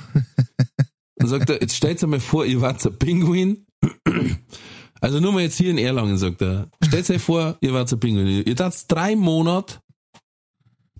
Dann 1.17 1.29
sagt 1.29 1.49
er, 1.49 1.61
jetzt 1.61 1.75
stellt 1.75 2.03
euch 2.03 2.09
mal 2.09 2.19
vor, 2.19 2.45
ihr 2.45 2.61
wart 2.61 2.85
ein 2.85 2.97
Pinguin. 2.99 3.65
Also 4.99 5.19
nur 5.19 5.31
mal 5.31 5.43
jetzt 5.43 5.57
hier 5.57 5.71
in 5.71 5.77
Erlangen, 5.77 6.17
sagt 6.17 6.41
er. 6.41 6.69
Stellt 6.85 7.09
euch 7.09 7.21
vor, 7.21 7.57
ihr 7.61 7.73
wart 7.73 7.91
ein 7.91 7.99
Pinguin. 7.99 8.43
Ihr 8.45 8.55
tat 8.55 8.75
drei 8.87 9.15
Monate 9.15 9.79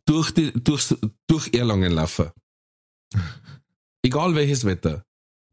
durch, 0.06 0.32
die, 0.32 0.52
durch, 0.54 0.96
durch 1.28 1.54
Erlangen 1.54 1.92
laufen. 1.92 2.32
Egal 4.04 4.36
welches 4.36 4.66
Wetter. 4.66 5.04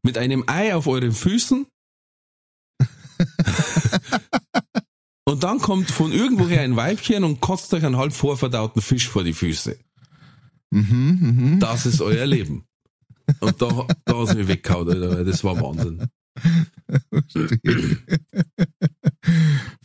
Mit 0.03 0.17
einem 0.17 0.43
Ei 0.47 0.75
auf 0.75 0.87
euren 0.87 1.11
Füßen. 1.11 1.65
und 5.25 5.43
dann 5.43 5.59
kommt 5.59 5.89
von 5.89 6.11
irgendwoher 6.11 6.61
ein 6.61 6.75
Weibchen 6.75 7.23
und 7.23 7.39
kotzt 7.39 7.73
euch 7.73 7.85
einen 7.85 7.97
halb 7.97 8.13
vorverdauten 8.13 8.81
Fisch 8.81 9.07
vor 9.07 9.23
die 9.23 9.33
Füße. 9.33 9.79
Mhm, 10.71 11.17
mhm. 11.21 11.59
Das 11.59 11.85
ist 11.85 12.01
euer 12.01 12.25
Leben. 12.25 12.65
Und 13.39 13.61
da, 13.61 13.87
da 14.05 14.17
hat 14.17 14.29
es 14.29 14.35
mich 14.35 14.47
weggehauen, 14.47 14.89
Alter, 14.89 15.17
weil 15.17 15.25
das 15.25 15.43
war 15.43 15.59
Wahnsinn. 15.61 16.07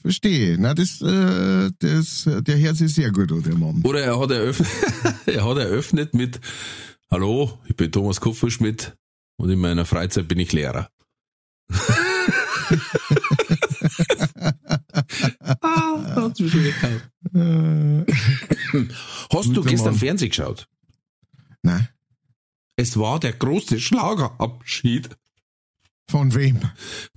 Verstehe. 0.09 0.57
Na, 0.59 0.73
das, 0.73 1.03
äh, 1.03 1.71
das, 1.81 2.25
der 2.25 2.57
Herz 2.57 2.81
ist 2.81 2.95
sehr 2.95 3.13
gut, 3.13 3.31
oder, 3.31 3.43
der 3.43 3.59
Mann. 3.59 3.83
Oder 3.85 4.01
er 4.01 4.19
hat 4.19 4.31
eröffnet, 4.31 4.71
er 5.27 5.45
hat 5.45 5.59
eröffnet 5.59 6.15
mit, 6.15 6.41
hallo, 7.11 7.59
ich 7.67 7.77
bin 7.77 7.93
Thomas 7.93 8.19
Kupferschmidt 8.19 8.97
und 9.37 9.51
in 9.51 9.59
meiner 9.59 9.85
Freizeit 9.85 10.27
bin 10.27 10.39
ich 10.39 10.51
Lehrer. 10.55 10.89
ah, 15.61 16.15
da 16.15 16.23
hat's 16.23 16.41
mich 16.41 16.53
schon 16.53 16.65
weggehauen. 16.65 18.07
Hast 19.31 19.55
du 19.55 19.63
gestern 19.63 19.91
Mann. 19.91 19.99
Fernsehen 19.99 20.31
geschaut? 20.31 20.67
nein. 21.61 21.87
Es 22.77 22.97
war 22.97 23.21
der 23.21 23.35
große 23.35 23.79
Schlagerabschied. 23.79 25.11
Von 26.11 26.35
wem? 26.35 26.61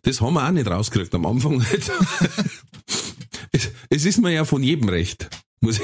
Das 0.01 0.19
haben 0.21 0.33
wir 0.33 0.45
auch 0.47 0.51
nicht 0.51 0.67
rausgekriegt 0.67 1.13
am 1.15 1.25
Anfang 1.25 1.61
es, 3.53 3.69
es 3.89 4.05
ist 4.05 4.19
mir 4.21 4.31
ja 4.31 4.45
von 4.45 4.63
jedem 4.63 4.89
recht. 4.89 5.29
Muss 5.61 5.77
ich, 5.79 5.83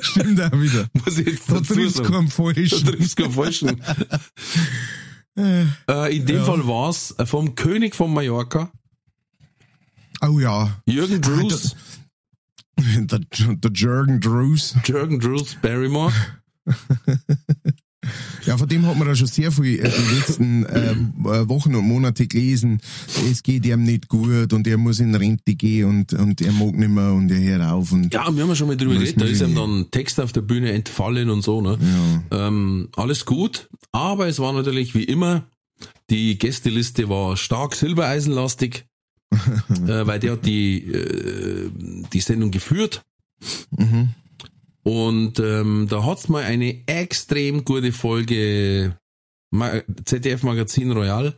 Stimmt 0.00 0.40
auch 0.40 0.52
wieder. 0.52 0.88
muss 0.92 1.18
ich 1.18 1.26
jetzt 1.26 1.50
Da 1.50 1.60
triffst 1.60 1.98
du 1.98 2.02
keinen 2.04 2.26
Da 2.28 2.32
Falschen. 2.34 2.86
triffst 2.86 3.18
du 3.18 3.22
keinen 3.22 3.32
Falschen. 3.34 3.82
äh, 5.36 6.16
in 6.16 6.26
dem 6.26 6.36
Ja. 6.36 6.44
Fall 6.44 6.66
war's 6.66 7.14
vom 7.24 7.54
König 7.54 7.94
von 7.94 8.12
Mallorca, 8.12 8.70
Oh 10.20 10.38
ja. 10.40 10.80
Jürgen 10.86 11.16
Ah, 11.24 11.28
Drews, 11.28 11.76
Der, 12.76 13.18
der 13.54 13.70
Jürgen 13.72 14.20
Drews. 14.20 14.74
Jürgen 14.84 15.20
Drews 15.20 15.56
Barrymore. 15.62 16.12
Ja, 18.46 18.56
von 18.56 18.68
dem 18.68 18.86
hat 18.86 18.96
man 18.96 19.08
ja 19.08 19.14
schon 19.14 19.26
sehr 19.26 19.52
viel 19.52 19.78
äh, 19.80 19.90
die 19.90 20.14
letzten 20.14 20.64
äh, 20.66 20.94
Wochen 21.48 21.74
und 21.74 21.84
Monate 21.84 22.26
gelesen. 22.26 22.80
Es 23.30 23.42
geht 23.42 23.66
ihm 23.66 23.82
nicht 23.82 24.08
gut 24.08 24.52
und 24.52 24.66
er 24.66 24.78
muss 24.78 25.00
in 25.00 25.14
Rente 25.14 25.54
gehen 25.54 25.88
und, 25.88 26.12
und 26.12 26.40
er 26.40 26.52
mag 26.52 26.74
nicht 26.74 26.90
mehr 26.90 27.12
und 27.12 27.30
er 27.30 27.40
hört 27.40 27.62
auf. 27.62 27.92
Und, 27.92 28.12
Ja, 28.12 28.30
wir 28.34 28.42
haben 28.42 28.48
ja 28.48 28.54
schon 28.54 28.68
mal 28.68 28.76
drüber 28.76 28.94
geredet, 28.94 29.20
da 29.20 29.24
ist 29.24 29.42
ihm 29.42 29.54
dann 29.54 29.90
Text 29.90 30.20
auf 30.20 30.32
der 30.32 30.42
Bühne 30.42 30.72
entfallen 30.72 31.30
und 31.30 31.42
so, 31.42 31.60
ne? 31.60 31.78
ja. 32.30 32.48
Ähm, 32.48 32.88
alles 32.96 33.24
gut, 33.24 33.68
aber 33.92 34.28
es 34.28 34.38
war 34.38 34.52
natürlich 34.52 34.94
wie 34.94 35.04
immer, 35.04 35.44
die 36.10 36.38
Gästeliste 36.38 37.08
war 37.08 37.36
stark 37.36 37.74
silbereisenlastig, 37.74 38.86
äh, 39.32 40.06
weil 40.06 40.18
der 40.18 40.32
hat 40.32 40.46
die, 40.46 40.84
äh, 40.84 41.70
die 42.12 42.20
Sendung 42.20 42.50
geführt. 42.50 43.04
Mhm. 43.76 44.10
Und 44.82 45.38
ähm, 45.38 45.86
da 45.90 46.04
hat's 46.04 46.28
mal 46.28 46.44
eine 46.44 46.86
extrem 46.86 47.64
gute 47.64 47.92
Folge 47.92 48.96
ZDF 50.04 50.42
Magazin 50.42 50.92
Royal 50.92 51.34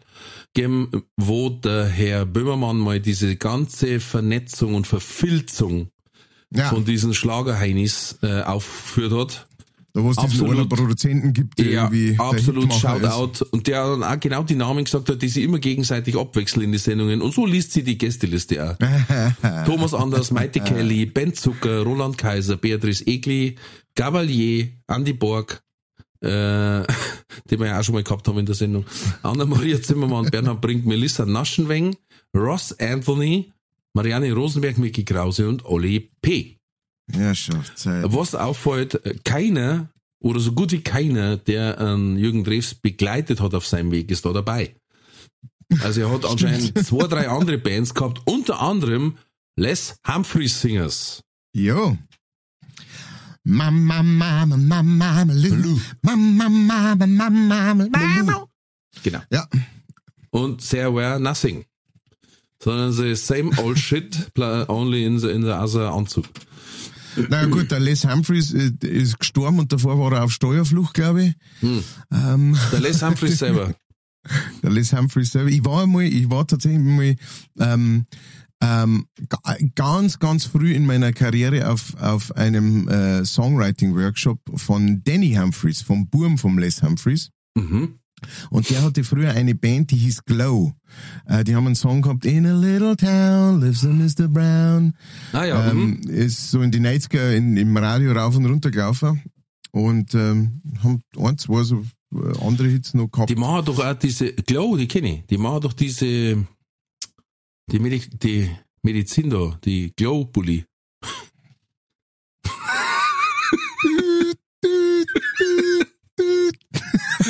gegeben, 0.53 1.05
wo 1.16 1.48
der 1.48 1.87
Herr 1.87 2.26
Böhmermann 2.26 2.76
mal 2.76 3.00
diese 3.00 3.37
ganze 3.37 4.00
Vernetzung 4.00 4.74
und 4.74 4.87
Verfilzung 4.87 5.90
ja, 6.53 6.68
von 6.68 6.85
diesen 6.85 7.14
Schlagerheinis 7.14 8.18
äh, 8.22 8.42
aufgeführt 8.42 9.12
hat. 9.12 9.48
Da 9.92 10.03
wo 10.05 10.11
es 10.11 10.16
diesen 10.16 10.31
absolut- 10.31 10.57
einen 10.59 10.68
Produzenten 10.68 11.33
gibt, 11.33 11.59
der 11.59 11.66
Ja, 11.66 11.85
irgendwie 11.90 12.16
absolut 12.18 12.70
ist. 12.72 12.81
Shoutout. 12.81 13.44
Und 13.50 13.66
der 13.66 13.85
dann 13.88 14.05
auch 14.05 14.20
genau 14.20 14.42
die 14.42 14.55
Namen 14.55 14.85
gesagt 14.85 15.09
hat, 15.09 15.20
die 15.20 15.29
sie 15.29 15.42
immer 15.42 15.59
gegenseitig 15.59 16.16
abwechseln 16.16 16.64
in 16.64 16.72
die 16.72 16.79
Sendungen. 16.79 17.20
Und 17.22 17.35
so 17.35 17.44
liest 17.46 17.72
sie 17.72 17.83
die 17.83 17.98
Gästeliste 17.98 18.79
auch. 18.79 19.64
Thomas 19.66 19.94
Anders, 19.94 20.31
Maite 20.31 20.61
Kelly, 20.61 21.07
Ben 21.07 21.35
Zucker, 21.35 21.83
Roland 21.83 22.16
Kaiser, 22.18 22.57
Beatrice 22.57 23.05
Egli, 23.07 23.57
Gavalier, 23.96 24.68
Andy 24.87 25.12
Borg, 25.12 25.62
äh, 26.22 26.29
die 27.50 27.59
wir 27.59 27.66
ja 27.66 27.81
auch 27.81 27.83
schon 27.83 27.94
mal 27.94 28.05
gehabt 28.05 28.29
haben 28.29 28.38
in 28.38 28.46
der 28.46 28.55
Sendung, 28.55 28.85
Anna-Maria 29.22 29.83
Zimmermann, 29.83 30.26
Bernhard 30.31 30.61
Brink, 30.61 30.87
Melissa 30.87 31.26
Naschenweng, 31.26 31.96
Ross 32.37 32.72
Anthony, 32.79 33.53
Marianne 33.94 34.33
Rosenberg, 34.33 34.79
Micky 34.79 35.05
Krause 35.05 35.48
und 35.48 35.64
Olli 35.64 36.11
P. 36.22 36.60
Ja, 37.18 37.35
schon, 37.35 37.64
Zeit. 37.75 38.05
Was 38.09 38.35
auffällt, 38.35 39.01
keiner 39.25 39.90
oder 40.20 40.40
so 40.40 40.53
gut 40.53 40.73
wie 40.73 40.83
keiner, 40.83 41.37
der 41.37 41.79
ähm, 41.79 42.16
Jürgen 42.16 42.44
Drews 42.44 42.75
begleitet 42.75 43.40
hat 43.40 43.55
auf 43.55 43.66
seinem 43.66 43.90
Weg, 43.90 44.11
ist 44.11 44.25
da 44.25 44.33
dabei. 44.33 44.77
Also 45.83 46.03
er 46.03 46.11
hat 46.11 46.25
anscheinend 46.31 46.79
zwei, 46.87 47.07
drei 47.07 47.29
andere 47.29 47.59
Bands 47.59 47.94
gehabt, 47.94 48.20
unter 48.27 48.61
anderem 48.61 49.16
Les 49.57 49.96
Humphreys 50.07 50.61
Singers. 50.61 51.23
Jo. 51.53 51.96
Mama, 53.44 54.03
Mama, 54.03 54.57
Mama, 54.57 54.83
Mama, 54.83 55.33
Lulu. 55.33 55.79
Mama, 56.03 56.49
Mama, 56.49 57.07
Mama, 57.07 57.88
Mama. 57.88 58.46
Genau. 59.03 59.20
Ja. 59.31 59.46
Und 60.31 60.68
There 60.68 60.94
Were 60.94 61.18
Nothing. 61.18 61.64
Sondern 62.62 62.92
the 62.92 63.14
same 63.16 63.51
old 63.59 63.79
shit, 63.79 64.31
only 64.68 65.05
in 65.05 65.18
the, 65.18 65.31
in 65.31 65.42
the 65.42 65.53
other 65.53 65.90
Anzug. 65.90 66.27
Na 67.29 67.44
gut, 67.46 67.70
der 67.70 67.81
Les 67.81 68.05
Humphreys 68.05 68.53
äh, 68.53 68.73
ist 68.87 69.18
gestorben 69.18 69.59
und 69.59 69.73
davor 69.73 69.99
war 69.99 70.12
er 70.12 70.25
auf 70.25 70.33
Steuerflucht, 70.33 70.94
glaube 70.94 71.25
ich. 71.25 71.35
Hm. 71.61 71.83
Ähm, 72.12 72.59
Der 72.73 72.81
Les 72.81 73.03
Humphreys 73.03 73.38
selber. 73.38 73.75
der 74.62 74.70
Les 74.70 74.92
Humphreys 74.92 75.33
selber. 75.33 75.51
Ich 75.51 75.64
war 75.64 75.83
einmal, 75.83 76.05
ich 76.05 76.29
war 76.31 76.46
tatsächlich 76.46 76.81
mal 76.81 77.14
ähm, 77.59 78.05
ähm, 78.62 79.07
ga- 79.29 79.57
ganz, 79.75 80.18
ganz 80.18 80.44
früh 80.44 80.73
in 80.75 80.85
meiner 80.87 81.12
Karriere 81.12 81.70
auf, 81.70 81.94
auf 82.01 82.37
einem 82.37 82.88
äh, 82.88 83.25
Songwriting-Workshop 83.25 84.38
von 84.57 85.03
Danny 85.05 85.35
Humphreys, 85.35 85.81
vom 85.83 86.09
Burm 86.09 86.37
vom 86.38 86.59
Les 86.59 86.83
Humphreys. 86.83 87.31
Mhm. 87.57 87.99
Und 88.50 88.70
der 88.70 88.83
hatte 88.83 89.04
früher 89.04 89.33
eine 89.33 89.54
Band, 89.54 89.90
die 89.90 89.96
hieß 89.96 90.24
Glow. 90.24 90.72
Äh, 91.26 91.44
die 91.44 91.54
haben 91.54 91.66
einen 91.66 91.74
Song 91.74 92.02
gehabt, 92.02 92.24
In 92.24 92.46
a 92.46 92.52
little 92.52 92.96
town 92.96 93.61
lives 93.61 93.85
a 93.85 93.88
Mr. 93.88 94.28
Brown. 94.28 94.94
Ah 95.33 95.44
ja, 95.44 95.72
mhm. 95.72 96.00
ähm, 96.04 96.11
ist 96.11 96.50
so 96.50 96.62
in 96.62 96.70
die 96.70 96.80
90er 96.80 97.35
in, 97.35 97.56
im 97.56 97.76
Radio 97.76 98.12
rauf 98.12 98.37
und 98.37 98.46
runter 98.46 98.70
gelaufen. 98.70 99.22
Und 99.72 100.14
ähm, 100.14 100.62
haben 100.83 101.02
ein, 101.18 101.38
zwei 101.38 101.62
so 101.62 101.85
äh, 102.12 102.44
andere 102.44 102.68
Hits 102.68 102.94
noch 102.94 103.09
gehabt. 103.09 103.30
Die 103.30 103.37
machen 103.37 103.64
doch 103.66 103.78
auch 103.78 103.94
diese, 103.94 104.33
Glow, 104.33 104.76
die 104.76 104.88
kenne 104.88 105.18
ich, 105.18 105.26
die 105.26 105.38
machen 105.38 105.61
doch 105.61 105.72
diese, 105.72 106.46
die, 107.70 107.78
Medi 107.78 108.02
die 108.11 108.50
Medizin 108.83 109.30
da, 109.30 109.59
die 109.64 109.92
Glow-Bully. 109.94 110.64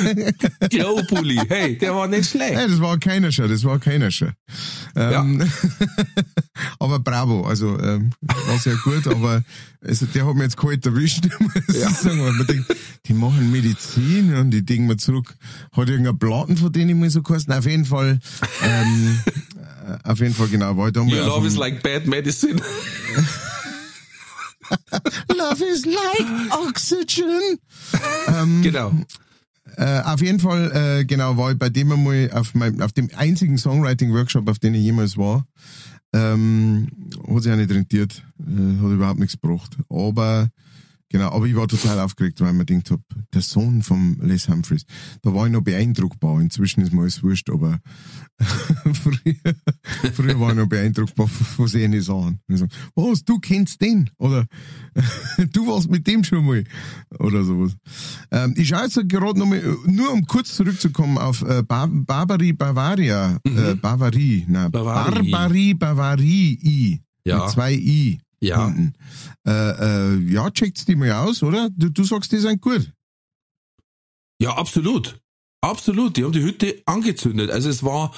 Glow-Bully, 0.69 1.41
hey, 1.47 1.77
der 1.77 1.95
war 1.95 2.07
nicht 2.07 2.29
schlecht. 2.29 2.53
Nein, 2.53 2.69
das 2.69 2.81
war 2.81 2.97
keiner 2.97 3.31
schon, 3.31 3.49
das 3.49 3.63
war 3.63 3.79
keiner 3.79 4.11
schon. 4.11 4.33
Ähm, 4.95 5.49
aber 6.79 6.99
bravo, 6.99 7.43
also 7.43 7.79
ähm, 7.79 8.11
war 8.21 8.57
sehr 8.59 8.75
gut, 8.77 9.07
aber 9.07 9.43
also, 9.83 10.05
der 10.05 10.27
hat 10.27 10.35
mir 10.35 10.43
jetzt 10.43 10.57
kalt 10.57 10.85
erwischt, 10.85 11.25
ich 11.67 11.75
sagen, 11.75 12.23
weil 12.23 12.33
man 12.33 12.45
denkt, 12.45 12.75
die 13.07 13.13
machen 13.13 13.51
Medizin 13.51 14.35
und 14.35 14.51
die 14.51 14.63
denken 14.63 14.87
mir 14.87 14.97
zurück, 14.97 15.33
hat 15.71 15.89
irgendein 15.89 16.19
Platten 16.19 16.55
von 16.57 16.71
denen 16.71 16.99
mal 16.99 17.09
so 17.09 17.23
geheißen, 17.23 17.51
auf 17.51 17.65
jeden 17.65 17.85
Fall, 17.85 18.19
ähm, 18.63 19.19
äh, 19.87 20.09
auf 20.09 20.19
jeden 20.19 20.35
Fall 20.35 20.49
genau, 20.49 20.77
war 20.77 20.87
ich 20.87 20.93
da 20.93 21.03
mal 21.03 21.17
Your 21.17 21.25
love 21.25 21.47
is 21.47 21.57
like 21.57 21.81
bad 21.81 22.05
medicine. 22.05 22.61
Love 25.35 25.65
is 25.65 25.85
like 25.85 26.51
oxygen. 26.51 27.59
ähm, 28.27 28.61
genau. 28.61 28.93
Äh, 29.77 30.01
auf 30.01 30.21
jeden 30.21 30.39
Fall, 30.39 30.71
äh, 30.99 31.05
genau, 31.05 31.37
war 31.37 31.51
ich 31.51 31.57
bei 31.57 31.69
dem 31.69 31.91
einmal 31.91 32.29
auf, 32.33 32.53
meinem, 32.53 32.81
auf 32.81 32.91
dem 32.91 33.09
einzigen 33.15 33.57
Songwriting-Workshop, 33.57 34.49
auf 34.49 34.59
den 34.59 34.73
ich 34.73 34.83
jemals 34.83 35.17
war. 35.17 35.45
Ähm, 36.13 36.87
hat 37.33 37.43
sich 37.43 37.51
auch 37.51 37.57
nicht 37.57 37.71
rentiert, 37.71 38.23
äh, 38.39 38.83
hat 38.83 38.91
überhaupt 38.91 39.19
nichts 39.19 39.39
gebracht. 39.39 39.77
Aber 39.89 40.49
Genau, 41.11 41.29
aber 41.31 41.45
ich 41.45 41.55
war 41.57 41.67
total 41.67 41.99
aufgeregt, 41.99 42.39
weil 42.39 42.51
ich 42.51 42.57
mir 42.57 42.65
gedacht 42.65 42.91
hab, 42.91 43.01
der 43.33 43.41
Sohn 43.41 43.81
von 43.83 44.17
Les 44.21 44.47
Humphreys, 44.47 44.85
da 45.21 45.33
war 45.33 45.45
ich 45.45 45.51
noch 45.51 45.61
beeindruckbar. 45.61 46.39
Inzwischen 46.39 46.81
ist 46.81 46.93
mir 46.93 47.01
alles 47.01 47.21
wurscht, 47.21 47.49
aber 47.49 47.79
früher, 48.93 49.35
früher 50.13 50.39
war 50.39 50.51
ich 50.51 50.55
noch 50.57 50.67
beeindruckbar 50.67 51.27
von 51.27 51.67
seinen 51.67 52.01
Sachen. 52.01 52.39
Ich 52.47 52.59
so, 52.59 52.67
was, 52.95 53.23
du 53.25 53.39
kennst 53.39 53.81
den? 53.81 54.09
Oder 54.19 54.45
du 55.53 55.67
warst 55.67 55.89
mit 55.89 56.07
dem 56.07 56.23
schon 56.23 56.45
mal? 56.45 56.63
Oder 57.19 57.43
sowas. 57.43 57.75
Ähm, 58.31 58.53
ich 58.57 58.69
schaue 58.69 58.83
jetzt 58.83 58.99
gerade 59.09 59.37
nochmal, 59.37 59.61
nur 59.85 60.11
um 60.13 60.25
kurz 60.25 60.55
zurückzukommen 60.55 61.17
auf 61.17 61.41
äh, 61.41 61.61
Bar 61.63 61.89
Barbary 61.91 62.53
Bavaria, 62.53 63.37
äh, 63.45 63.49
Mhm. 63.49 63.79
Bavarie, 63.81 64.45
na, 64.47 64.69
Bavarie. 64.69 65.29
Barbary 65.29 65.73
Bavarii, 65.73 67.01
Ja. 67.25 67.39
mit 67.43 67.49
zwei 67.49 67.73
I. 67.73 68.19
Ja. 68.41 68.73
Äh, 69.45 69.51
äh, 69.51 70.15
ja, 70.31 70.49
checkt's 70.51 70.85
die 70.85 70.95
mal 70.95 71.11
aus, 71.11 71.43
oder? 71.43 71.69
Du, 71.75 71.89
du 71.89 72.03
sagst, 72.03 72.31
die 72.31 72.37
sind 72.37 72.61
gut. 72.61 72.91
Ja, 74.41 74.55
absolut. 74.57 75.19
Absolut. 75.61 76.17
Die 76.17 76.23
haben 76.23 76.31
die 76.31 76.41
Hütte 76.41 76.81
angezündet. 76.87 77.51
Also 77.51 77.69
es 77.69 77.83
war, 77.83 78.11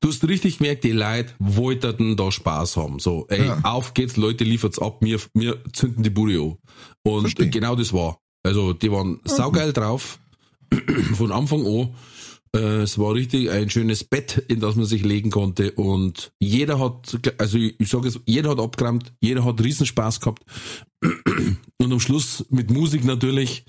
du 0.00 0.08
hast 0.08 0.24
richtig 0.26 0.58
gemerkt, 0.58 0.84
die 0.84 0.92
Leute 0.92 1.34
wollten 1.38 2.16
da 2.16 2.32
Spaß 2.32 2.78
haben. 2.78 2.98
So, 3.00 3.26
ey, 3.28 3.46
Ja. 3.46 3.60
auf 3.64 3.92
geht's, 3.92 4.16
Leute, 4.16 4.44
liefert's 4.44 4.78
ab, 4.78 4.98
wir, 5.02 5.20
wir 5.34 5.62
zünden 5.74 6.02
die 6.02 6.10
Bude 6.10 6.40
an. 6.40 6.56
Und 7.02 7.20
Versteh. 7.22 7.48
genau 7.50 7.76
das 7.76 7.92
war. 7.92 8.18
Also 8.42 8.72
die 8.72 8.90
waren 8.90 9.20
saugeil 9.24 9.74
drauf. 9.74 10.18
Von 11.14 11.32
Anfang 11.32 11.66
an. 11.66 11.94
Äh, 12.56 12.82
Es 12.82 12.98
war 12.98 13.14
richtig 13.14 13.50
ein 13.50 13.70
schönes 13.70 14.04
Bett, 14.04 14.42
in 14.48 14.60
das 14.60 14.76
man 14.76 14.86
sich 14.86 15.02
legen 15.04 15.30
konnte 15.30 15.72
und 15.72 16.32
jeder 16.38 16.78
hat, 16.78 17.18
also 17.38 17.58
ich, 17.58 17.88
sage 17.88 18.08
jetzt, 18.08 18.20
jeder 18.26 18.50
hat 18.50 18.60
abgeräumt, 18.60 19.12
jeder 19.20 19.44
hat 19.44 19.62
Riesenspaß 19.62 20.20
gehabt 20.20 20.42
und 21.02 21.92
am 21.92 22.00
Schluss 22.00 22.44
mit 22.50 22.70
Musik 22.70 23.04
natürlich 23.04 23.64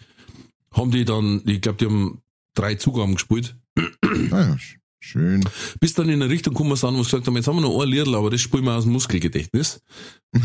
haben 0.71 0.91
die 0.91 1.05
dann, 1.05 1.41
ich 1.45 1.61
glaube, 1.61 1.77
die 1.79 1.85
haben 1.85 2.21
drei 2.53 2.75
Zugaben 2.75 3.13
gespielt, 3.15 3.55
Naja, 3.75 4.53
sch- 4.55 4.77
schön. 4.99 5.43
bis 5.79 5.93
dann 5.93 6.09
in 6.09 6.21
eine 6.21 6.31
Richtung 6.31 6.53
gekommen 6.53 6.75
sind, 6.75 6.93
wo 6.95 7.03
sie 7.03 7.09
gesagt 7.11 7.27
haben, 7.27 7.35
jetzt 7.35 7.47
haben 7.47 7.57
wir 7.57 7.61
noch 7.61 7.81
ein 7.81 7.89
Liedl, 7.89 8.15
aber 8.15 8.29
das 8.29 8.41
spielen 8.41 8.65
wir 8.65 8.75
aus 8.75 8.83
dem 8.83 8.93
Muskelgedächtnis. 8.93 9.81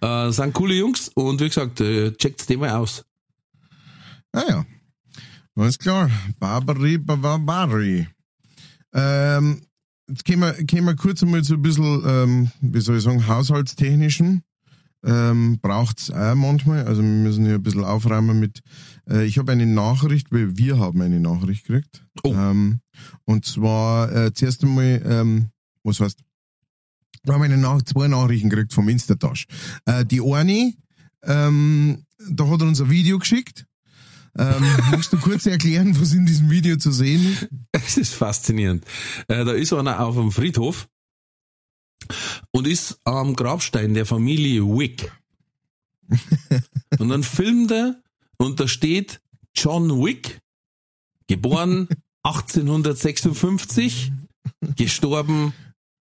äh, 0.00 0.30
sind 0.30 0.52
coole 0.54 0.74
Jungs 0.74 1.10
und 1.14 1.40
wie 1.40 1.48
gesagt, 1.48 1.80
äh, 1.80 2.12
checkt's 2.12 2.46
den 2.46 2.60
mal 2.60 2.70
aus. 2.70 3.04
Naja, 4.32 4.64
alles 5.56 5.78
klar. 5.78 6.10
Barbary 6.38 6.98
Barbary. 6.98 8.08
Ähm, 8.94 9.62
jetzt 10.08 10.24
gehen 10.24 10.40
wir, 10.40 10.52
gehen 10.64 10.84
wir 10.84 10.96
kurz 10.96 11.22
einmal 11.22 11.42
zu 11.42 11.54
ein 11.54 11.62
bisschen, 11.62 12.02
ähm, 12.06 12.50
wie 12.60 12.80
soll 12.80 12.96
ich 12.96 13.02
sagen, 13.02 13.26
haushaltstechnischen. 13.26 14.42
Ähm, 15.04 15.58
braucht's 15.60 16.10
auch 16.10 16.34
manchmal. 16.34 16.86
Also 16.86 17.02
wir 17.02 17.08
müssen 17.08 17.44
hier 17.44 17.56
ein 17.56 17.62
bisschen 17.62 17.84
aufräumen 17.84 18.38
mit. 18.38 18.60
Äh, 19.08 19.24
ich 19.24 19.38
habe 19.38 19.52
eine 19.52 19.66
Nachricht, 19.66 20.30
weil 20.30 20.56
wir 20.56 20.78
haben 20.78 21.00
eine 21.00 21.20
Nachricht 21.20 21.66
gekriegt. 21.66 22.06
Oh. 22.22 22.32
Ähm, 22.32 22.80
und 23.24 23.44
zwar 23.44 24.14
äh, 24.14 24.32
zuerst 24.32 24.62
einmal, 24.62 25.02
ähm, 25.04 25.50
was 25.82 26.00
heißt? 26.00 26.20
Wir 27.24 27.34
haben 27.34 27.42
eine 27.42 27.56
Nach 27.56 27.82
zwei 27.82 28.08
Nachrichten 28.08 28.48
gekriegt 28.48 28.72
vom 28.72 28.88
Instatasch. 28.88 29.46
Äh, 29.84 30.04
die 30.04 30.20
eine, 30.20 30.72
ähm, 31.24 32.04
da 32.30 32.48
hat 32.48 32.60
er 32.60 32.68
uns 32.68 32.80
ein 32.80 32.90
Video 32.90 33.18
geschickt. 33.18 33.66
Ähm, 34.38 34.64
magst 34.90 35.12
du 35.12 35.18
kurz 35.18 35.44
erklären, 35.46 36.00
was 36.00 36.12
in 36.12 36.24
diesem 36.24 36.50
Video 36.50 36.76
zu 36.76 36.90
sehen 36.90 37.32
ist? 37.32 37.48
Es 37.72 37.96
ist 37.98 38.14
faszinierend. 38.14 38.84
Äh, 39.28 39.44
da 39.44 39.52
ist 39.52 39.72
einer 39.72 40.00
auf 40.00 40.14
dem 40.16 40.32
Friedhof 40.32 40.88
und 42.50 42.66
ist 42.66 42.98
am 43.04 43.36
Grabstein 43.36 43.94
der 43.94 44.06
Familie 44.06 44.64
Wick. 44.64 45.12
und 46.98 47.08
dann 47.10 47.22
filmt 47.22 47.70
er 47.70 48.02
und 48.38 48.58
da 48.58 48.68
steht 48.68 49.20
John 49.54 50.02
Wick, 50.02 50.40
geboren 51.26 51.88
1856, 52.22 54.12
gestorben 54.76 55.52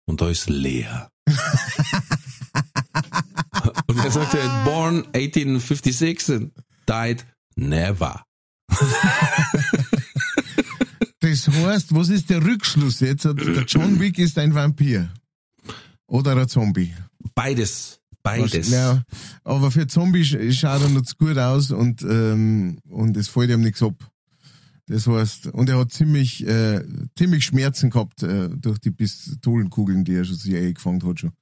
und 0.05 0.21
da 0.21 0.29
ist 0.29 0.51
leer. 0.51 1.11
und 3.87 3.99
er 3.99 4.11
sagt, 4.11 4.35
er 4.35 4.65
born 4.65 5.07
1856 5.15 6.35
and 6.35 6.53
died 6.89 7.25
never. 7.59 8.23
Das 11.21 11.49
heißt, 11.49 11.95
was 11.95 12.09
ist 12.09 12.31
der 12.31 12.45
Rückschluss 12.45 13.01
jetzt? 13.01 13.25
Der 13.25 13.35
John 13.67 13.99
Wick 14.01 14.19
ist 14.19 14.39
ein 14.39 14.55
Vampir. 14.55 15.09
Oder 16.07 16.37
ein 16.37 16.49
Zombie. 16.49 16.95
Beides. 17.35 18.01
Beides. 18.23 18.71
Ja, 18.71 19.03
aber 19.45 19.71
für 19.71 19.87
Zombie 19.87 20.23
sch- 20.23 20.53
schaut 20.53 20.83
er 20.83 20.89
noch 20.89 21.03
gut 21.19 21.39
aus 21.39 21.71
und, 21.71 22.03
ähm, 22.03 22.79
und 22.89 23.17
es 23.17 23.29
fällt 23.29 23.51
ihm 23.51 23.61
nichts 23.61 23.83
ab. 23.83 23.95
Das 24.87 25.07
heißt, 25.07 25.49
und 25.49 25.69
er 25.69 25.79
hat 25.79 25.93
ziemlich, 25.93 26.47
äh, 26.47 26.83
ziemlich 27.17 27.45
Schmerzen 27.45 27.91
gehabt 27.91 28.23
äh, 28.23 28.49
durch 28.49 28.79
die 28.79 28.91
Pistolenkugeln, 28.91 30.05
die 30.05 30.15
er 30.15 30.25
schon 30.25 30.37
sich 30.37 30.55
eingefangen 30.57 31.07
hat 31.07 31.21
schon. 31.21 31.33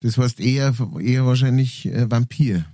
Das 0.00 0.18
heißt 0.18 0.40
eher, 0.40 0.74
eher 1.00 1.24
wahrscheinlich 1.26 1.86
äh, 1.86 2.10
Vampir. 2.10 2.66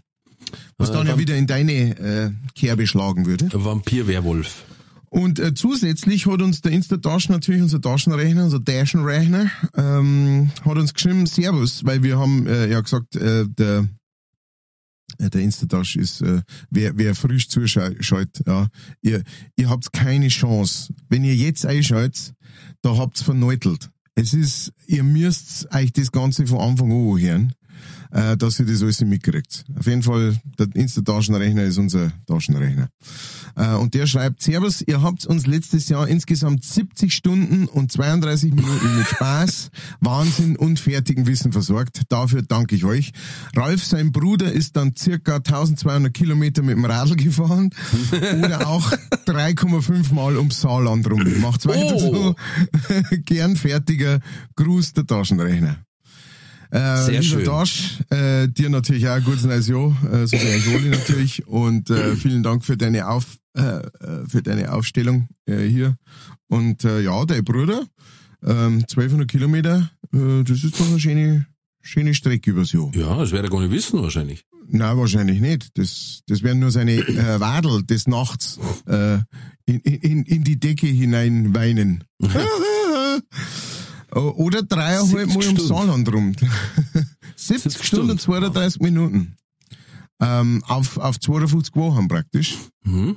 Was 0.78 0.90
Äh, 0.90 0.92
dann 0.94 1.06
ja 1.06 1.18
wieder 1.18 1.36
in 1.36 1.46
deine 1.46 1.98
äh, 1.98 2.30
Kerbe 2.54 2.86
schlagen 2.86 3.26
würde. 3.26 3.48
Vampir-Werwolf. 3.52 4.64
Und 5.12 5.38
äh, 5.38 5.52
zusätzlich 5.52 6.26
hat 6.26 6.40
uns 6.40 6.62
der 6.62 6.72
Instatasch 6.72 7.28
natürlich, 7.28 7.60
unser 7.60 7.82
Taschenrechner, 7.82 8.44
unser 8.44 8.64
Taschenrechner, 8.64 9.50
ähm, 9.76 10.50
hat 10.64 10.78
uns 10.78 10.94
geschrieben, 10.94 11.26
Servus, 11.26 11.84
weil 11.84 12.02
wir 12.02 12.18
haben 12.18 12.46
äh, 12.46 12.70
ja 12.70 12.80
gesagt, 12.80 13.16
äh, 13.16 13.46
der, 13.46 13.86
äh, 15.18 15.28
der 15.28 15.42
Instatasch 15.42 15.96
ist, 15.96 16.22
äh, 16.22 16.40
wer, 16.70 16.96
wer 16.96 17.14
frisch 17.14 17.50
zuschaut, 17.50 18.40
ja, 18.46 18.68
ihr, 19.02 19.22
ihr 19.56 19.68
habt 19.68 19.92
keine 19.92 20.28
Chance. 20.28 20.94
Wenn 21.10 21.24
ihr 21.24 21.36
jetzt 21.36 21.66
einschaltet, 21.66 22.32
da 22.80 22.96
habt's 22.96 23.20
verneutelt. 23.20 23.90
Es 24.14 24.32
ist, 24.32 24.72
ihr 24.86 25.04
müsst 25.04 25.68
euch 25.74 25.92
das 25.92 26.10
Ganze 26.10 26.46
von 26.46 26.60
Anfang 26.60 26.90
an 26.90 27.20
hören, 27.20 27.52
äh, 28.12 28.36
dass 28.36 28.60
ihr 28.60 28.66
das 28.66 28.82
alles 28.82 29.00
mitkriegt. 29.00 29.64
Auf 29.78 29.86
jeden 29.86 30.02
Fall, 30.02 30.36
der 30.58 30.68
Insta-Taschenrechner 30.74 31.64
ist 31.64 31.78
unser 31.78 32.12
Taschenrechner. 32.26 32.88
Äh, 33.56 33.74
und 33.74 33.94
der 33.94 34.06
schreibt, 34.06 34.42
Servus, 34.42 34.82
ihr 34.86 35.02
habt 35.02 35.26
uns 35.26 35.46
letztes 35.46 35.88
Jahr 35.88 36.06
insgesamt 36.08 36.64
70 36.64 37.12
Stunden 37.12 37.66
und 37.66 37.90
32 37.90 38.52
Minuten 38.52 38.96
mit 38.96 39.06
Spaß, 39.08 39.70
Wahnsinn 40.00 40.56
und 40.56 40.78
fertigem 40.78 41.26
Wissen 41.26 41.52
versorgt. 41.52 42.02
Dafür 42.08 42.42
danke 42.42 42.76
ich 42.76 42.84
euch. 42.84 43.12
Ralf, 43.56 43.84
sein 43.84 44.12
Bruder, 44.12 44.52
ist 44.52 44.76
dann 44.76 44.94
circa 44.96 45.36
1200 45.36 46.12
Kilometer 46.12 46.62
mit 46.62 46.76
dem 46.76 46.84
Radl 46.84 47.16
gefahren 47.16 47.70
oder 48.12 48.66
auch 48.68 48.92
3,5 49.26 50.14
Mal 50.14 50.36
ums 50.36 50.60
Saarland 50.60 51.10
rum. 51.10 51.22
Macht's 51.40 51.66
weiter 51.66 51.94
Oh. 51.94 51.98
so. 51.98 52.36
Gern 53.24 53.56
fertiger 53.56 54.20
Gruß, 54.56 54.92
der 54.94 55.06
Taschenrechner. 55.06 55.76
Äh, 56.72 57.02
Sehr 57.02 57.22
schön. 57.22 57.44
Dasch, 57.44 57.98
äh, 58.08 58.48
dir 58.48 58.70
natürlich 58.70 59.06
auch 59.06 59.22
gutes 59.22 59.44
neues 59.44 59.68
Jahr, 59.68 59.94
äh, 60.10 60.26
so 60.26 60.38
wie 60.38 60.88
natürlich. 60.88 61.46
Und 61.46 61.90
äh, 61.90 62.16
vielen 62.16 62.42
Dank 62.42 62.64
für 62.64 62.78
deine 62.78 63.08
Auf, 63.08 63.36
äh, 63.54 63.60
äh, 63.60 64.26
für 64.26 64.42
deine 64.42 64.72
Aufstellung 64.72 65.28
äh, 65.44 65.58
hier. 65.66 65.96
Und 66.48 66.84
äh, 66.84 67.00
ja, 67.02 67.26
dein 67.26 67.44
Bruder, 67.44 67.84
ähm, 68.42 68.84
1200 68.88 69.28
Kilometer, 69.28 69.90
äh, 70.14 70.44
das 70.44 70.64
ist 70.64 70.80
doch 70.80 70.88
eine 70.88 70.98
schöne, 70.98 71.46
schöne 71.82 72.14
Strecke 72.14 72.52
übers 72.52 72.72
Jahr. 72.72 72.90
Ja, 72.94 73.18
das 73.18 73.32
werde 73.32 73.48
er 73.48 73.50
gar 73.50 73.60
nicht 73.60 73.72
wissen 73.72 74.00
wahrscheinlich. 74.00 74.46
Nein, 74.66 74.96
wahrscheinlich 74.96 75.42
nicht. 75.42 75.76
Das, 75.76 76.22
das 76.26 76.42
werden 76.42 76.60
nur 76.60 76.70
seine 76.70 76.92
äh, 76.92 77.38
Wadel 77.38 77.82
des 77.82 78.06
Nachts 78.06 78.58
äh, 78.86 79.18
in, 79.66 79.80
in, 79.80 80.24
in 80.24 80.44
die 80.44 80.58
Decke 80.58 80.86
hinein 80.86 81.54
weinen. 81.54 82.04
Oder 84.14 84.62
dreieinhalb 84.62 85.06
70 85.06 85.26
Mal 85.28 85.32
ums 85.32 85.44
Stunden. 85.44 85.66
Saarland 85.66 86.12
rum. 86.12 86.32
70, 87.36 87.62
70 87.72 87.84
Stunden 87.86 88.10
und 88.10 88.20
Stunden. 88.20 88.42
32 88.52 88.80
Minuten. 88.80 89.36
Ähm, 90.20 90.62
auf, 90.66 90.98
auf 90.98 91.18
52 91.18 91.74
Wochen 91.76 92.08
praktisch. 92.08 92.56
Mhm. 92.84 93.16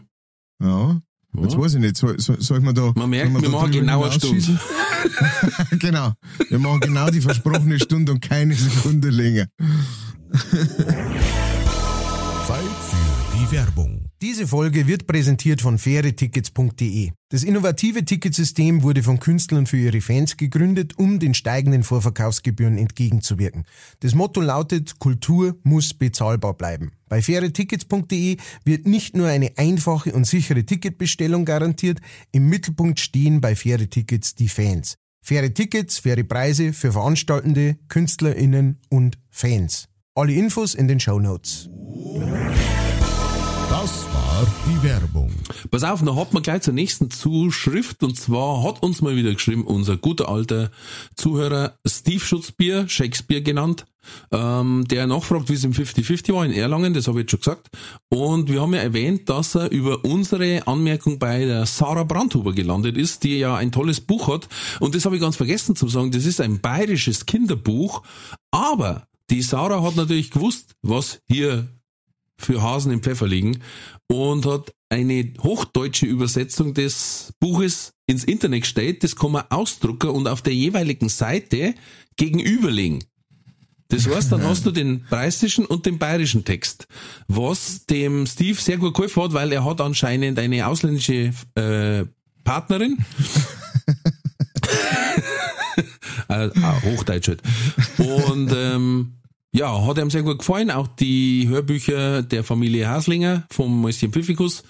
Ja. 0.61 0.99
Jetzt 1.37 1.53
Ja. 1.53 1.59
weiß 1.59 1.73
ich 1.73 1.79
nicht, 1.81 1.97
soll, 1.97 2.17
soll, 2.19 2.39
soll 2.41 2.59
ich 2.59 2.63
mir 2.63 2.73
da. 2.73 2.93
Man 2.95 3.09
merkt, 3.09 3.33
wir 3.33 3.41
da 3.41 3.49
machen 3.49 3.71
genau 3.71 4.03
eine 4.03 4.11
hinausschießen? 4.13 4.57
genau. 5.79 6.13
Wir 6.49 6.59
machen 6.59 6.79
genau 6.79 7.09
die 7.09 7.19
versprochene 7.21 7.77
Stunde 7.79 8.13
und 8.13 8.21
keine 8.21 8.55
Sekunde 8.55 9.09
länger. 9.09 9.47
Zeit 12.47 12.59
für 12.89 13.37
die 13.37 13.51
Werbung. 13.51 14.04
Diese 14.21 14.47
Folge 14.47 14.87
wird 14.87 15.07
präsentiert 15.07 15.61
von 15.61 15.77
fairetickets.de. 15.77 17.11
Das 17.29 17.43
innovative 17.43 18.05
Ticketsystem 18.05 18.81
wurde 18.81 19.03
von 19.03 19.19
Künstlern 19.19 19.67
für 19.67 19.77
ihre 19.77 19.99
Fans 19.99 20.37
gegründet, 20.37 20.97
um 20.97 21.19
den 21.19 21.33
steigenden 21.33 21.83
Vorverkaufsgebühren 21.83 22.77
entgegenzuwirken. 22.77 23.65
Das 23.99 24.15
Motto 24.15 24.39
lautet, 24.39 24.99
Kultur 24.99 25.57
muss 25.63 25.93
bezahlbar 25.93 26.53
bleiben. 26.53 26.93
Bei 27.09 27.21
fairetickets.de 27.21 28.37
wird 28.63 28.87
nicht 28.87 29.17
nur 29.17 29.27
eine 29.27 29.51
einfache 29.57 30.13
und 30.13 30.25
sichere 30.25 30.63
Ticketbestellung 30.63 31.43
garantiert, 31.43 31.99
im 32.31 32.47
Mittelpunkt 32.47 33.01
stehen 33.01 33.41
bei 33.41 33.55
faire 33.55 33.89
Tickets 33.89 34.33
die 34.33 34.47
Fans. 34.47 34.95
Faire 35.21 35.53
Tickets, 35.53 35.99
faire 35.99 36.23
Preise 36.23 36.71
für 36.71 36.93
Veranstaltende, 36.93 37.77
KünstlerInnen 37.89 38.79
und 38.89 39.17
Fans. 39.29 39.89
Alle 40.13 40.33
Infos 40.33 40.73
in 40.73 40.87
den 40.87 41.01
Show 41.01 41.19
Notes. 41.19 41.69
Das 43.69 44.04
war 44.35 44.47
die 44.67 44.83
Werbung. 44.83 45.31
Pass 45.71 45.85
auf, 45.85 46.01
noch 46.01 46.17
hat 46.17 46.33
man 46.33 46.43
gleich 46.43 46.61
zur 46.61 46.73
nächsten 46.73 47.09
Zuschrift 47.09 48.03
und 48.03 48.19
zwar 48.19 48.63
hat 48.63 48.83
uns 48.83 49.01
mal 49.01 49.15
wieder 49.15 49.33
geschrieben 49.33 49.63
unser 49.63 49.95
guter 49.95 50.27
alter 50.27 50.71
Zuhörer 51.15 51.77
Steve 51.87 52.19
Schutzbier, 52.19 52.89
Shakespeare 52.89 53.41
genannt, 53.41 53.85
ähm, 54.31 54.83
der 54.89 55.07
nachfragt, 55.07 55.49
wie 55.49 55.53
es 55.53 55.63
im 55.63 55.71
50-50 55.71 56.33
war 56.33 56.45
in 56.45 56.51
Erlangen, 56.51 56.93
das 56.93 57.07
habe 57.07 57.19
ich 57.19 57.23
jetzt 57.23 57.31
schon 57.31 57.39
gesagt. 57.39 57.69
Und 58.09 58.51
wir 58.51 58.61
haben 58.61 58.73
ja 58.73 58.81
erwähnt, 58.81 59.29
dass 59.29 59.55
er 59.55 59.71
über 59.71 60.03
unsere 60.03 60.67
Anmerkung 60.67 61.17
bei 61.17 61.45
der 61.45 61.65
Sarah 61.65 62.03
Brandhuber 62.03 62.51
gelandet 62.51 62.97
ist, 62.97 63.23
die 63.23 63.37
ja 63.37 63.55
ein 63.55 63.71
tolles 63.71 64.01
Buch 64.01 64.27
hat. 64.27 64.49
Und 64.81 64.95
das 64.95 65.05
habe 65.05 65.15
ich 65.15 65.21
ganz 65.21 65.37
vergessen 65.37 65.77
zu 65.77 65.87
sagen, 65.87 66.11
das 66.11 66.25
ist 66.25 66.41
ein 66.41 66.59
bayerisches 66.59 67.25
Kinderbuch, 67.25 68.03
aber 68.51 69.07
die 69.29 69.41
Sarah 69.41 69.81
hat 69.81 69.95
natürlich 69.95 70.29
gewusst, 70.29 70.75
was 70.81 71.21
hier 71.25 71.69
für 72.37 72.61
Hasen 72.61 72.91
im 72.91 73.01
Pfeffer 73.01 73.27
liegen 73.27 73.59
und 74.07 74.45
hat 74.45 74.73
eine 74.89 75.33
hochdeutsche 75.41 76.05
Übersetzung 76.05 76.73
des 76.73 77.33
Buches 77.39 77.93
ins 78.07 78.23
Internet 78.23 78.61
gestellt. 78.61 79.03
Das 79.03 79.15
kann 79.15 79.31
man 79.31 79.45
ausdrucken 79.49 80.09
und 80.09 80.27
auf 80.27 80.41
der 80.41 80.53
jeweiligen 80.53 81.09
Seite 81.09 81.75
gegenüberlegen. 82.17 83.03
Das 83.89 84.07
heißt, 84.07 84.31
dann 84.31 84.43
hast 84.43 84.65
du 84.65 84.71
den 84.71 85.03
preußischen 85.03 85.65
und 85.65 85.85
den 85.85 85.99
bayerischen 85.99 86.43
Text, 86.43 86.87
was 87.27 87.85
dem 87.85 88.25
Steve 88.25 88.59
sehr 88.59 88.77
gut 88.77 88.95
geholfen 88.95 89.23
hat, 89.23 89.33
weil 89.33 89.51
er 89.51 89.63
hat 89.63 89.79
anscheinend 89.79 90.39
eine 90.39 90.65
ausländische 90.67 91.33
äh, 91.53 92.05
Partnerin. 92.43 92.97
äh, 96.29 96.49
ah, 96.61 96.81
Hochdeutsch 96.83 97.27
halt. 97.27 97.43
Und 97.97 98.51
ähm, 98.55 99.13
ja, 99.55 99.85
hat 99.85 99.97
ihm 99.97 100.09
sehr 100.09 100.23
gut 100.23 100.39
gefallen. 100.39 100.69
Auch 100.71 100.87
die 100.87 101.47
Hörbücher 101.47 102.21
der 102.23 102.43
Familie 102.43 102.87
Haslinger 102.87 103.45
vom 103.49 103.81
Mäuschen 103.81 104.11
Pfiffikus. 104.11 104.63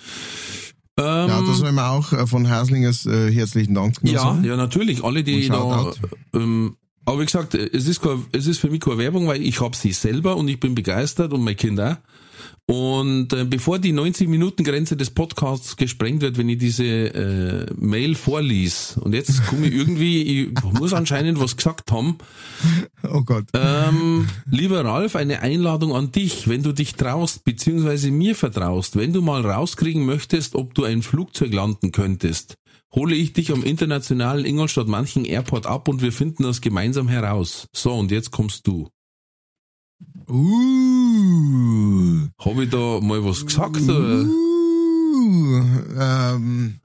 Ähm, 0.98 1.06
Ja, 1.06 1.42
da 1.42 1.54
soll 1.54 1.72
man 1.72 1.86
auch 1.86 2.14
äh, 2.14 2.26
von 2.28 2.50
Haslingers 2.50 3.06
äh, 3.06 3.32
herzlichen 3.32 3.74
Dank 3.74 4.04
noch 4.04 4.12
ja, 4.12 4.40
ja, 4.44 4.56
natürlich. 4.56 5.04
Alle, 5.04 5.24
die 5.24 5.50
da. 5.50 5.92
Ähm, 6.34 6.78
aber 7.06 7.20
wie 7.20 7.26
gesagt, 7.26 7.54
es 7.54 7.88
ist, 7.88 8.02
kein, 8.02 8.26
es 8.32 8.48
ist 8.48 8.60
für 8.60 8.70
mich 8.70 8.80
keine 8.80 8.98
Werbung, 8.98 9.28
weil 9.28 9.42
ich 9.42 9.60
habe 9.62 9.76
sie 9.76 9.92
selber 9.92 10.38
und 10.38 10.48
ich 10.48 10.60
bin 10.60 10.74
begeistert 10.74 11.34
und 11.34 11.44
mein 11.44 11.56
Kind 11.56 11.80
auch. 11.80 11.98
Und 12.68 13.32
äh, 13.32 13.46
bevor 13.46 13.78
die 13.78 13.94
90-Minuten-Grenze 13.94 14.98
des 14.98 15.12
Podcasts 15.12 15.76
gesprengt 15.78 16.22
wird, 16.24 16.40
wenn 16.40 16.50
ich 16.50 16.58
diese 16.58 16.84
äh, 16.84 17.66
Mail 17.78 18.16
vorlies, 18.16 18.98
und 19.00 19.14
jetzt 19.14 19.46
komme 19.46 19.68
ich 19.68 19.74
irgendwie, 19.76 20.22
ich 20.48 20.64
muss 20.74 20.92
anscheinend 20.94 21.40
was 21.40 21.56
gesagt 21.58 21.92
haben, 21.92 22.18
Oh 23.04 23.22
Gott. 23.22 23.46
ähm, 23.54 24.28
lieber 24.50 24.84
Ralf, 24.84 25.16
eine 25.16 25.44
Einladung 25.44 25.94
an 25.96 26.12
dich, 26.12 26.48
wenn 26.48 26.64
du 26.64 26.72
dich 26.72 26.96
traust, 26.96 27.44
beziehungsweise 27.44 28.10
mir 28.10 28.36
vertraust, 28.36 28.96
wenn 28.96 29.14
du 29.14 29.22
mal 29.22 29.46
rauskriegen 29.46 30.04
möchtest, 30.04 30.56
ob 30.56 30.74
du 30.74 30.86
ein 30.86 31.04
Flugzeug 31.04 31.54
landen 31.54 31.92
könntest, 31.92 32.56
hole 32.96 33.14
ich 33.14 33.34
dich 33.34 33.52
am 33.52 33.64
internationalen 33.64 34.44
Ingolstadt 34.44 34.88
Manchen 34.88 35.26
Airport 35.26 35.68
ab 35.68 35.88
und 35.88 36.02
wir 36.02 36.12
finden 36.12 36.42
das 36.42 36.62
gemeinsam 36.62 37.10
heraus. 37.10 37.68
So, 37.76 37.94
und 37.94 38.10
jetzt 38.10 38.32
kommst 38.32 38.66
du. 38.66 38.90
Uh. 40.28 42.28
Habe 42.40 42.64
ich 42.64 42.70
da 42.70 43.00
mal 43.02 43.24
was 43.24 43.46
gesagt? 43.46 43.82
Oder? 43.82 44.26
Uh, 44.26 45.64
ähm, 46.00 46.76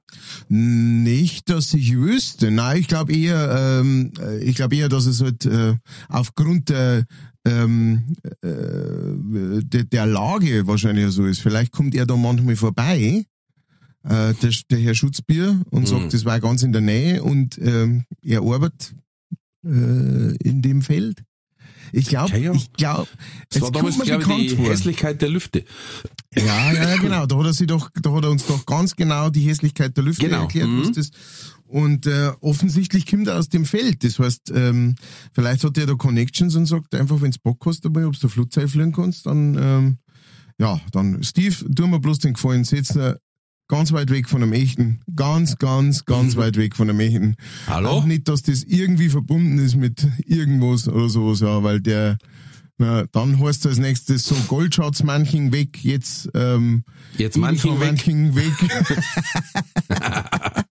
nicht, 0.48 1.48
dass 1.50 1.74
ich 1.74 1.94
wüsste. 1.96 2.50
Nein, 2.50 2.80
ich 2.80 2.88
glaube 2.88 3.12
eher, 3.12 3.80
ähm, 3.80 4.12
äh, 4.20 4.42
ich 4.42 4.56
glaube 4.56 4.76
eher, 4.76 4.88
dass 4.88 5.06
es 5.06 5.20
halt 5.20 5.44
äh, 5.46 5.74
aufgrund 6.08 6.68
der, 6.70 7.04
ähm, 7.44 8.14
äh, 8.42 9.62
der, 9.62 9.84
der 9.84 10.06
Lage 10.06 10.66
wahrscheinlich 10.66 11.10
so 11.12 11.24
ist. 11.26 11.40
Vielleicht 11.40 11.72
kommt 11.72 11.94
er 11.94 12.06
da 12.06 12.16
manchmal 12.16 12.56
vorbei, 12.56 13.24
äh, 14.04 14.34
der, 14.34 14.50
der 14.70 14.78
Herr 14.78 14.94
Schutzbier, 14.94 15.60
und 15.70 15.82
Mhm. 15.82 15.86
sagt, 15.86 16.14
das 16.14 16.24
war 16.24 16.40
ganz 16.40 16.62
in 16.62 16.72
der 16.72 16.80
Nähe 16.82 17.22
und 17.22 17.58
ähm, 17.58 18.04
er 18.22 18.40
arbeitet 18.40 18.94
äh, 19.64 20.36
in 20.36 20.62
dem 20.62 20.82
Feld. 20.82 21.22
Ich 21.92 22.06
glaube, 22.06 22.30
Ja, 22.32 22.38
ja. 22.38 22.52
ich 22.54 22.72
glaube, 22.74 23.08
Das 23.50 23.62
war 23.62 23.70
damals, 23.72 23.98
glaube 24.00 24.22
ich, 24.22 24.48
die 24.50 24.56
vor. 24.56 24.66
Hässlichkeit 24.66 25.20
der 25.22 25.28
Lüfte. 25.28 25.64
Ja, 26.34 26.72
ja, 26.72 26.96
genau. 26.96 27.26
Da 27.26 27.36
hat 27.36 27.46
er 27.46 27.52
sich 27.52 27.66
doch, 27.66 27.90
da 28.00 28.12
hat 28.12 28.24
er 28.24 28.30
uns 28.30 28.46
doch 28.46 28.64
ganz 28.66 28.94
genau 28.96 29.30
die 29.30 29.40
Hässlichkeit 29.40 29.96
der 29.96 30.04
Lüfte 30.04 30.26
Genau. 30.26 30.42
erklärt, 30.42 30.68
Mhm. 30.68 30.80
was 30.82 30.92
das. 30.92 31.10
Und 31.66 32.06
äh, 32.06 32.32
offensichtlich 32.40 33.06
kommt 33.06 33.28
er 33.28 33.38
aus 33.38 33.48
dem 33.48 33.64
Feld. 33.64 34.02
Das 34.04 34.18
heißt, 34.18 34.50
ähm, 34.54 34.96
vielleicht 35.32 35.62
hat 35.64 35.78
er 35.78 35.86
da 35.86 35.94
Connections 35.94 36.56
und 36.56 36.66
sagt 36.66 36.94
einfach, 36.94 37.20
wenn's 37.20 37.38
Bock 37.38 37.64
hast 37.66 37.84
dabei, 37.84 38.06
ob 38.06 38.18
du 38.18 38.28
Flugzeug 38.28 38.68
fliegen 38.70 38.92
kannst, 38.92 39.26
dann 39.26 39.56
ähm, 39.56 39.98
ja, 40.58 40.80
dann 40.92 41.22
Steve, 41.22 41.54
tu 41.74 41.86
mir 41.86 42.00
bloß 42.00 42.18
den 42.18 42.34
Gefallen, 42.34 42.64
setz 42.64 42.94
ganz 43.70 43.92
weit 43.92 44.10
weg 44.10 44.28
von 44.28 44.42
einem 44.42 44.52
echten, 44.52 44.98
ganz, 45.14 45.56
ganz, 45.56 46.04
ganz 46.04 46.34
weit 46.34 46.56
weg 46.56 46.74
von 46.74 46.90
einem 46.90 46.98
echten. 46.98 47.36
Hallo? 47.68 47.90
Auch 47.90 48.04
nicht, 48.04 48.26
dass 48.26 48.42
das 48.42 48.64
irgendwie 48.64 49.08
verbunden 49.08 49.60
ist 49.60 49.76
mit 49.76 50.08
irgendwas 50.26 50.88
oder 50.88 51.08
sowas, 51.08 51.38
ja, 51.38 51.62
weil 51.62 51.80
der, 51.80 52.18
na, 52.78 53.04
dann 53.12 53.38
heißt 53.38 53.68
als 53.68 53.78
nächstes 53.78 54.24
so 54.24 54.34
Goldschatz 54.48 55.04
Manching 55.04 55.52
weg, 55.52 55.84
jetzt, 55.84 56.28
ähm, 56.34 56.82
Jetzt 57.16 57.36
manchen 57.36 57.78
weg. 57.78 57.86
Manching 57.86 58.34
weg. 58.34 58.52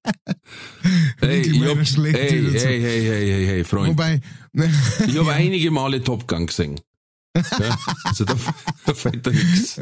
Hey, 1.22 1.42
ich 1.42 1.62
hab, 1.62 1.78
hey, 1.78 2.14
hey, 2.14 2.52
hey, 2.52 2.82
hey, 2.82 3.02
hey, 3.02 3.46
hey, 3.46 3.64
Freund. 3.64 3.92
Wobei, 3.92 4.20
Ich 5.08 5.18
habe 5.18 5.34
einige 5.34 5.70
Male 5.70 6.02
Top 6.02 6.28
Gun 6.28 6.48
gesehen. 6.48 6.80
Ja, 7.36 7.78
also 8.06 8.26
da, 8.26 8.36
da 8.86 8.94
fällt 8.94 9.26
da 9.26 9.32
nichts. 9.32 9.80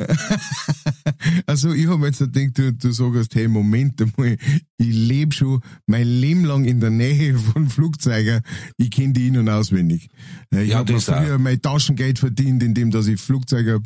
also 1.46 1.72
ich 1.74 1.88
habe 1.88 2.06
jetzt 2.08 2.20
gedacht, 2.20 2.58
du, 2.58 2.74
du 2.74 2.92
sagst, 2.92 3.36
hey, 3.36 3.48
Moment 3.48 4.02
einmal, 4.02 4.38
ich 4.78 4.94
lebe 4.94 5.34
schon 5.34 5.62
mein 5.86 6.08
Leben 6.08 6.44
lang 6.46 6.66
in 6.66 6.80
der 6.80 6.90
Nähe 6.90 7.38
von 7.38 7.70
Flugzeugen, 7.70 8.42
ich 8.78 8.92
kenne 8.92 9.14
die 9.14 9.28
in- 9.28 9.38
und 9.38 9.50
auswendig. 9.50 10.10
Ich 10.52 10.70
Ja, 10.70 10.80
habe 10.80 10.94
das 10.94 11.10
auch. 11.10 11.22
früher 11.24 11.38
mein 11.40 11.62
Taschengeld 11.62 12.20
verdient, 12.20 12.62
indem 12.64 12.92
dass 12.92 13.08
ich 13.08 13.20
Flugzeuge 13.20 13.82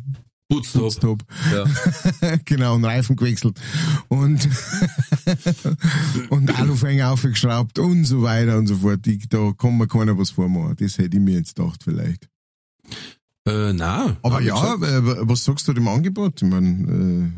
Putzt 0.48 1.02
habe. 1.02 1.24
Ja. 1.50 2.36
genau, 2.44 2.74
und 2.74 2.84
Reifen 2.84 3.16
gewechselt. 3.16 3.58
Und, 4.08 4.46
und 6.28 6.58
Alufänger 6.58 7.10
aufgeschraubt 7.12 7.78
und 7.78 8.04
so 8.04 8.22
weiter 8.22 8.58
und 8.58 8.66
so 8.66 8.76
fort. 8.76 9.06
Ich, 9.06 9.28
da 9.30 9.52
kann 9.56 9.78
mir 9.78 9.86
keiner 9.88 10.18
was 10.18 10.30
vormachen. 10.30 10.76
Das 10.78 10.98
hätte 10.98 11.16
ich 11.16 11.22
mir 11.22 11.36
jetzt 11.38 11.56
gedacht, 11.56 11.82
vielleicht. 11.82 12.28
Äh, 13.46 13.72
nein. 13.72 14.16
Aber 14.22 14.40
ja, 14.40 14.74
äh, 14.74 15.28
was 15.28 15.44
sagst 15.44 15.66
du 15.68 15.72
dem 15.72 15.88
Angebot? 15.88 16.40
Ich 16.42 16.48
mein, 16.48 17.34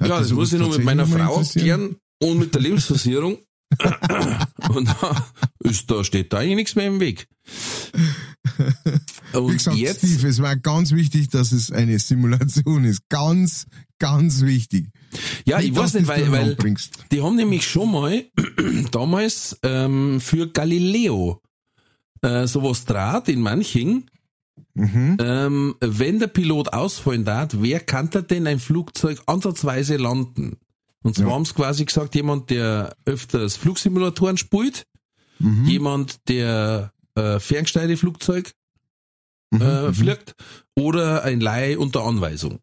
äh, 0.00 0.06
Ja, 0.06 0.18
das 0.20 0.32
muss 0.32 0.52
ich 0.52 0.58
noch 0.60 0.70
mit 0.76 0.84
meiner 0.84 1.06
Frau 1.06 1.40
abklären. 1.40 1.96
und 2.22 2.38
mit 2.38 2.54
der 2.54 2.62
Lebensversicherung. 2.62 3.38
und 4.74 4.88
da, 4.88 5.26
ist, 5.60 5.90
da 5.90 6.04
steht 6.04 6.32
da 6.32 6.38
eigentlich 6.38 6.56
nichts 6.56 6.74
mehr 6.76 6.86
im 6.86 7.00
Weg. 7.00 7.26
Wie 9.32 9.38
Und 9.38 9.52
gesagt, 9.52 9.76
jetzt, 9.76 9.98
Steve, 9.98 10.28
es 10.28 10.42
war 10.42 10.56
ganz 10.56 10.92
wichtig, 10.92 11.28
dass 11.30 11.52
es 11.52 11.70
eine 11.72 11.98
Simulation 11.98 12.84
ist. 12.84 13.08
Ganz, 13.08 13.66
ganz 13.98 14.42
wichtig. 14.42 14.88
ja, 15.46 15.60
ich 15.60 15.74
weiß 15.74 15.94
nicht, 15.94 16.06
weil, 16.08 16.30
weil 16.30 16.56
die 17.10 17.22
haben 17.22 17.36
nämlich 17.36 17.66
schon 17.66 17.92
mal 17.92 18.24
damals 18.90 19.58
ähm, 19.62 20.20
für 20.20 20.48
Galileo 20.48 21.40
äh, 22.20 22.46
sowas 22.46 22.84
draht 22.84 23.28
in 23.28 23.40
Manching. 23.40 24.04
Mhm. 24.74 25.16
Ähm, 25.20 25.74
wenn 25.80 26.18
der 26.18 26.26
Pilot 26.28 26.72
ausfallen 26.72 27.24
darf, 27.24 27.50
wer 27.52 27.80
kann 27.80 28.10
da 28.10 28.20
denn 28.22 28.46
ein 28.46 28.58
Flugzeug 28.58 29.20
ansatzweise 29.26 29.96
landen? 29.96 30.56
Und 31.02 31.16
zwar 31.16 31.28
Ja. 31.28 31.34
haben 31.34 31.44
sie 31.44 31.54
quasi 31.54 31.84
gesagt, 31.84 32.14
jemand, 32.14 32.50
der 32.50 32.94
öfters 33.04 33.56
Flugsimulatoren 33.56 34.36
spielt, 34.38 34.86
Mhm. 35.38 35.64
jemand, 35.66 36.28
der 36.28 36.92
äh, 37.14 37.38
Ferngesteigeflugzeug 37.40 38.52
Mhm. 39.50 39.60
äh, 39.60 39.88
Mhm. 39.88 39.94
fliegt 39.94 40.34
oder 40.76 41.24
ein 41.24 41.40
Leih 41.40 41.76
unter 41.78 42.04
Anweisung. 42.04 42.60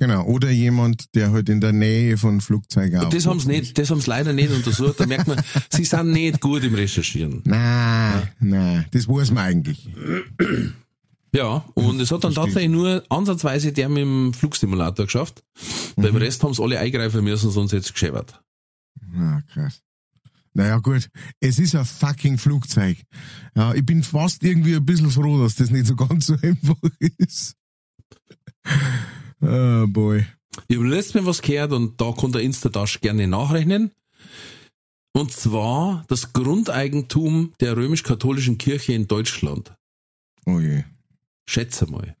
Genau. 0.00 0.24
Oder 0.26 0.50
jemand, 0.50 1.12
der 1.16 1.32
halt 1.32 1.48
in 1.48 1.60
der 1.60 1.72
Nähe 1.72 2.16
von 2.16 2.40
Flugzeugen 2.40 3.00
Und 3.00 3.12
das 3.12 3.26
haben 3.26 3.40
sie 3.40 3.48
nicht, 3.48 3.76
das 3.78 3.90
haben 3.90 4.00
sie 4.00 4.08
leider 4.08 4.32
nicht 4.32 4.50
untersucht. 4.52 5.00
Da 5.00 5.06
merkt 5.06 5.26
man, 5.26 5.42
sie 5.72 5.84
sind 5.84 6.12
nicht 6.12 6.40
gut 6.40 6.62
im 6.62 6.74
Recherchieren. 6.74 7.42
Nein, 7.44 8.28
nein, 8.38 8.86
das 8.92 9.08
weiß 9.08 9.32
man 9.32 9.44
eigentlich. 9.44 9.88
Ja, 11.34 11.64
und 11.74 12.00
es 12.00 12.10
hat 12.12 12.22
dann 12.24 12.32
Verstehe. 12.32 12.44
tatsächlich 12.44 12.70
nur 12.70 13.02
ansatzweise 13.10 13.72
der 13.72 13.88
mit 13.88 13.98
dem 13.98 14.32
Flugsimulator 14.32 15.06
geschafft. 15.06 15.42
Beim 15.96 16.12
Mhm. 16.12 16.16
Rest 16.18 16.42
haben 16.44 16.54
sie 16.54 16.62
alle 16.62 16.78
eingreifen 16.78 17.22
müssen, 17.24 17.50
sonst 17.50 17.72
jetzt 17.72 17.92
geschäbert. 17.92 18.40
Ah, 19.16 19.40
krass. 19.52 19.82
Naja, 20.54 20.78
gut. 20.78 21.08
Es 21.40 21.58
ist 21.58 21.74
ein 21.74 21.84
fucking 21.84 22.38
Flugzeug. 22.38 22.98
Ja, 23.54 23.74
ich 23.74 23.84
bin 23.84 24.02
fast 24.02 24.42
irgendwie 24.42 24.74
ein 24.76 24.86
bisschen 24.86 25.10
froh, 25.10 25.42
dass 25.42 25.56
das 25.56 25.70
nicht 25.70 25.86
so 25.86 25.96
ganz 25.96 26.26
so 26.26 26.34
einfach 26.42 26.76
ist. 27.18 27.54
Oh 29.40 29.86
boy. 29.86 30.24
Ich 30.66 30.76
habe 30.76 30.88
letztes 30.88 31.14
Mal 31.14 31.26
was 31.26 31.42
gehört 31.42 31.72
und 31.72 32.00
da 32.00 32.12
kann 32.12 32.32
der 32.32 32.42
Instadash 32.42 33.00
gerne 33.00 33.28
nachrechnen. 33.28 33.92
Und 35.12 35.32
zwar 35.32 36.04
das 36.08 36.32
Grundeigentum 36.32 37.52
der 37.60 37.76
römisch-katholischen 37.76 38.58
Kirche 38.58 38.92
in 38.92 39.06
Deutschland. 39.08 39.72
Oh 40.46 40.60
je. 40.60 40.84
Schätze 41.48 41.86
mal. 41.90 42.16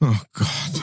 Oh 0.00 0.14
Gott. 0.32 0.82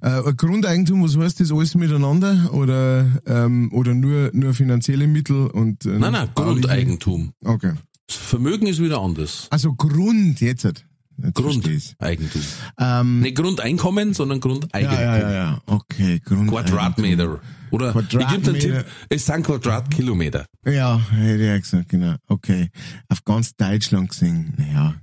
Äh, 0.00 0.32
Grundeigentum, 0.34 1.02
was 1.02 1.16
heißt 1.16 1.40
das 1.40 1.52
alles 1.52 1.74
miteinander? 1.74 2.52
Oder, 2.52 3.22
ähm, 3.26 3.72
oder 3.72 3.94
nur, 3.94 4.30
nur 4.32 4.54
finanzielle 4.54 5.06
Mittel 5.06 5.46
und. 5.46 5.84
Äh, 5.84 5.98
Nein, 5.98 6.12
nein? 6.12 6.30
Grundeigentum. 6.34 7.32
Okay. 7.44 7.72
Das 8.06 8.16
Vermögen 8.16 8.66
ist 8.66 8.80
wieder 8.80 9.00
anders. 9.00 9.48
Also 9.50 9.74
Grund, 9.74 10.40
jetzt. 10.40 10.84
Jetzt. 11.18 11.34
Grundeigentum. 11.34 12.42
Ähm, 12.78 13.20
Nicht 13.20 13.36
Grundeinkommen, 13.36 14.12
sondern 14.14 14.40
Grundeigentum. 14.40 14.98
ja, 14.98 15.16
ja, 15.16 15.18
ja, 15.18 15.32
ja. 15.32 15.62
Okay, 15.66 16.20
Grund. 16.24 16.50
Quadratmeter. 16.50 17.40
Oder 17.70 17.88
ich 17.88 17.94
gebe 17.94 18.06
Quadratmeter. 18.08 18.58
Tipp, 18.82 18.86
es 19.08 19.26
sind 19.26 19.46
Quadratkilometer. 19.46 20.46
Ja, 20.64 21.00
hätte 21.10 21.42
ich 21.42 21.48
ja 21.48 21.58
gesagt, 21.58 21.88
genau. 21.88 22.16
Okay. 22.28 22.70
Auf 23.08 23.24
ganz 23.24 23.56
Deutschland 23.56 24.10
gesehen, 24.10 24.54
naja, 24.56 24.94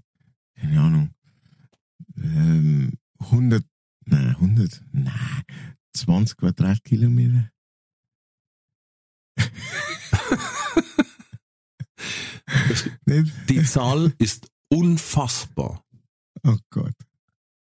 keine 0.60 0.80
Ahnung. 0.80 1.10
Ähm, 2.18 2.94
100, 3.20 3.64
nein, 4.06 4.36
100, 4.40 4.82
nein, 4.92 5.44
20 5.94 6.38
Quadratkilometer. 6.38 7.50
Die 13.50 13.64
Zahl 13.64 14.14
ist 14.18 14.48
unfassbar. 14.70 15.83
Oh 16.46 16.58
Gott. 16.70 16.94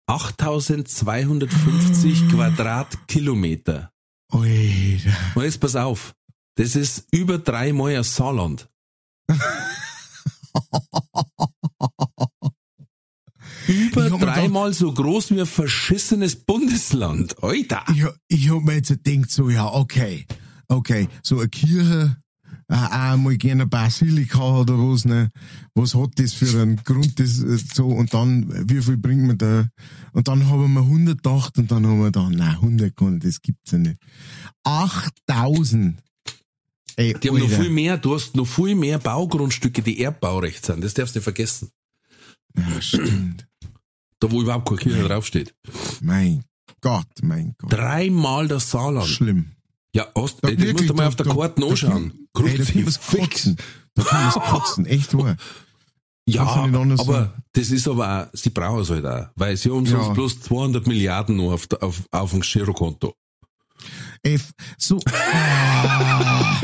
8250 0.07 2.27
Quadratkilometer. 2.29 3.91
Alter. 4.29 5.17
Und 5.35 5.43
jetzt 5.43 5.59
pass 5.59 5.75
auf. 5.75 6.15
Das 6.55 6.75
ist 6.75 7.07
über 7.11 7.37
dreimal 7.37 7.95
ein 7.95 8.03
Saarland. 8.03 8.67
über 13.67 14.09
dreimal 14.17 14.73
so 14.73 14.91
groß 14.91 15.31
wie 15.31 15.41
ein 15.41 15.45
verschissenes 15.45 16.35
Bundesland. 16.35 17.41
Alter. 17.43 17.83
Ich, 17.93 18.05
ich 18.27 18.49
hab 18.49 18.63
mir 18.63 18.75
jetzt 18.75 18.89
gedacht, 18.89 19.29
so, 19.29 19.49
ja, 19.49 19.71
okay, 19.71 20.25
okay, 20.67 21.09
so 21.21 21.39
eine 21.39 21.49
Kirche, 21.49 22.17
auch 22.69 23.17
mal 23.17 23.37
gerne 23.37 23.61
eine 23.63 23.69
Basilika 23.69 24.59
oder 24.59 24.73
was, 24.77 25.05
ne? 25.05 25.31
Was 25.73 25.95
hat 25.95 26.11
das 26.19 26.33
für 26.33 26.61
einen 26.61 26.75
Grund, 26.77 27.19
das, 27.19 27.39
äh, 27.41 27.57
so, 27.73 27.87
und 27.87 28.13
dann, 28.13 28.69
wie 28.69 28.81
viel 28.81 28.97
bringt 28.97 29.23
man 29.25 29.37
da? 29.37 29.69
Und 30.11 30.27
dann 30.27 30.47
haben 30.49 30.73
wir 30.73 30.81
100 30.81 31.23
gedacht 31.23 31.57
und 31.57 31.71
dann 31.71 31.85
haben 31.87 31.99
wir 31.99 32.05
gedacht, 32.11 32.31
nein, 32.31 32.55
100 32.55 32.95
kann, 32.95 33.19
das 33.19 33.41
gibt's 33.41 33.71
ja 33.71 33.77
nicht. 33.77 33.99
8000. 34.63 36.01
Ey, 36.97 37.13
Die 37.13 37.29
haben 37.29 37.37
noch 37.37 37.45
Alter. 37.49 37.61
viel 37.61 37.69
mehr, 37.69 37.97
du 37.97 38.15
hast 38.15 38.35
noch 38.35 38.45
viel 38.47 38.75
mehr 38.75 38.97
Baugrundstücke, 38.99 39.81
die 39.81 40.01
Erbbaurecht 40.03 40.65
sind. 40.65 40.83
Das 40.83 40.93
darfst 40.93 41.15
du 41.15 41.19
nicht 41.19 41.23
vergessen. 41.23 41.69
Ja, 42.57 42.81
stimmt. 42.81 43.47
Da 44.19 44.31
wo 44.31 44.41
überhaupt 44.41 44.67
keine 44.67 44.79
Kirche 44.81 45.03
draufsteht. 45.07 45.53
Mein 46.01 46.43
Gott, 46.81 47.05
mein 47.21 47.53
Gott. 47.59 47.71
Dreimal 47.71 48.47
das 48.47 48.71
Saarland. 48.71 49.07
Schlimm. 49.07 49.51
Ja, 49.97 50.07
hast, 50.15 50.37
Da 50.43 50.49
ey, 50.49 50.55
das 50.55 50.63
musst 50.65 50.67
wirklich, 50.73 50.87
du 50.89 50.93
mal 50.93 51.03
da- 51.03 51.07
auf 51.09 51.15
der 51.15 51.25
da- 51.25 51.33
Karte 51.35 51.61
da 51.61 51.67
anschauen. 51.67 52.13
da 52.33 52.41
kann 52.41 52.55
man's 52.55 52.99
Kruzifix. 52.99 52.99
kotzen. 53.09 53.57
Da 53.95 54.03
kann 54.03 54.21
man's 54.23 54.33
kotzen, 54.35 54.85
echt 54.85 55.17
wahr. 55.17 55.35
Ja, 56.29 56.43
aber 56.43 57.33
das 57.53 57.69
ist 57.71 57.87
aber 57.87 58.23
auch, 58.31 58.37
sie 58.37 58.49
brauchen 58.49 58.81
es 58.81 58.89
halt 58.89 59.05
auch, 59.05 59.27
weil 59.35 59.55
sie 59.57 59.71
haben 59.71 59.85
sonst 59.85 60.07
Ja. 60.07 60.13
bloß 60.13 60.41
200 60.41 60.85
Milliarden 60.85 61.37
noch 61.37 61.53
auf, 61.53 61.67
auf, 61.81 62.01
auf 62.11 62.31
dem 62.31 62.41
Girokonto. 62.41 63.15
F, 64.23 64.51
so, 64.77 64.99
ah, 65.05 66.61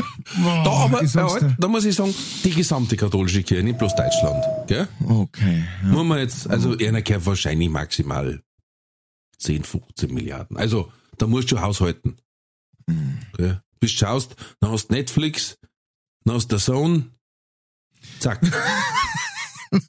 Da 0.64 0.70
aber, 0.70 1.00
dir. 1.40 1.56
da 1.58 1.68
muss 1.68 1.84
ich 1.84 1.94
sagen, 1.94 2.14
die 2.44 2.50
gesamte 2.50 2.96
katholische 2.96 3.42
Kirche, 3.42 3.62
nicht 3.64 3.78
bloß 3.78 3.94
Deutschland, 3.94 4.44
gell? 4.68 4.88
Okay. 5.08 5.64
Ja. 5.82 5.88
Muss 5.88 6.04
man 6.04 6.18
jetzt, 6.18 6.48
also 6.50 6.76
einer 6.76 7.02
gehört 7.02 7.24
wahrscheinlich 7.26 7.70
maximal 7.70 8.42
10, 9.38 9.64
15 9.64 10.12
Milliarden. 10.12 10.56
Also, 10.56 10.90
da 11.18 11.26
musst 11.26 11.50
du 11.52 11.60
haushalten. 11.60 12.16
Hm. 12.88 13.18
Gell? 13.36 13.60
Bis 13.80 13.92
du 13.92 13.98
schaust, 13.98 14.34
dann 14.60 14.70
hast 14.70 14.88
du 14.88 14.94
Netflix, 14.94 15.58
dann 16.24 16.36
hast 16.36 16.50
du 16.50 16.58
Zone, 16.58 17.10
zack. 18.18 18.40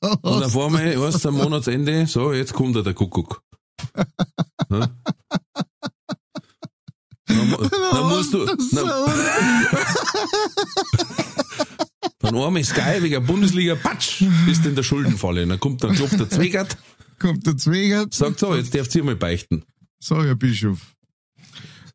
Und 0.02 0.44
auf 0.44 0.58
einmal, 0.58 1.00
weißt 1.00 1.26
am 1.28 1.36
Monatsende, 1.36 2.08
so, 2.08 2.34
jetzt 2.34 2.54
kommt 2.54 2.76
der 2.76 2.94
Kuckuck. 2.94 3.42
Ja? 4.70 4.90
Dann, 7.28 7.50
dann 7.52 8.10
musst 8.10 8.34
du, 8.34 8.46
dann, 8.46 8.58
dann 12.20 12.36
einmal 12.36 12.64
Sky 12.64 13.02
wegen 13.02 13.14
der 13.14 13.20
Bundesliga, 13.20 13.76
patsch, 13.76 14.24
bist 14.46 14.66
in 14.66 14.76
der 14.76 14.84
Schuldenfalle. 14.84 15.46
Dann 15.46 15.60
kommt 15.60 15.84
dann 15.84 15.96
klopft 15.96 16.20
der 16.20 16.30
Zwegert, 16.30 16.78
Kommt 17.20 17.46
der 17.48 17.58
Zwegert, 17.58 18.14
sagt 18.14 18.40
so, 18.40 18.56
jetzt 18.56 18.76
darfst 18.76 18.94
du 18.94 19.04
mal 19.04 19.16
beichten. 19.16 19.64
so, 20.00 20.24
Herr 20.24 20.36
Bischof. 20.36 20.95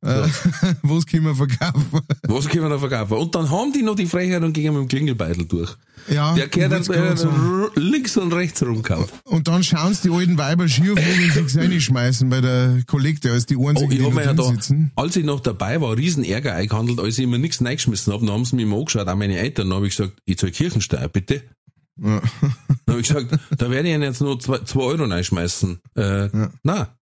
Äh, 0.02 0.22
was 0.82 1.04
können 1.06 1.24
wir 1.26 1.34
verkaufen? 1.34 2.00
Was 2.26 2.48
können 2.48 2.64
wir 2.64 2.70
da 2.70 2.78
verkaufen? 2.78 3.14
Und 3.18 3.34
dann 3.34 3.50
haben 3.50 3.72
die 3.72 3.82
noch 3.82 3.96
die 3.96 4.06
Frechheit 4.06 4.42
und 4.42 4.54
gehen 4.54 4.72
mit 4.72 4.82
dem 4.82 4.88
Klingelbeitel 4.88 5.44
durch. 5.46 5.76
Ja, 6.08 6.34
Der 6.34 6.46
ich 6.46 6.50
dann 6.50 6.82
äh, 6.82 7.78
links 7.78 8.16
und 8.16 8.32
rechts 8.32 8.62
rumgehauen. 8.62 9.04
Und 9.24 9.46
dann 9.46 9.62
schauen 9.62 9.92
sie 9.92 10.08
die 10.08 10.14
alten 10.14 10.38
Weiber 10.38 10.66
schier, 10.68 10.96
wenn 10.96 11.30
sie 11.30 11.48
sich 11.48 11.58
reinschmeißen 11.58 12.30
bei 12.30 12.40
der 12.40 12.82
Kollekte, 12.86 13.30
als 13.30 13.44
die 13.44 13.56
Oh, 13.56 13.68
einzigen, 13.68 13.92
ich 13.92 13.98
hab 14.00 14.06
noch 14.08 14.14
mir 14.14 14.24
ja 14.24 14.32
da, 14.32 14.42
sitzen. 14.44 14.90
als 14.96 15.16
ich 15.16 15.24
noch 15.24 15.40
dabei 15.40 15.78
war, 15.82 15.94
riesen 15.96 16.24
Ärger 16.24 16.54
eingehandelt, 16.54 16.98
als 16.98 17.18
ich 17.18 17.24
immer 17.24 17.36
nichts 17.38 17.62
reingeschmissen 17.62 18.12
hab, 18.14 18.20
dann 18.20 18.30
haben 18.30 18.44
sie 18.46 18.56
mich 18.56 18.64
mal 18.66 18.78
angeschaut, 18.78 19.06
auch 19.06 19.16
meine 19.16 19.36
Eltern, 19.38 19.68
dann 19.68 19.76
habe 19.76 19.86
ich 19.88 19.96
gesagt, 19.96 20.14
ich 20.24 20.38
zahl 20.38 20.50
Kirchensteuer, 20.50 21.08
bitte. 21.08 21.42
Ja. 22.02 22.22
Dann 22.86 22.94
habe 22.94 23.00
ich 23.02 23.08
gesagt, 23.08 23.38
da 23.58 23.70
werde 23.70 23.88
ich 23.88 23.94
Ihnen 23.94 24.02
jetzt 24.04 24.22
nur 24.22 24.40
zwei, 24.40 24.60
zwei 24.60 24.80
Euro 24.80 25.04
reinschmeißen. 25.04 25.78
Äh, 25.96 26.28
na, 26.62 26.96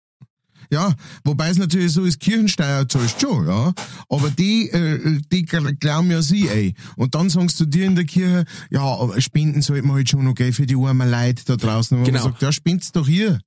Ja, 0.70 0.94
wobei 1.24 1.48
es 1.48 1.56
natürlich 1.56 1.92
so 1.92 2.04
ist, 2.04 2.20
Kirchensteuer 2.20 2.86
zahlst 2.88 3.20
schon, 3.20 3.46
ja. 3.48 3.72
Aber 4.10 4.28
die, 4.30 4.68
äh, 4.68 5.20
die 5.32 5.46
gl- 5.46 5.74
glauben 5.78 6.10
ja 6.10 6.20
sie, 6.20 6.46
ey. 6.48 6.74
Und 6.96 7.14
dann 7.14 7.30
sagst 7.30 7.58
du 7.60 7.64
dir 7.64 7.86
in 7.86 7.94
der 7.94 8.04
Kirche, 8.04 8.44
ja, 8.70 8.82
aber 8.82 9.18
Spenden 9.20 9.62
sollte 9.62 9.86
man 9.86 9.96
halt 9.96 10.10
schon 10.10 10.24
noch 10.24 10.34
geben 10.34 10.52
für 10.52 10.66
die 10.66 10.76
armen 10.76 11.10
Leute 11.10 11.42
da 11.46 11.56
draußen. 11.56 11.96
Und 11.96 12.04
Genau. 12.04 12.22
man 12.22 12.32
sagt, 12.32 12.42
ja, 12.42 12.52
spend's 12.52 12.92
doch 12.92 13.06
hier. 13.06 13.40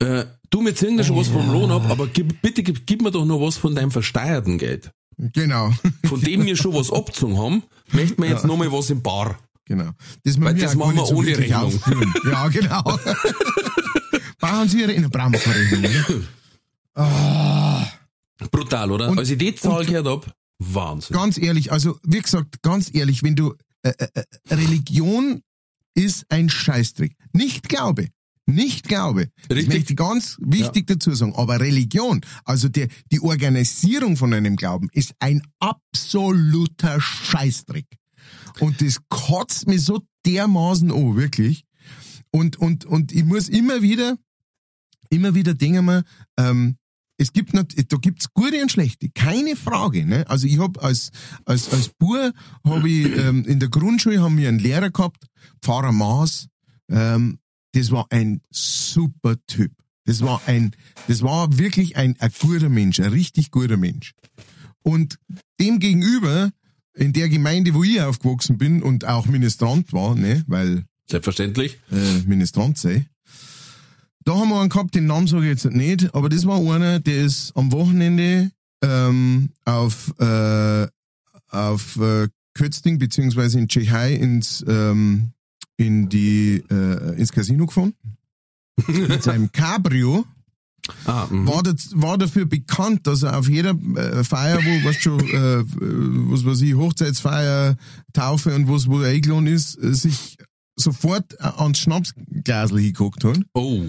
äh, 0.00 0.24
du, 0.50 0.60
mir 0.60 0.74
ziehen 0.74 0.96
da 0.96 1.02
schon 1.04 1.16
was 1.16 1.28
vom 1.28 1.50
Lohn 1.50 1.70
ab, 1.72 1.84
aber 1.90 2.06
gib, 2.06 2.40
bitte 2.42 2.62
gib, 2.62 2.86
gib 2.86 3.02
mir 3.02 3.10
doch 3.10 3.24
noch 3.24 3.40
was 3.40 3.56
von 3.56 3.74
deinem 3.74 3.90
versteuerten 3.90 4.58
Geld. 4.58 4.92
Genau. 5.18 5.72
Von 6.04 6.20
dem 6.20 6.44
wir 6.46 6.56
schon 6.56 6.74
was 6.74 6.90
abgezogen 6.92 7.38
haben, 7.38 7.62
möchten 7.92 8.22
wir 8.22 8.30
jetzt 8.30 8.44
noch 8.44 8.56
mal 8.56 8.70
was 8.72 8.88
im 8.90 9.02
Bar. 9.02 9.38
Genau. 9.64 9.90
Das, 10.24 10.36
wir 10.38 10.44
Weil 10.46 10.54
mir 10.54 10.62
das 10.62 10.74
machen 10.74 10.96
wir 10.96 11.06
so 11.06 11.14
ohne 11.16 11.36
Rechnung. 11.36 11.60
aufführen. 11.62 12.14
Ja, 12.30 12.48
genau. 12.48 12.82
Brauchen 14.38 14.68
Sie 14.68 14.80
Ihre, 14.80 15.08
brauchen 15.08 15.34
oder? 16.94 17.92
Brutal, 18.50 18.90
oder? 18.90 19.08
Und- 19.08 19.18
Als 19.18 19.30
ich 19.30 19.38
die 19.38 19.54
Zahl 19.54 19.84
gehört 19.84 20.06
hab, 20.06 20.34
Wahnsinn. 20.58 21.14
Ganz 21.14 21.38
ehrlich, 21.38 21.72
also, 21.72 21.98
wie 22.04 22.20
gesagt, 22.20 22.62
ganz 22.62 22.92
ehrlich, 22.94 23.22
wenn 23.22 23.36
du, 23.36 23.54
äh, 23.82 23.90
äh, 23.98 24.08
äh, 24.14 24.54
Religion 24.54 25.42
ist 25.94 26.24
ein 26.30 26.48
Scheißdreck. 26.48 27.14
Nicht 27.32 27.68
Glaube. 27.68 28.08
Nicht 28.46 28.88
Glaube. 28.88 29.28
Das 29.48 29.56
Richtig. 29.56 29.74
möchte 29.74 29.92
ich 29.92 29.96
ganz 29.96 30.36
wichtig 30.40 30.86
dazu 30.86 31.12
sagen. 31.14 31.34
Aber 31.34 31.60
Religion, 31.60 32.20
also 32.44 32.68
die, 32.68 32.88
die 33.10 33.20
Organisierung 33.20 34.16
von 34.16 34.32
einem 34.34 34.56
Glauben, 34.56 34.88
ist 34.92 35.14
ein 35.20 35.42
absoluter 35.58 37.00
Scheißdreck. 37.00 37.86
Und 38.60 38.80
das 38.80 38.98
kotzt 39.08 39.66
mich 39.66 39.84
so 39.84 40.00
dermaßen 40.26 40.90
an, 40.92 41.16
wirklich. 41.16 41.64
Und, 42.30 42.56
und, 42.56 42.84
und 42.84 43.12
ich 43.12 43.24
muss 43.24 43.48
immer 43.48 43.82
wieder, 43.82 44.16
immer 45.10 45.34
wieder 45.34 45.54
denken 45.54 45.84
wir, 45.84 46.04
ähm, 46.38 46.76
es 47.22 47.32
gibt 47.32 47.54
nicht, 47.54 47.92
da 47.92 47.96
gibt's 47.96 48.32
gute 48.34 48.60
und 48.60 48.70
schlechte, 48.70 49.08
keine 49.10 49.54
Frage. 49.56 50.04
Ne? 50.04 50.28
Also 50.28 50.46
ich 50.46 50.58
hab 50.58 50.82
als 50.82 51.10
als 51.44 51.72
als 51.72 51.88
Bub 51.88 52.32
habe 52.66 52.90
ich 52.90 53.16
ähm, 53.16 53.44
in 53.44 53.60
der 53.60 53.68
Grundschule 53.68 54.20
haben 54.20 54.36
wir 54.36 54.48
einen 54.48 54.58
Lehrer 54.58 54.90
gehabt, 54.90 55.26
Pfarrer 55.62 55.92
Maas. 55.92 56.48
Ähm, 56.90 57.38
das 57.72 57.90
war 57.90 58.06
ein 58.10 58.40
super 58.50 59.36
Typ. 59.46 59.72
Das 60.04 60.20
war 60.20 60.42
ein, 60.46 60.74
das 61.06 61.22
war 61.22 61.58
wirklich 61.58 61.96
ein, 61.96 62.16
ein 62.18 62.32
guter 62.40 62.68
Mensch, 62.68 62.98
ein 62.98 63.12
richtig 63.12 63.52
guter 63.52 63.76
Mensch. 63.76 64.14
Und 64.82 65.16
dem 65.60 65.78
gegenüber 65.78 66.50
in 66.94 67.12
der 67.12 67.28
Gemeinde, 67.28 67.72
wo 67.72 67.84
ich 67.84 68.00
aufgewachsen 68.00 68.58
bin 68.58 68.82
und 68.82 69.04
auch 69.06 69.26
Ministrant 69.26 69.92
war, 69.92 70.16
ne, 70.16 70.42
weil 70.48 70.84
Selbstverständlich. 71.08 71.78
äh, 71.92 72.26
Ministrant 72.26 72.78
sei. 72.78 73.06
Da 74.24 74.34
haben 74.34 74.50
wir 74.50 74.60
einen 74.60 74.68
gehabt, 74.68 74.94
den 74.94 75.06
Namen 75.06 75.26
sage 75.26 75.44
ich 75.44 75.48
jetzt 75.48 75.64
nicht, 75.64 76.14
aber 76.14 76.28
das 76.28 76.46
war 76.46 76.58
einer, 76.58 77.00
der 77.00 77.24
ist 77.24 77.52
am 77.56 77.72
Wochenende 77.72 78.50
ähm, 78.82 79.50
auf, 79.64 80.12
äh, 80.18 80.86
auf 81.50 81.96
äh, 81.96 82.28
Kötzting 82.54 82.98
beziehungsweise 82.98 83.58
in 83.58 83.68
Tschechei 83.68 84.14
ins, 84.14 84.64
ähm, 84.68 85.32
in 85.76 86.08
die, 86.08 86.62
äh, 86.70 87.18
ins 87.18 87.32
Casino 87.32 87.66
gefahren. 87.66 87.94
mit 88.86 89.22
seinem 89.22 89.52
Cabrio 89.52 90.24
Ah, 91.04 91.28
mhm. 91.30 91.46
war, 91.46 91.62
das, 91.62 91.90
war 91.94 92.18
dafür 92.18 92.44
bekannt, 92.44 93.06
dass 93.06 93.22
er 93.22 93.38
auf 93.38 93.48
jeder 93.48 93.70
äh, 93.70 94.24
Feier, 94.24 94.58
wo, 94.58 94.88
weißt 94.88 95.02
schon, 95.02 95.20
äh, 95.20 95.60
äh, 95.60 95.64
was 96.30 96.44
weiß 96.44 96.60
ich, 96.62 96.74
Hochzeitsfeier, 96.74 97.76
Taufe 98.12 98.54
und 98.54 98.68
was, 98.68 98.88
wo 98.88 99.00
er 99.00 99.10
eingeladen 99.10 99.46
ist, 99.46 99.76
äh, 99.80 99.94
sich 99.94 100.36
sofort 100.74 101.34
äh, 101.34 101.44
ans 101.56 101.78
Schnapsglasel 101.78 102.78
hingeguckt 102.78 103.22
hat. 103.24 103.40
Oh. 103.54 103.84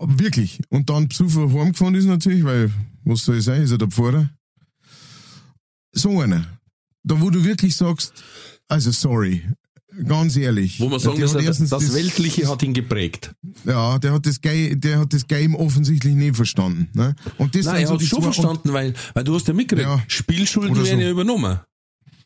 Wirklich. 0.00 0.60
Und 0.70 0.88
dann 0.90 1.08
besoffen 1.08 1.52
heimgefahren 1.52 1.94
ist 1.94 2.06
natürlich, 2.06 2.44
weil, 2.44 2.72
was 3.04 3.24
soll 3.24 3.38
ich 3.38 3.44
sein, 3.44 3.62
ist 3.62 3.70
er 3.70 3.78
der 3.78 3.88
Pfarrer. 3.88 4.30
So 5.92 6.20
einer. 6.20 6.46
Da 7.02 7.20
wo 7.20 7.30
du 7.30 7.44
wirklich 7.44 7.74
sagst, 7.76 8.12
also 8.68 8.90
sorry, 8.90 9.42
ganz 10.06 10.36
ehrlich. 10.36 10.80
Wo 10.80 10.88
man 10.88 11.00
sagen 11.00 11.20
muss, 11.20 11.32
das, 11.32 11.58
das 11.58 11.94
Weltliche 11.94 12.48
hat 12.48 12.62
ihn 12.62 12.72
geprägt. 12.74 13.34
Ja, 13.64 13.98
der 13.98 14.12
hat 14.12 14.26
das 14.26 14.40
Game, 14.40 14.80
der 14.80 15.00
hat 15.00 15.12
das 15.12 15.26
Game 15.26 15.54
offensichtlich 15.54 16.14
nicht 16.14 16.36
verstanden. 16.36 16.88
Ne? 16.94 17.14
Und 17.38 17.54
das 17.54 17.66
Nein, 17.66 17.82
er 17.82 17.86
so 17.88 17.94
hat 17.94 18.00
die 18.00 18.06
schon 18.06 18.22
verstanden, 18.22 18.72
weil, 18.72 18.94
weil 19.14 19.24
du 19.24 19.34
hast 19.34 19.48
ja 19.48 19.54
mitgekriegt, 19.54 19.88
Ja. 19.88 20.02
Spielschulden 20.08 20.76
werden 20.76 20.98
so. 20.98 21.04
ja 21.04 21.10
übernommen. 21.10 21.60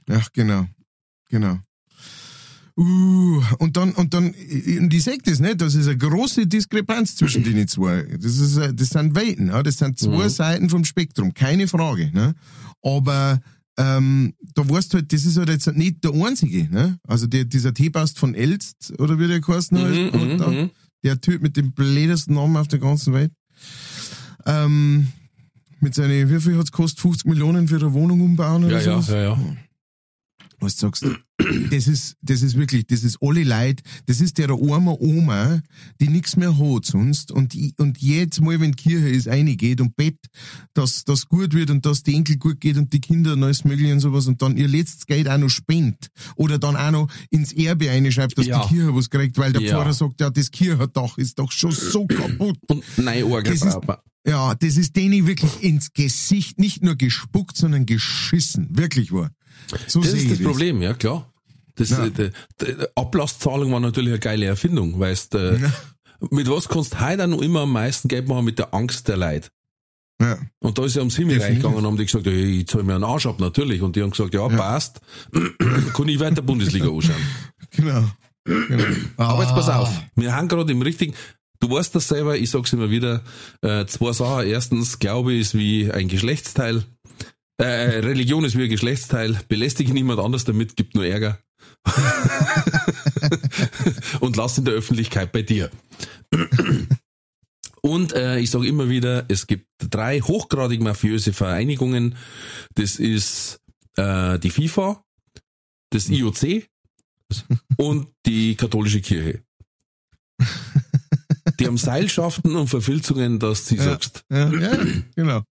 Ja, 0.08 0.22
genau. 0.32 0.66
Genau. 1.30 1.58
Uh, 2.76 3.40
und 3.58 3.76
dann, 3.76 3.92
und 3.92 4.14
dann, 4.14 4.34
und 4.80 4.92
ich 4.92 5.04
sag 5.04 5.22
das 5.22 5.38
nicht, 5.38 5.60
das 5.60 5.76
ist 5.76 5.86
eine 5.86 5.96
große 5.96 6.48
Diskrepanz 6.48 7.14
zwischen 7.14 7.44
den 7.44 7.68
zwei. 7.68 8.02
Das 8.20 8.36
ist, 8.38 8.56
äh, 8.56 8.74
das 8.74 8.88
sind 8.88 9.14
Welten, 9.14 9.46
ja, 9.48 9.62
das 9.62 9.76
sind 9.78 9.96
zwei 9.98 10.24
Mhm. 10.24 10.28
Seiten 10.30 10.70
vom 10.70 10.84
Spektrum, 10.84 11.32
keine 11.34 11.68
Frage, 11.68 12.10
ne. 12.12 12.34
Aber, 12.82 13.40
ähm, 13.76 14.34
da 14.54 14.68
weißt 14.68 14.92
du 14.92 14.98
halt, 14.98 15.12
das 15.12 15.24
ist 15.24 15.36
halt 15.36 15.50
jetzt 15.50 15.68
nicht 15.76 16.02
der 16.02 16.14
einzige, 16.14 16.68
ne. 16.68 16.98
Also 17.06 17.28
der, 17.28 17.44
dieser 17.44 17.72
Teebast 17.74 18.18
von 18.18 18.34
Elst, 18.34 18.92
oder 18.98 19.20
wie 19.20 19.28
der 19.28 19.40
geheißen 19.40 19.78
hat, 19.78 19.90
Mhm, 19.90 20.32
mhm, 20.32 20.38
da, 20.38 20.48
mhm. 20.48 20.70
der 21.04 21.20
Typ 21.20 21.42
mit 21.42 21.56
dem 21.56 21.72
blödesten 21.72 22.34
Namen 22.34 22.56
auf 22.56 22.66
der 22.66 22.80
ganzen 22.80 23.12
Welt. 23.14 23.30
Ähm, 24.46 25.08
mit 25.80 25.94
seinen, 25.94 26.28
wie 26.30 26.40
viel 26.40 26.58
hat's 26.58 26.72
gekostet? 26.72 27.00
50 27.00 27.26
Millionen 27.26 27.68
für 27.68 27.76
eine 27.76 27.92
Wohnung 27.92 28.20
umbauen 28.20 28.64
oder 28.64 28.80
Ja, 28.80 28.86
ja, 28.94 29.02
sowas? 29.02 29.08
ja, 29.08 29.22
ja. 29.22 29.38
Was 30.64 30.76
du 30.76 30.86
sagst, 30.86 31.04
das 31.70 31.88
ist, 31.88 32.16
das 32.22 32.42
ist 32.42 32.56
wirklich, 32.56 32.86
das 32.86 33.02
ist 33.04 33.18
alle 33.20 33.42
Leid, 33.42 33.82
das 34.06 34.20
ist 34.20 34.38
der 34.38 34.50
arme 34.50 34.96
Oma, 35.00 35.60
die 36.00 36.08
nichts 36.08 36.36
mehr 36.36 36.56
hat 36.58 36.86
sonst 36.86 37.30
und, 37.32 37.56
und 37.78 37.98
jedes 37.98 38.40
Mal, 38.40 38.60
wenn 38.60 38.72
die 38.72 38.82
Kirche 38.82 39.08
ist, 39.08 39.26
reingeht 39.28 39.80
und 39.80 39.96
bett, 39.96 40.16
dass 40.74 41.04
das 41.04 41.26
gut 41.28 41.52
wird 41.54 41.70
und 41.70 41.84
dass 41.86 42.02
die 42.02 42.14
Enkel 42.14 42.36
gut 42.36 42.60
geht 42.60 42.76
und 42.76 42.92
die 42.92 43.00
Kinder 43.00 43.32
und 43.34 43.42
alles 43.42 43.64
mögliche 43.64 43.92
und 43.92 44.00
sowas 44.00 44.26
und 44.26 44.40
dann 44.42 44.56
ihr 44.56 44.68
letztes 44.68 45.06
Geld 45.06 45.28
auch 45.28 45.38
noch 45.38 45.48
spendet 45.50 46.08
oder 46.36 46.58
dann 46.58 46.76
auch 46.76 46.90
noch 46.90 47.08
ins 47.30 47.52
Erbe 47.52 47.90
einschreibt, 47.90 48.38
dass 48.38 48.46
Ja. 48.46 48.62
die 48.62 48.74
Kirche 48.74 48.94
was 48.94 49.10
kriegt, 49.10 49.36
weil 49.38 49.52
der 49.52 49.62
Ja. 49.62 49.76
Pfarrer 49.76 49.92
sagt, 49.92 50.20
ja, 50.20 50.30
das 50.30 50.50
Kirchendach 50.50 51.18
ist 51.18 51.38
doch 51.38 51.50
schon 51.52 51.72
so 51.72 52.06
kaputt. 52.08 52.58
Und 52.68 52.84
nein, 52.96 53.24
Orgel 53.24 53.56
Das 53.58 53.64
man. 53.86 53.96
Ja, 54.26 54.54
das 54.54 54.78
ist 54.78 54.96
denen 54.96 55.26
wirklich 55.26 55.62
ins 55.62 55.92
Gesicht 55.92 56.58
nicht 56.58 56.82
nur 56.82 56.96
gespuckt, 56.96 57.58
sondern 57.58 57.84
geschissen. 57.84 58.68
Wirklich 58.70 59.12
wahr. 59.12 59.30
Das 59.70 59.94
ist 59.96 60.30
das 60.30 60.42
Problem, 60.42 60.82
ja 60.82 60.94
klar. 60.94 61.32
Das, 61.76 61.90
Ja. 61.90 62.04
äh, 62.06 62.10
die, 62.10 62.30
die 62.60 62.74
Ablasszahlung 62.94 63.72
war 63.72 63.80
natürlich 63.80 64.10
eine 64.10 64.20
geile 64.20 64.46
Erfindung, 64.46 64.98
weißt 65.00 65.34
äh, 65.34 65.56
Ja. 65.58 65.72
mit 66.30 66.48
was 66.48 66.68
kannst 66.68 66.94
du 66.94 67.00
heute 67.00 67.26
noch 67.26 67.42
immer 67.42 67.60
am 67.62 67.72
meisten 67.72 68.08
Geld 68.08 68.28
machen? 68.28 68.44
Mit 68.44 68.58
der 68.58 68.72
Angst 68.74 69.08
der 69.08 69.16
Leid. 69.16 69.50
Ja. 70.22 70.38
Und 70.60 70.78
da 70.78 70.84
ist 70.84 70.94
ja 70.94 71.00
ums 71.00 71.16
Himmelreich 71.16 71.40
Definitiv. 71.40 71.62
gegangen 71.64 71.78
und 71.78 71.86
haben 71.86 71.96
die 71.96 72.04
gesagt, 72.06 72.26
ja, 72.26 72.32
ich 72.32 72.68
zahle 72.68 72.84
mir 72.84 72.94
einen 72.94 73.02
Arsch 73.04 73.26
ab, 73.26 73.40
natürlich. 73.40 73.82
Und 73.82 73.96
die 73.96 74.02
haben 74.02 74.10
gesagt, 74.10 74.32
ja, 74.32 74.48
Ja. 74.48 74.56
passt. 74.56 75.00
Kann 75.92 76.08
ich 76.08 76.20
weiter 76.20 76.42
Bundesliga 76.42 76.88
anschauen. 76.88 77.16
Genau. 77.76 78.04
genau. 78.44 78.84
Aber 79.16 79.42
jetzt 79.42 79.54
pass 79.54 79.68
Ah. 79.68 79.80
auf, 79.80 79.90
wir 80.14 80.36
haben 80.36 80.46
gerade 80.46 80.70
im 80.70 80.82
richtigen, 80.82 81.14
du 81.58 81.68
weißt 81.70 81.92
das 81.96 82.06
selber, 82.06 82.36
ich 82.36 82.50
sag's 82.50 82.72
immer 82.72 82.90
wieder, 82.90 83.22
äh, 83.62 83.84
zwei 83.86 84.12
Sachen. 84.12 84.46
Erstens, 84.46 85.00
Glaube 85.00 85.34
ist 85.34 85.54
wie 85.56 85.90
ein 85.90 86.06
Geschlechtsteil. 86.06 86.84
Äh, 87.56 88.00
Religion 88.00 88.44
ist 88.44 88.58
wie 88.58 88.64
ein 88.64 88.70
Geschlechtsteil. 88.70 89.40
Belästige 89.48 89.92
niemand 89.92 90.20
anders 90.20 90.44
damit, 90.44 90.76
gibt 90.76 90.94
nur 90.94 91.06
Ärger. 91.06 91.38
Und 94.20 94.36
lass 94.36 94.58
in 94.58 94.64
der 94.64 94.74
Öffentlichkeit 94.74 95.32
bei 95.32 95.42
dir. 95.42 95.70
Und 97.80 98.12
äh, 98.14 98.38
ich 98.38 98.50
sage 98.50 98.66
immer 98.66 98.88
wieder, 98.88 99.24
es 99.28 99.46
gibt 99.46 99.66
drei 99.78 100.20
hochgradig 100.20 100.80
mafiöse 100.80 101.32
Vereinigungen. 101.32 102.16
Das 102.74 102.96
ist 102.96 103.60
äh, 103.96 104.38
die 104.38 104.50
FIFA, 104.50 105.04
das 105.90 106.08
IOC 106.08 106.64
und 107.76 108.08
die 108.26 108.56
katholische 108.56 109.00
Kirche. 109.00 109.42
Die 111.64 111.68
haben 111.68 111.78
Seilschaften 111.78 112.56
und 112.56 112.68
Verfilzungen, 112.68 113.38
dass 113.38 113.64
du 113.64 113.76
Ja. 113.76 113.84
sagst, 113.84 114.22
Ja, 114.30 114.48
ja, 114.52 114.76
genau. 115.16 115.42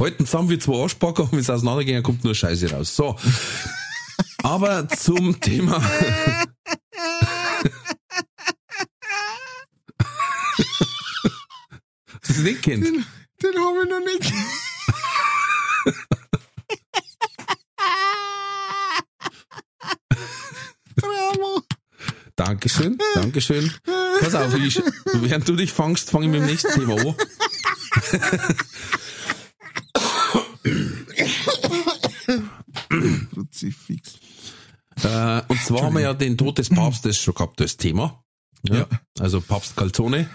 halten 0.00 0.26
zusammen 0.26 0.50
wie 0.50 0.58
zwei 0.58 0.82
Arschbacker 0.82 1.22
und 1.22 1.32
wenn 1.32 1.38
es 1.38 1.48
auseinandergehen, 1.48 2.02
kommt 2.02 2.24
nur 2.24 2.34
Scheiße 2.34 2.72
raus. 2.72 2.94
So. 2.96 3.16
Aber 4.42 4.88
zum 4.88 5.38
Thema. 5.40 5.80
das 12.22 12.38
nicht 12.38 12.62
kennt. 12.62 12.84
Den, 12.84 13.04
den 13.42 13.54
habe 13.58 13.82
ich 13.84 13.90
noch 13.90 14.00
nicht. 14.04 14.32
Bravo. 20.96 21.62
Dankeschön, 22.40 22.96
Dankeschön. 23.14 23.70
Pass 24.20 24.34
auf, 24.34 24.54
ich, 24.54 24.82
während 25.12 25.46
du 25.46 25.56
dich 25.56 25.70
fangst, 25.70 26.08
fange 26.08 26.24
ich 26.24 26.32
mit 26.32 26.40
dem 26.40 26.46
nächsten 26.46 26.72
Thema 26.72 26.96
an. 26.98 27.14
Kruzifix. 33.30 34.14
Äh, 35.02 35.42
und 35.48 35.60
zwar 35.60 35.82
haben 35.82 35.94
wir 35.94 36.00
ja 36.00 36.14
den 36.14 36.38
Tod 36.38 36.56
des 36.56 36.70
Papstes 36.70 37.18
schon 37.18 37.34
gehabt 37.34 37.60
als 37.60 37.76
Thema. 37.76 38.24
Ja. 38.62 38.86
Also 39.18 39.42
Papst 39.42 39.76
Calzone. 39.76 40.30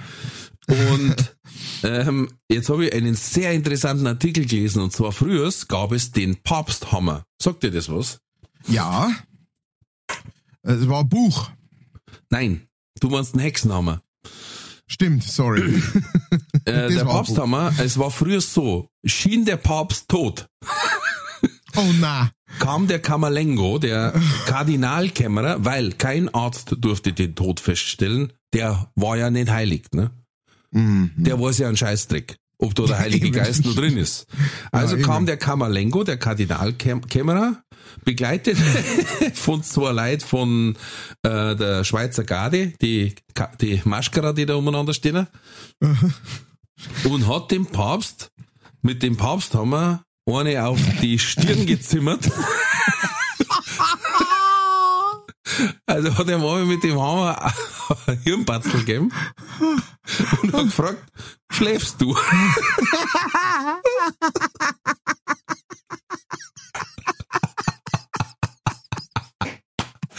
Und 0.67 1.35
ähm, 1.81 2.29
jetzt 2.51 2.69
habe 2.69 2.85
ich 2.85 2.93
einen 2.93 3.15
sehr 3.15 3.51
interessanten 3.53 4.05
Artikel 4.05 4.45
gelesen. 4.45 4.83
Und 4.83 4.93
zwar 4.93 5.11
früher 5.11 5.51
gab 5.67 5.91
es 5.91 6.11
den 6.11 6.35
Papsthammer. 6.43 7.23
Sagt 7.41 7.63
dir 7.63 7.71
das 7.71 7.89
was? 7.89 8.19
Ja. 8.67 9.11
Es 10.61 10.87
war 10.87 10.99
ein 10.99 11.09
Buch. 11.09 11.49
Nein, 12.29 12.67
du 12.99 13.09
meinst 13.09 13.33
einen 13.33 13.43
Hexenhammer. 13.43 14.01
Stimmt, 14.87 15.23
sorry. 15.23 15.81
Äh, 16.67 16.89
der 16.89 16.95
war 16.95 17.01
ein 17.01 17.07
Papsthammer, 17.17 17.73
es 17.77 17.99
war 17.99 18.09
früher 18.09 18.41
so, 18.41 18.89
schien 19.05 19.45
der 19.45 19.57
Papst 19.57 20.09
tot, 20.09 20.47
Oh 21.77 21.91
na. 21.99 22.31
kam 22.57 22.87
der 22.87 22.99
Kammerlengo, 22.99 23.77
der 23.77 24.19
Kardinalkämmerer, 24.47 25.63
weil 25.63 25.91
kein 25.91 26.33
Arzt 26.33 26.75
durfte 26.79 27.13
den 27.13 27.35
Tod 27.35 27.59
feststellen, 27.59 28.33
der 28.53 28.91
war 28.95 29.15
ja 29.17 29.29
nicht 29.29 29.51
heilig, 29.51 29.89
ne? 29.93 30.09
Mhm. 30.71 31.11
Der 31.17 31.39
weiß 31.39 31.59
ja 31.59 31.67
einen 31.67 31.77
Scheißdreck, 31.77 32.37
ob 32.57 32.75
da 32.75 32.83
der 32.85 32.99
Heilige. 32.99 33.31
Geist 33.35 33.65
noch 33.65 33.75
drin 33.75 33.97
ist. 33.97 34.27
Also 34.71 34.97
Ja, 34.97 35.03
kam 35.03 35.25
der 35.25 35.37
Kammerlengo, 35.37 36.03
der 36.03 36.17
Kardinalkämmerer, 36.17 37.61
begleitet 38.03 38.57
von 39.33 39.63
zwei 39.63 39.91
Leuten 39.91 40.25
von 40.25 40.77
äh, 41.23 41.55
der 41.55 41.83
Schweizer 41.83 42.23
Garde, 42.23 42.73
die, 42.81 43.15
die 43.61 43.81
Maschkara, 43.83 44.33
die 44.33 44.45
da 44.45 44.55
umeinander 44.55 44.93
stehen, 44.93 45.27
und 47.03 47.27
hat 47.27 47.51
dem 47.51 47.65
Papst 47.65 48.31
mit 48.81 49.03
dem 49.03 49.17
Papsthammer 49.17 50.03
eine 50.27 50.65
auf 50.65 50.79
die 51.01 51.19
Stirn 51.19 51.65
gezimmert. 51.65 52.29
Also 55.85 56.17
hat 56.17 56.27
er 56.27 56.39
mal 56.39 56.65
mit 56.65 56.83
dem 56.83 56.99
Hammer 56.99 57.53
ein 58.07 58.19
Hirnbatzel 58.23 58.79
gegeben 58.79 59.11
und 60.41 60.53
hat 60.53 60.63
gefragt, 60.65 61.03
schläfst 61.51 61.99
du? 62.01 62.13
Das 62.13 62.23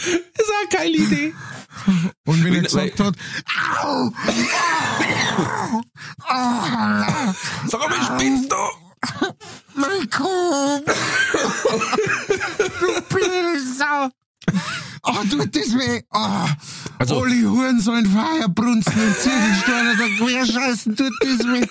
ist 0.37 0.51
eine 0.59 0.69
geile 0.71 0.97
Idee. 0.97 1.33
Und 2.25 2.43
wenn 2.43 2.55
er 2.55 2.61
gesagt 2.61 2.99
hat, 2.99 3.15
Sag 7.67 7.89
mal, 7.89 8.03
spinnst 8.03 8.51
du? 8.51 8.57
Mein 9.75 10.09
Kopf! 10.09 10.83
du 12.79 13.59
Sau! 13.77 14.09
Oh, 15.03 15.13
tut 15.29 15.55
das 15.55 15.73
weh. 15.75 16.01
Oh, 16.11 16.45
Also- 16.99 17.21
alle 17.23 17.49
Huren 17.49 17.79
sollen 17.79 18.05
Feierbrunzen 18.05 18.93
und 18.93 19.15
Ziegelsteine 19.17 19.95
da 19.97 20.25
querscheißen, 20.25 20.95
tut 20.95 21.13
das 21.21 21.39
weh. 21.47 21.67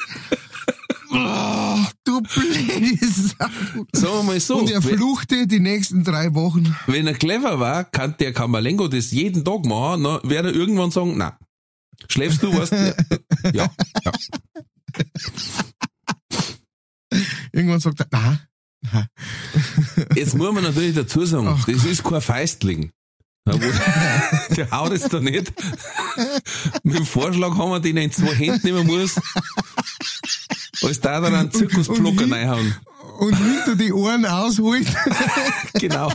Oh, 1.13 1.79
du 2.05 2.21
blöde 2.21 2.99
Sau. 3.07 3.47
Sagen 3.93 4.15
wir 4.15 4.23
mal 4.25 4.41
so, 4.41 4.57
Und 4.59 4.71
er 4.71 4.83
fluchte 4.83 5.47
die 5.47 5.61
nächsten 5.61 6.03
drei 6.05 6.35
Wochen. 6.35 6.75
wenn 6.87 7.07
er 7.07 7.15
clever 7.15 7.61
war, 7.61 7.85
kann 7.85 8.17
der 8.19 8.33
Kamalengo 8.33 8.89
das 8.89 9.13
jeden 9.13 9.45
Tag 9.45 9.65
machen, 9.65 10.03
dann 10.05 10.21
wird 10.25 10.45
er 10.47 10.53
irgendwann 10.55 10.91
sagen, 10.91 11.15
na, 11.17 11.39
schläfst 12.09 12.43
du, 12.43 12.53
was? 12.59 12.71
Ja, 12.71 13.71
ja. 14.05 14.13
Irgendwann 17.53 17.81
sagt 17.81 18.01
er, 18.01 18.07
na. 18.11 18.41
Jetzt 20.15 20.35
muss 20.37 20.53
man 20.53 20.63
natürlich 20.65 20.95
dazu 20.95 21.25
sagen, 21.27 21.49
Ach 21.49 21.65
das 21.67 21.85
ist 21.85 22.05
kein 22.05 22.21
Feistling. 22.21 22.93
Der 23.47 24.71
haut 24.73 24.93
jetzt 24.93 25.13
da 25.13 25.21
nicht. 25.21 25.53
Mit 26.83 26.97
dem 26.97 27.07
Vorschlag 27.07 27.51
haben 27.57 27.71
wir 27.71 27.81
den 27.81 27.97
in 27.97 28.11
zwei 28.11 28.35
Händen 28.35 28.61
nehmen 28.67 28.87
muss. 28.87 29.15
Als 30.83 31.01
da 31.01 31.21
dann 31.21 31.35
einen 31.35 31.53
Zirkuspflocker 31.53 32.23
Und 32.25 32.29
wie- 32.29 32.33
reinhauen. 32.33 32.77
Und 33.19 33.35
hinter 33.37 33.77
die 33.77 33.93
Ohren 33.93 34.27
ausholt. 34.27 34.87
Genau. 35.75 36.11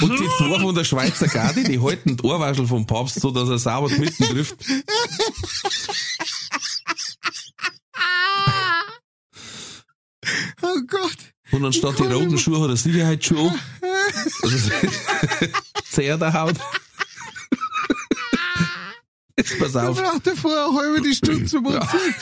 Und 0.00 0.18
die 0.18 0.28
zwei 0.38 0.58
von 0.60 0.74
der 0.74 0.84
Schweizer 0.84 1.26
Garde, 1.28 1.64
die 1.64 1.80
halten 1.80 2.16
die 2.16 2.22
Ohrwaschel 2.22 2.66
vom 2.66 2.86
Papst 2.86 3.20
so, 3.20 3.30
dass 3.30 3.48
er 3.48 3.58
sauber 3.58 3.88
mitten 3.90 4.24
trifft. 4.24 4.56
Oh 10.62 10.80
Gott. 10.86 11.18
Und 11.52 11.64
anstatt 11.64 11.98
die 11.98 12.04
roten 12.04 12.38
Schuhe 12.38 12.62
hat 12.62 12.70
er 12.70 12.76
Sicherheitsschuhe. 12.76 13.52
Also, 14.42 14.70
zehrt 15.90 16.20
der 16.20 16.32
Haut. 16.32 16.56
Jetzt 19.36 19.58
pass 19.58 19.72
Da 19.72 19.88
auf. 19.88 20.00
braucht 20.00 20.26
er 20.26 20.36
vorher 20.36 20.66
eine 20.66 20.78
halbe 20.78 21.00
die 21.02 21.14
Stunde 21.14 21.44
zum 21.46 21.66
Umziehen. 21.66 22.14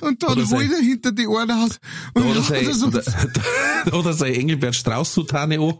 Und 0.00 0.22
dann 0.22 0.32
Oder 0.32 0.48
holt 0.50 0.70
er 0.72 0.78
hinter 0.78 1.12
die 1.12 1.26
Ohren 1.26 1.50
aus. 1.50 1.80
Da 2.14 2.20
Und 2.20 2.28
hat 2.30 2.30
er 2.30 2.34
dann 2.34 2.44
sein, 2.44 2.60
hat 2.60 2.66
er 2.66 2.74
so, 2.74 2.90
da, 2.90 3.00
da, 3.00 3.90
da 3.90 3.98
hat 3.98 4.06
er 4.06 4.14
sein 4.14 4.34
Engelbert 4.34 4.76
Strauß-Sutane 4.76 5.58
an. 5.58 5.74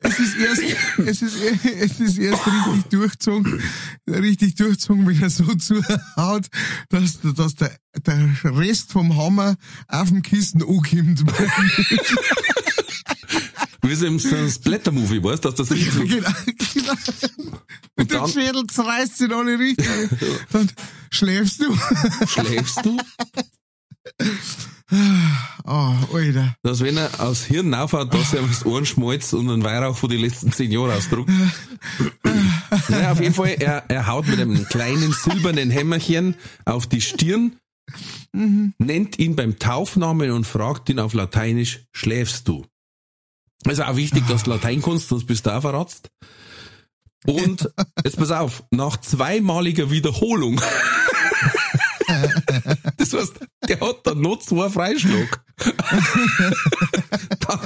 es 0.00 0.18
ist 0.20 0.36
erst, 0.36 0.62
es 0.98 1.22
ist, 1.22 1.36
es 1.64 2.00
ist 2.00 2.18
erst 2.18 2.46
richtig 2.46 2.84
durchgezogen, 2.90 3.62
richtig 4.08 4.54
durchgezogen, 4.54 5.06
wenn 5.06 5.20
er 5.20 5.30
so 5.30 5.44
zuhaut, 5.56 6.46
dass, 6.90 7.18
dass 7.22 7.54
der, 7.56 7.76
der 8.06 8.28
Rest 8.44 8.92
vom 8.92 9.16
Hammer 9.16 9.56
auf 9.88 10.08
dem 10.10 10.22
Kissen 10.22 10.62
ankommt. 10.62 11.24
Wie 13.88 13.94
so 13.94 14.06
im 14.06 14.18
Splatter-Movie, 14.18 15.22
weißt 15.22 15.44
du, 15.44 15.48
dass 15.50 15.56
das 15.56 15.70
nicht 15.70 15.92
so, 15.92 16.00
genau, 16.00 16.28
genau. 16.74 16.92
Und 17.96 18.12
dann- 18.12 18.28
Schädel 18.28 18.66
zerreißt 18.66 19.20
in 19.22 19.32
alle 19.32 19.58
Richtungen. 19.58 20.10
Dann 20.52 20.70
schläfst 21.10 21.60
du. 21.62 21.76
schläfst 22.26 22.84
du, 22.84 22.96
Oh, 25.64 25.94
Alter. 26.14 26.54
dass 26.62 26.80
wenn 26.80 26.96
er 26.96 27.10
aus 27.20 27.42
Hirn 27.44 27.74
aufhaut, 27.74 28.14
dass 28.14 28.32
er 28.34 28.42
das 28.42 28.64
Ohrenschmalz 28.64 29.32
und 29.32 29.50
einen 29.50 29.64
Weihrauch 29.64 29.96
von 29.96 30.08
den 30.08 30.20
letzten 30.20 30.52
zehn 30.52 30.70
Jahren 30.70 30.92
ausdruckt. 30.92 31.28
naja, 32.88 33.10
auf 33.12 33.20
jeden 33.20 33.34
Fall, 33.34 33.56
er, 33.58 33.84
er 33.88 34.06
haut 34.06 34.28
mit 34.28 34.38
einem 34.38 34.64
kleinen 34.68 35.12
silbernen 35.12 35.70
Hämmerchen 35.70 36.36
auf 36.64 36.86
die 36.86 37.00
Stirn, 37.00 37.56
nennt 38.32 39.18
ihn 39.18 39.34
beim 39.34 39.58
Taufnamen 39.58 40.30
und 40.30 40.46
fragt 40.46 40.88
ihn 40.88 41.00
auf 41.00 41.14
Lateinisch, 41.14 41.80
schläfst 41.92 42.46
du? 42.46 42.64
Also 43.64 43.84
auch 43.84 43.96
wichtig, 43.96 44.26
dass 44.28 44.44
du 44.44 44.50
Latein 44.50 44.82
kannst, 44.82 45.08
sonst 45.08 45.26
bist 45.26 45.46
du 45.46 45.50
auch 45.50 45.62
verratzt. 45.62 46.10
Und, 47.26 47.70
jetzt 48.04 48.16
pass 48.16 48.30
auf, 48.30 48.62
nach 48.70 48.98
zweimaliger 48.98 49.90
Wiederholung, 49.90 50.60
das 52.96 53.12
heißt, 53.12 53.34
der 53.68 53.80
hat 53.80 54.06
dann 54.06 54.20
noch 54.20 54.38
zwei 54.38 54.68
Freischlag. 54.68 55.42
dann, 57.40 57.60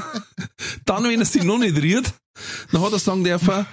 dann, 0.85 1.05
wenn 1.05 1.21
er 1.21 1.27
sich 1.27 1.43
noch 1.43 1.59
nicht 1.59 1.77
rührt, 1.77 2.15
dann 2.73 2.81
hat 2.83 2.93
er 2.93 2.99
sagen 2.99 3.25
dürfen, 3.25 3.67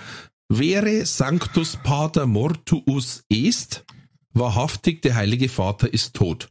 wäre 0.50 1.06
Sanctus 1.06 1.78
Pater 1.84 2.26
Mortuus 2.26 3.24
est, 3.30 3.86
wahrhaftig 4.34 5.02
der 5.02 5.16
Heilige 5.16 5.50
Vater 5.50 5.94
ist 5.94 6.16
tot. 6.16 6.50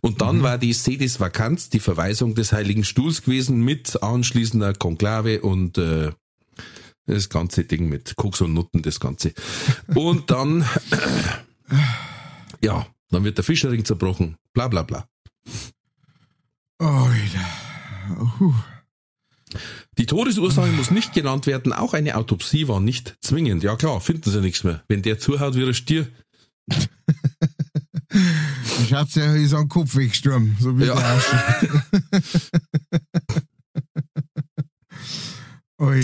Und 0.00 0.20
dann 0.20 0.42
war 0.42 0.58
die 0.58 0.72
Sedis 0.72 1.20
Vacanz, 1.20 1.68
die 1.68 1.80
Verweisung 1.80 2.34
des 2.34 2.52
Heiligen 2.52 2.84
Stuhls 2.84 3.22
gewesen, 3.22 3.62
mit 3.64 4.02
anschließender 4.02 4.74
Konklave 4.74 5.42
und 5.42 5.78
äh, 5.78 6.12
das 7.06 7.28
ganze 7.28 7.64
Ding 7.64 7.88
mit 7.88 8.16
Koks 8.16 8.40
und 8.40 8.54
Nutten, 8.54 8.82
das 8.82 9.00
Ganze. 9.00 9.32
Und 9.94 10.30
dann, 10.30 10.64
ja, 12.62 12.86
dann 13.10 13.24
wird 13.24 13.38
der 13.38 13.44
Fischerring 13.44 13.84
zerbrochen, 13.84 14.36
bla 14.52 14.68
bla 14.68 14.82
bla. 14.82 15.06
Alter. 16.78 17.46
Uh. 18.40 18.54
Die 19.98 20.06
Todesursache 20.06 20.68
muss 20.68 20.90
nicht 20.90 21.12
genannt 21.12 21.46
werden, 21.46 21.72
auch 21.72 21.92
eine 21.92 22.16
Autopsie 22.16 22.68
war 22.68 22.80
nicht 22.80 23.16
zwingend. 23.20 23.62
Ja 23.62 23.76
klar, 23.76 24.00
finden 24.00 24.30
sie 24.30 24.40
nichts 24.40 24.64
mehr. 24.64 24.82
Wenn 24.88 25.02
der 25.02 25.18
zuhaut 25.18 25.56
wie 25.56 25.64
ein 25.64 25.74
Stier, 25.74 26.08
Der 28.80 28.84
Schatz, 28.86 29.12
der 29.12 29.34
ist 29.36 29.54
am 29.54 29.68
Kopf 29.68 29.94
weggestorben. 29.96 30.56
So 30.60 30.78
wie 30.78 30.84
Ja. 30.86 30.94
der. 30.94 32.12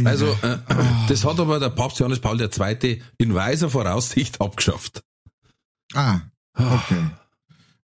Also, 0.06 0.26
äh, 0.40 0.56
das 1.08 1.22
hat 1.26 1.38
aber 1.38 1.60
der 1.60 1.68
Papst 1.68 1.98
Johannes 1.98 2.20
Paul 2.20 2.40
II. 2.40 3.02
in 3.18 3.34
weiser 3.34 3.68
Voraussicht 3.68 4.40
abgeschafft. 4.40 5.02
Ah, 5.92 6.20
okay. 6.54 7.10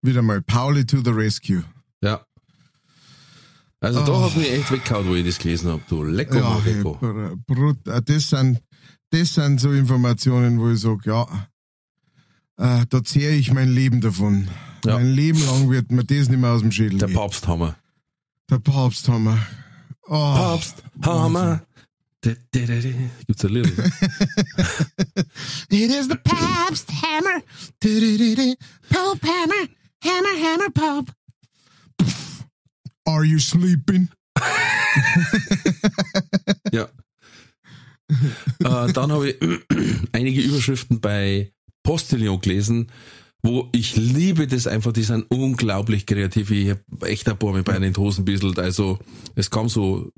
Wieder 0.01 0.23
mal 0.23 0.41
Pauli 0.41 0.87
to 0.87 1.03
the 1.05 1.11
rescue. 1.11 1.63
Ja. 2.03 2.25
Also 3.81 4.01
da 4.07 4.13
Oh. 4.13 4.23
hast 4.23 4.37
du 4.37 4.41
mich 4.41 4.51
echt 4.51 4.71
weggehauen, 4.73 5.07
wo 5.07 5.15
ich 5.15 5.27
das 5.27 5.39
gelesen 5.39 5.71
habe. 5.71 5.83
Du 5.89 6.03
lecker 6.03 6.39
Ja, 6.39 7.35
brut, 7.47 7.87
äh, 7.87 8.01
das 8.03 8.31
sind, 8.31 8.61
das 9.11 9.35
sind 9.35 9.61
so 9.61 9.71
Informationen, 9.73 10.59
wo 10.61 10.71
ich 10.71 10.81
sage, 10.81 11.01
ja, 11.05 11.27
äh, 12.59 12.85
da 12.89 13.05
zehre 13.05 13.33
ich 13.35 13.53
mein 13.53 13.73
Leben 13.73 14.01
davon. 14.01 14.49
Ja. 14.85 14.95
Mein 14.95 15.13
Leben 15.13 15.45
lang 15.47 15.71
wird 15.71 15.91
mir 15.93 16.05
das 16.05 16.29
nicht 16.29 16.39
mehr 16.41 16.51
aus 16.51 16.61
dem 16.61 16.73
Schädel 16.73 16.99
Der 16.99 17.09
gehen. 17.09 17.17
Papsthammer. 17.17 17.77
Der. 18.51 18.59
Oh, 20.07 20.35
Papsthammer. 20.35 21.63
De- 22.25 22.37
de- 22.55 22.67
de. 22.67 22.95
Gibt's 23.27 23.45
ein 23.45 23.51
Lied? 23.53 23.67
It 25.71 25.91
is 25.91 26.09
the 26.09 26.17
Pabst 26.23 26.89
hammer. 26.91 27.43
Du-du-du-du. 27.81 28.55
Pope 28.91 29.27
hammer. 29.27 29.69
Hammer, 30.05 30.37
hammer, 30.43 30.71
Pope. 30.73 31.13
Are 33.07 33.25
you 33.25 33.39
sleeping? 33.39 34.09
Ja. 36.73 36.89
äh, 38.65 38.93
dann 38.93 39.11
habe 39.13 39.31
ich 39.31 39.37
einige 40.13 40.41
Überschriften 40.43 41.01
bei 41.01 41.51
Postillon 41.83 42.41
gelesen, 42.41 42.91
wo 43.43 43.69
ich 43.73 43.97
liebe 43.97 44.47
das 44.47 44.67
einfach, 44.67 44.93
die 44.93 45.03
sind 45.03 45.27
unglaublich 45.31 46.07
kreativ. 46.07 46.51
Ich 46.51 46.71
habe 46.71 47.09
echt 47.09 47.29
ein 47.29 47.37
paar 47.37 47.53
mit 47.53 47.65
Beinen 47.65 47.83
in 47.83 47.93
die 47.93 48.01
Hosen 48.01 48.25
bisselt. 48.25 48.59
Also 48.59 48.99
es 49.35 49.51
kam 49.51 49.69
so 49.69 50.13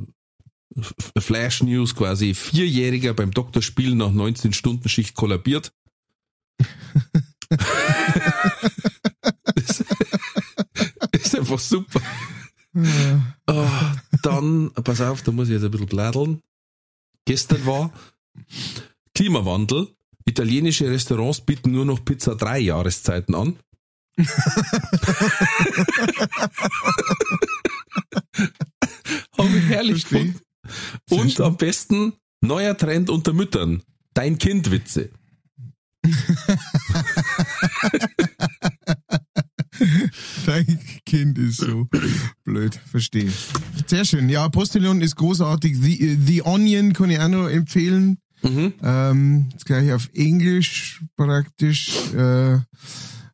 Flash 1.18 1.62
News 1.62 1.94
quasi, 1.94 2.34
Vierjähriger 2.34 3.14
beim 3.14 3.30
Doktorspielen 3.30 3.96
nach 3.96 4.12
19 4.12 4.52
Stunden 4.52 4.88
Schicht 4.88 5.14
kollabiert. 5.14 5.72
das 9.54 9.84
ist 11.12 11.38
einfach 11.38 11.58
super. 11.58 12.00
Ah, 13.46 13.96
dann, 14.22 14.72
pass 14.72 15.00
auf, 15.00 15.22
da 15.22 15.32
muss 15.32 15.48
ich 15.48 15.54
jetzt 15.54 15.64
ein 15.64 15.70
bisschen 15.70 15.86
blädeln. 15.86 16.42
Gestern 17.24 17.64
war 17.64 17.92
Klimawandel. 19.14 19.88
Italienische 20.26 20.90
Restaurants 20.90 21.40
bieten 21.42 21.72
nur 21.72 21.84
noch 21.84 22.04
Pizza 22.04 22.34
drei 22.34 22.58
Jahreszeiten 22.58 23.34
an. 23.34 23.58
Habe 29.36 29.58
ich 29.58 29.64
herrlich 29.68 30.04
gefunden. 30.08 30.40
Und 31.10 31.40
am 31.40 31.56
besten 31.56 32.14
neuer 32.40 32.76
Trend 32.76 33.10
unter 33.10 33.32
Müttern. 33.32 33.82
Dein 34.14 34.38
Kind 34.38 34.70
Witze. 34.70 35.10
Dein 40.46 40.78
Kind 41.04 41.38
ist 41.38 41.58
so 41.58 41.88
blöd, 42.44 42.78
verstehe. 42.90 43.32
Sehr 43.86 44.04
schön. 44.04 44.28
Ja, 44.28 44.48
Postillon 44.48 45.00
ist 45.00 45.16
großartig. 45.16 45.76
The, 45.80 46.18
The 46.24 46.42
Onion 46.42 46.92
kann 46.92 47.10
ich 47.10 47.18
auch 47.18 47.28
noch 47.28 47.48
empfehlen. 47.48 48.18
Mhm. 48.44 48.74
Ähm, 48.82 49.48
das 49.52 49.64
gleiche 49.64 49.96
auf 49.96 50.08
Englisch 50.14 51.02
praktisch. 51.16 52.12
Äh, 52.14 52.58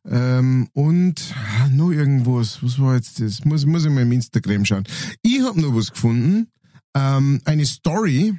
ähm, 0.09 0.67
und 0.73 1.33
ah, 1.35 1.69
noch 1.69 1.91
irgendwas. 1.91 2.63
Was 2.63 2.79
war 2.79 2.95
jetzt 2.95 3.19
das? 3.19 3.45
Muss, 3.45 3.65
muss 3.65 3.85
ich 3.85 3.91
mal 3.91 4.01
im 4.01 4.11
Instagram 4.11 4.65
schauen. 4.65 4.83
Ich 5.21 5.41
habe 5.41 5.61
noch 5.61 5.75
was 5.75 5.91
gefunden. 5.91 6.47
Ähm, 6.95 7.41
eine 7.45 7.65
Story. 7.65 8.33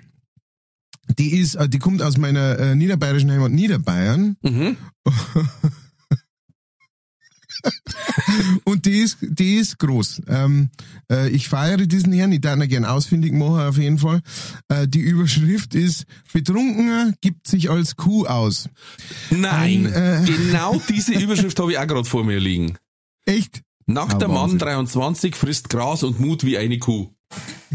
Die 1.18 1.38
ist, 1.38 1.54
äh, 1.54 1.68
die 1.68 1.78
kommt 1.78 2.02
aus 2.02 2.16
meiner 2.16 2.58
äh, 2.58 2.74
niederbayerischen 2.74 3.30
Heimat 3.30 3.52
Niederbayern. 3.52 4.36
Mhm. 4.42 4.76
Und 8.64 8.86
die 8.86 8.98
ist, 9.00 9.18
die 9.20 9.54
ist 9.54 9.78
groß. 9.78 10.22
Ähm, 10.28 10.70
äh, 11.10 11.28
ich 11.30 11.48
feiere 11.48 11.86
diesen 11.86 12.12
Herrn, 12.12 12.32
ich 12.32 12.40
darf 12.40 12.56
ihn 12.60 12.68
gerne 12.68 12.90
ausfindig 12.90 13.32
machen 13.32 13.60
auf 13.60 13.78
jeden 13.78 13.98
Fall. 13.98 14.20
Äh, 14.68 14.88
die 14.88 15.00
Überschrift 15.00 15.74
ist, 15.74 16.04
Betrunkener 16.32 17.12
gibt 17.20 17.46
sich 17.46 17.70
als 17.70 17.96
Kuh 17.96 18.26
aus. 18.26 18.68
Nein, 19.30 19.86
Ein, 19.86 19.92
äh, 19.92 20.24
genau 20.26 20.80
diese 20.88 21.14
Überschrift 21.14 21.58
habe 21.60 21.72
ich 21.72 21.78
auch 21.78 21.86
gerade 21.86 22.04
vor 22.04 22.24
mir 22.24 22.40
liegen. 22.40 22.76
Echt? 23.24 23.62
Nackter 23.86 24.26
Ah, 24.26 24.28
Mann 24.28 24.42
Wahnsinn. 24.42 24.58
23 24.58 25.34
frisst 25.34 25.68
Gras 25.68 26.02
und 26.02 26.20
Mut 26.20 26.44
wie 26.44 26.58
eine 26.58 26.78
Kuh. 26.78 27.10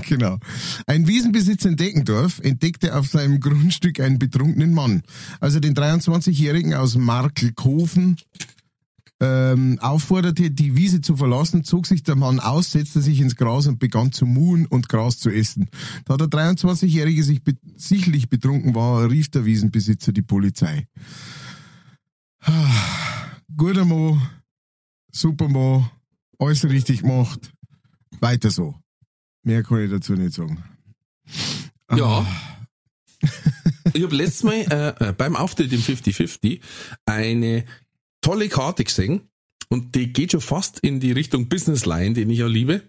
Genau. 0.08 0.38
Ein 0.86 1.08
Wiesenbesitzer 1.08 1.70
in 1.70 1.78
Deckendorf 1.78 2.40
entdeckte 2.40 2.96
auf 2.96 3.08
seinem 3.08 3.40
Grundstück 3.40 4.00
einen 4.00 4.20
betrunkenen 4.20 4.74
Mann. 4.74 5.02
Als 5.40 5.56
er 5.56 5.62
den 5.62 5.74
23-Jährigen 5.74 6.76
aus 6.76 6.96
Markelkofen 6.96 8.18
ähm, 9.20 9.80
aufforderte, 9.82 10.52
die 10.52 10.76
Wiese 10.76 11.02
zu 11.02 11.18
verlassen, 11.18 11.64
zog 11.64 11.88
sich 11.88 12.04
der 12.04 12.16
Mann 12.16 12.40
aus, 12.40 12.72
setzte 12.72 13.02
sich 13.02 13.20
ins 13.20 13.36
Gras 13.36 13.68
und 13.68 13.80
begann 13.80 14.12
zu 14.12 14.26
muhen 14.26 14.66
und 14.68 14.90
Gras 14.90 15.18
zu 15.18 15.30
essen. 15.30 15.70
Da 16.06 16.18
der 16.18 16.28
23-Jährige 16.28 17.24
sich 17.24 17.44
be 17.44 17.58
sicherlich 17.76 18.30
betrunken 18.30 18.76
war, 18.76 19.10
rief 19.10 19.30
der 19.30 19.46
Wiesenbesitzer 19.46 20.12
die 20.12 20.22
Polizei. 20.22 20.88
Ah, 22.42 23.32
Guter 23.56 23.86
Mo, 23.86 24.22
super 25.12 25.48
Mo, 25.48 25.90
alles 26.38 26.64
richtig 26.66 27.02
gemacht, 27.02 27.52
weiter 28.20 28.52
so. 28.52 28.76
Mehr 29.44 29.64
kann 29.64 29.84
ich 29.84 29.90
dazu 29.90 30.14
nicht 30.14 30.34
sagen. 30.34 30.64
Ja. 31.96 32.26
Ich 33.94 34.04
habe 34.04 34.16
letztes 34.16 34.44
Mal 34.44 34.66
äh, 34.70 35.10
äh, 35.10 35.14
beim 35.14 35.36
Auftritt 35.36 35.72
im 35.74 35.82
50-50 35.82 36.60
eine 37.06 37.66
tolle 38.28 38.50
Karte 38.50 38.84
gesehen 38.84 39.22
und 39.70 39.96
die 39.96 40.12
geht 40.12 40.34
schon 40.34 40.42
fast 40.42 40.80
in 40.82 41.00
die 41.00 41.14
Richtung 41.14 41.48
Business 41.48 41.86
Line, 41.86 42.14
den 42.14 42.30
ich 42.30 42.40
ja 42.40 42.48
liebe. 42.48 42.84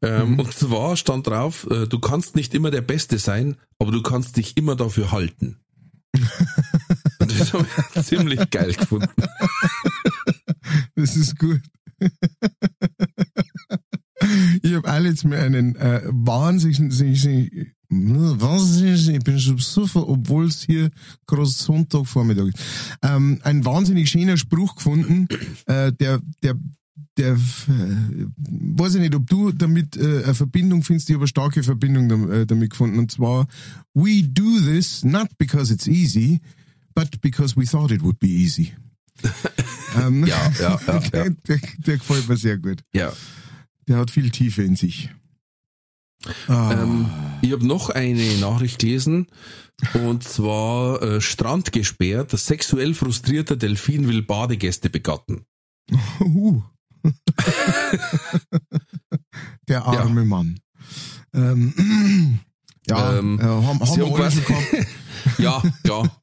Ähm, 0.00 0.38
Und 0.38 0.52
zwar 0.52 0.96
stand 0.96 1.26
drauf, 1.26 1.66
äh, 1.68 1.88
du 1.88 1.98
kannst 1.98 2.36
nicht 2.36 2.54
immer 2.54 2.70
der 2.70 2.82
Beste 2.82 3.18
sein, 3.18 3.56
aber 3.80 3.90
du 3.90 4.00
kannst 4.00 4.36
dich 4.36 4.56
immer 4.56 4.76
dafür 4.76 5.10
halten. 5.10 5.58
und 7.18 7.40
das 7.40 7.52
habe 7.52 7.66
ich 7.96 8.02
ziemlich 8.04 8.48
geil 8.50 8.74
gefunden. 8.74 9.10
Das 10.94 11.16
ist 11.16 11.36
gut. 11.36 11.62
Ich 14.62 14.72
habe 14.72 14.88
alle 14.88 15.08
jetzt 15.08 15.24
mir 15.24 15.38
einen 15.38 15.74
äh, 15.74 16.02
wahnsinnig, 16.06 17.75
wahnsinnig, 18.40 19.08
ich 19.08 19.18
bin 19.20 19.38
schon 19.38 19.56
besoffen, 19.56 20.02
obwohl 20.02 20.46
es 20.46 20.62
hier 20.62 20.90
gerade 21.26 21.46
Sonntagvormittag 21.46 22.46
ist, 22.48 22.58
ähm, 23.02 23.38
ein 23.42 23.64
wahnsinnig 23.64 24.08
schöner 24.10 24.36
Spruch 24.36 24.76
gefunden, 24.76 25.28
äh, 25.66 25.92
der, 25.92 26.20
der, 26.42 26.54
der, 27.16 27.32
äh, 27.34 27.36
weiß 28.36 28.94
ich 28.96 29.00
nicht, 29.00 29.14
ob 29.14 29.26
du 29.28 29.52
damit 29.52 29.96
äh, 29.96 30.24
eine 30.24 30.34
Verbindung 30.34 30.82
findest, 30.82 31.08
ich 31.08 31.14
habe 31.14 31.22
eine 31.24 31.28
starke 31.28 31.62
Verbindung 31.62 32.08
dam- 32.08 32.30
äh, 32.30 32.46
damit 32.46 32.70
gefunden, 32.70 32.98
und 32.98 33.10
zwar, 33.10 33.46
we 33.94 34.22
do 34.22 34.60
this 34.60 35.04
not 35.04 35.28
because 35.38 35.72
it's 35.72 35.86
easy, 35.86 36.40
but 36.94 37.20
because 37.20 37.56
we 37.56 37.64
thought 37.64 37.90
it 37.90 38.02
would 38.02 38.18
be 38.18 38.28
easy. 38.28 38.72
ähm, 40.00 40.26
Ja, 40.26 40.50
ja, 40.60 40.80
ja, 40.86 40.92
ja. 40.94 40.98
der, 41.10 41.30
der, 41.30 41.58
der 41.78 41.96
gefällt 41.98 42.28
mir 42.28 42.36
sehr 42.36 42.58
gut. 42.58 42.80
ja. 42.94 43.12
Der 43.88 43.98
hat 43.98 44.10
viel 44.10 44.30
Tiefe 44.30 44.64
in 44.64 44.74
sich. 44.74 45.10
Ah, 46.48 46.72
Ähm, 46.72 47.06
ich 47.42 47.52
habe 47.52 47.66
noch 47.66 47.90
eine 47.90 48.36
Nachricht 48.38 48.78
gelesen 48.78 49.26
und 49.94 50.24
zwar 50.24 51.02
äh, 51.02 51.20
Strand 51.20 51.72
gesperrt, 51.72 52.30
sexuell 52.30 52.94
frustrierter 52.94 53.56
Delfin 53.56 54.08
will 54.08 54.22
Badegäste 54.22 54.90
begatten. 54.90 55.44
uh. 56.20 56.62
der 59.68 59.84
arme 59.84 60.24
Mann. 60.24 60.58
Ähm, 61.34 62.40
ja, 62.88 63.18
Ähm, 63.18 63.38
äh, 63.38 63.42
haben, 63.42 63.80
haben 63.80 63.80
haben 63.80 64.14
quasi, 64.14 64.42
ja, 65.38 65.62
klar. 65.84 66.18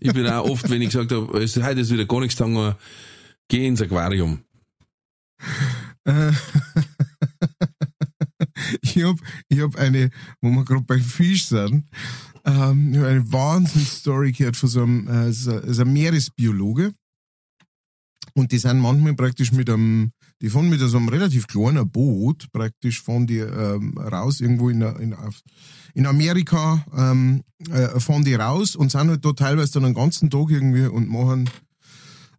Ich 0.00 0.12
bin 0.12 0.26
auch 0.26 0.48
oft, 0.48 0.68
wenn 0.68 0.82
ich 0.82 0.88
gesagt 0.88 1.12
habe, 1.12 1.42
es, 1.42 1.56
heute 1.56 1.80
ist 1.80 1.92
wieder 1.92 2.06
gar 2.06 2.20
nichts 2.20 2.36
sagen, 2.36 2.74
geh 3.48 3.66
ins 3.66 3.80
Aquarium. 3.82 4.40
Äh, 6.04 6.32
ich 8.82 9.02
hab, 9.02 9.16
ich 9.48 9.60
hab 9.60 9.76
eine, 9.76 10.10
wo 10.40 10.50
wir 10.50 10.64
gerade 10.64 10.84
bei 10.84 10.98
Fisch 10.98 11.46
sind, 11.46 11.84
ähm, 12.44 12.92
ich 12.92 12.98
hab 12.98 13.06
eine 13.06 13.32
Wahnsinns-Story 13.32 14.32
gehört 14.32 14.56
von 14.56 14.68
so 14.68 14.82
einem, 14.82 15.08
äh, 15.08 15.32
so, 15.32 15.52
einem 15.52 15.92
Meeresbiologe. 15.92 16.92
Und 18.34 18.52
die 18.52 18.58
sind 18.58 18.80
manchmal 18.80 19.14
praktisch 19.14 19.52
mit 19.52 19.70
einem, 19.70 20.12
die 20.42 20.50
fahren 20.50 20.68
mit 20.68 20.80
so 20.80 20.96
einem 20.96 21.08
relativ 21.08 21.46
kleinen 21.46 21.90
Boot, 21.90 22.52
praktisch 22.52 23.00
fahren 23.00 23.26
die 23.26 23.38
ähm, 23.38 23.96
raus, 23.96 24.40
irgendwo 24.40 24.68
in, 24.68 24.82
in, 24.82 25.16
in 25.94 26.06
Amerika, 26.06 26.84
ähm, 26.94 27.42
äh, 27.70 27.98
fahren 27.98 28.24
die 28.24 28.34
raus 28.34 28.76
und 28.76 28.90
sind 28.90 29.08
halt 29.08 29.24
da 29.24 29.32
teilweise 29.32 29.72
dann 29.72 29.86
einen 29.86 29.94
ganzen 29.94 30.28
Tag 30.28 30.50
irgendwie 30.50 30.86
und 30.86 31.08
machen 31.08 31.48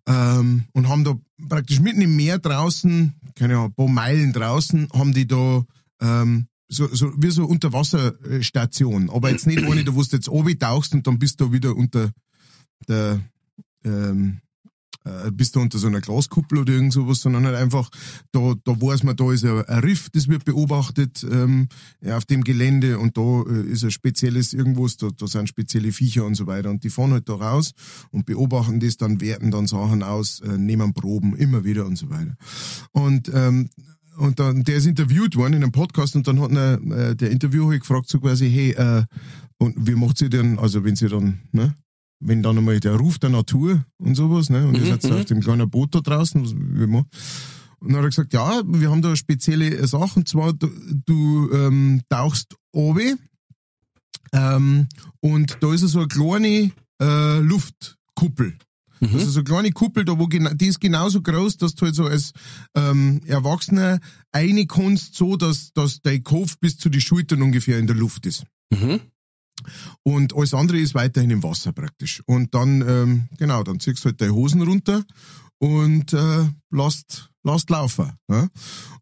ähm, 0.08 0.66
und 0.74 0.88
haben 0.88 1.04
da 1.04 1.16
praktisch 1.50 1.80
mitten 1.80 2.02
im 2.02 2.16
Meer 2.16 2.40
draußen, 2.40 3.14
keine 3.36 3.56
Ahnung, 3.56 3.68
ein 3.68 3.74
paar 3.74 3.88
Meilen 3.88 4.34
draußen, 4.34 4.88
haben 4.94 5.14
die 5.14 5.28
da 5.28 5.64
ähm, 6.02 6.48
so, 6.70 6.88
so 6.94 7.14
wie 7.18 7.32
so 7.32 7.46
Unterwasserstation. 7.46 9.10
Aber 9.10 9.30
jetzt 9.30 9.48
nicht 9.48 9.66
wo 9.66 9.74
du 9.74 10.02
jetzt 10.12 10.30
oben 10.30 10.60
tauchst 10.60 10.94
und 10.94 11.08
dann 11.08 11.20
bist 11.20 11.40
du 11.40 11.52
wieder 11.52 11.76
unter 11.76 12.12
der 12.88 13.22
ähm, 13.84 14.42
äh, 15.08 15.32
bist 15.32 15.56
du 15.56 15.62
unter 15.62 15.78
so 15.78 15.88
einer 15.88 16.02
Glaskuppel 16.02 16.60
oder 16.60 16.74
irgend 16.74 16.94
sowas, 16.94 17.22
sondern 17.22 17.46
halt 17.46 17.56
einfach, 17.56 17.90
da, 18.32 18.54
da 18.64 18.82
weiß 18.82 19.04
man, 19.04 19.16
da 19.16 19.32
ist 19.32 19.46
ein, 19.46 19.60
Riff, 19.80 20.10
das 20.12 20.28
wird 20.28 20.46
beobachtet 20.46 21.26
ähm, 21.30 21.70
auf 22.06 22.26
dem 22.26 22.44
Gelände 22.44 23.00
und 23.00 23.18
da 23.18 23.44
äh, 23.44 23.72
ist 23.72 23.84
ein 23.84 23.92
spezielles 23.92 24.54
irgendwas, 24.54 24.98
da, 24.98 25.10
da 25.16 25.28
sind 25.28 25.50
spezielle 25.50 25.92
Viecher 25.92 26.26
und 26.26 26.36
so 26.36 26.48
weiter 26.48 26.70
und 26.70 26.84
die 26.84 26.90
fahren 26.90 27.12
halt 27.12 27.30
da 27.30 27.36
raus 27.36 27.72
und 28.12 28.26
beobachten 28.26 28.80
das, 28.80 28.98
dann 28.98 29.22
werten 29.22 29.52
dann 29.52 29.68
Sachen 29.68 30.04
aus, 30.04 30.42
äh, 30.42 30.58
nehmen 30.58 30.94
Proben, 30.94 31.36
immer 31.36 31.64
wieder 31.64 31.86
und 31.86 31.98
so 31.98 32.10
weiter. 32.10 32.36
Und 32.92 33.32
ähm, 33.34 33.70
und 34.18 34.40
dann, 34.40 34.64
der 34.64 34.78
ist 34.78 34.86
interviewt 34.86 35.36
worden 35.36 35.54
in 35.54 35.64
einem 35.64 35.72
Podcast 35.72 36.16
und 36.16 36.28
dann 36.28 36.42
hat 36.42 36.52
er, 36.52 36.82
äh, 36.92 37.16
der 37.16 37.32
Interviewer 37.32 37.78
gefragt 37.78 38.10
so 38.10 38.20
quasi, 38.20 38.50
hey, 38.50 38.72
äh, 38.72 39.04
und 39.60 39.88
wie 39.88 39.96
macht 39.96 40.18
sie 40.18 40.30
denn, 40.30 40.60
also 40.60 40.84
wenn 40.84 40.96
sie 40.96 41.08
dann, 41.08 41.40
ne, 41.52 41.76
wenn 42.20 42.44
dann 42.44 42.58
einmal 42.58 42.80
der 42.80 42.96
Ruf 42.96 43.20
der 43.20 43.30
Natur 43.30 43.86
und 43.98 44.16
sowas, 44.16 44.50
ne, 44.50 44.68
und 44.68 44.78
ihr 44.78 44.86
seid 44.86 45.12
auf 45.12 45.26
dem 45.26 45.42
kleinen 45.42 45.70
Boot 45.70 45.94
da 45.96 46.00
draußen, 46.00 46.44
was, 46.44 46.54
wie 46.56 46.88
man, 46.88 47.06
und 47.80 47.90
dann 47.90 47.98
hat 47.98 48.06
er 48.06 48.10
gesagt, 48.10 48.34
ja, 48.34 48.62
wir 48.66 48.90
haben 48.90 49.02
da 49.02 49.16
spezielle 49.16 49.88
Sachen, 49.88 50.22
und 50.22 50.28
zwar 50.28 50.54
du, 50.54 50.68
du 51.06 51.52
ähm, 51.54 52.02
tauchst 52.10 52.56
oben 52.72 53.20
ähm, 54.34 54.88
und 55.20 55.58
da 55.62 55.74
ist 55.74 55.82
so 55.82 56.00
eine 56.00 56.08
kleine 56.08 56.72
äh, 57.02 57.40
Luftkuppel. 57.40 58.58
Also 59.14 59.30
so 59.30 59.40
eine 59.40 59.44
kleine 59.46 59.72
Kuppel, 59.72 60.06
da 60.06 60.18
wo 60.18 60.28
die 60.28 60.68
ist 60.68 60.80
genauso 60.80 61.22
groß, 61.22 61.58
dass 61.58 61.76
du 61.76 61.86
halt 61.86 61.96
so 61.96 62.06
als 62.06 62.32
ähm, 62.76 63.22
Erwachsener 63.26 64.00
eine 64.32 64.66
kannst, 64.66 65.16
so 65.16 65.36
dass, 65.36 65.74
dass 65.74 66.02
dein 66.02 66.24
Kopf 66.24 66.58
bis 66.60 66.78
zu 66.78 66.90
die 66.90 67.02
Schultern 67.02 67.42
ungefähr 67.42 67.80
in 67.80 67.88
der 67.88 67.96
Luft 67.96 68.26
ist. 68.26 68.44
Mhm. 68.72 69.02
Und 70.04 70.36
alles 70.36 70.54
andere 70.54 70.80
ist 70.80 70.94
weiterhin 70.94 71.32
im 71.32 71.44
Wasser 71.44 71.74
praktisch. 71.74 72.22
Und 72.26 72.54
dann, 72.54 72.82
ähm, 72.88 73.30
genau, 73.38 73.64
dann 73.64 73.80
ziehst 73.80 74.04
du 74.04 74.10
halt 74.10 74.22
deine 74.22 74.34
Hosen 74.34 74.62
runter 74.62 75.04
und 75.60 76.14
äh, 76.14 76.48
lasst, 76.70 77.32
lasst 77.44 77.70
laufen. 77.70 78.14
Ja? 78.30 78.48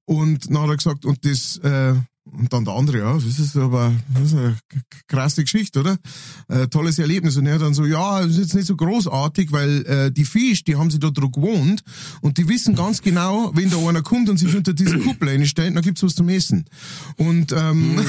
Und 0.06 0.50
dann 0.50 0.60
hat 0.60 0.70
er 0.70 0.78
gesagt, 0.78 1.06
und 1.06 1.26
das, 1.26 1.58
äh, 1.58 1.96
und 2.32 2.52
dann 2.52 2.66
der 2.66 2.74
andere, 2.74 3.00
ja, 3.00 3.14
das 3.14 3.40
ist 3.40 3.56
aber 3.56 3.94
das 4.14 4.24
ist 4.24 4.34
eine 4.34 4.58
krasse 5.08 5.44
Geschichte, 5.44 5.80
oder? 5.80 5.98
Äh, 6.48 6.68
tolles 6.68 6.98
Erlebnis. 6.98 7.38
Und 7.38 7.46
er 7.46 7.60
dann 7.60 7.74
so, 7.74 7.86
ja, 7.86 8.22
das 8.22 8.32
ist 8.32 8.38
jetzt 8.40 8.56
nicht 8.56 8.66
so 8.66 8.76
großartig, 8.76 9.52
weil 9.52 9.86
äh, 9.86 10.12
die 10.12 10.26
Fisch, 10.26 10.64
die 10.64 10.76
haben 10.76 10.90
sich 10.90 11.00
da 11.00 11.12
drauf 11.12 11.32
gewohnt 11.32 11.84
und 12.22 12.38
die 12.38 12.50
wissen 12.50 12.76
ganz 12.76 13.02
genau, 13.02 13.52
wenn 13.54 13.70
da 13.70 13.78
einer 13.78 14.02
kommt 14.02 14.30
und 14.30 14.38
sich 14.38 14.56
unter 14.56 14.74
diese 14.74 14.98
Kuppel 15.00 15.30
einstellt, 15.30 15.76
dann 15.76 15.84
gibt's 15.84 16.02
was 16.02 16.16
zum 16.16 16.30
Essen. 16.30 16.66
Und 17.18 17.52
ähm, 17.52 18.00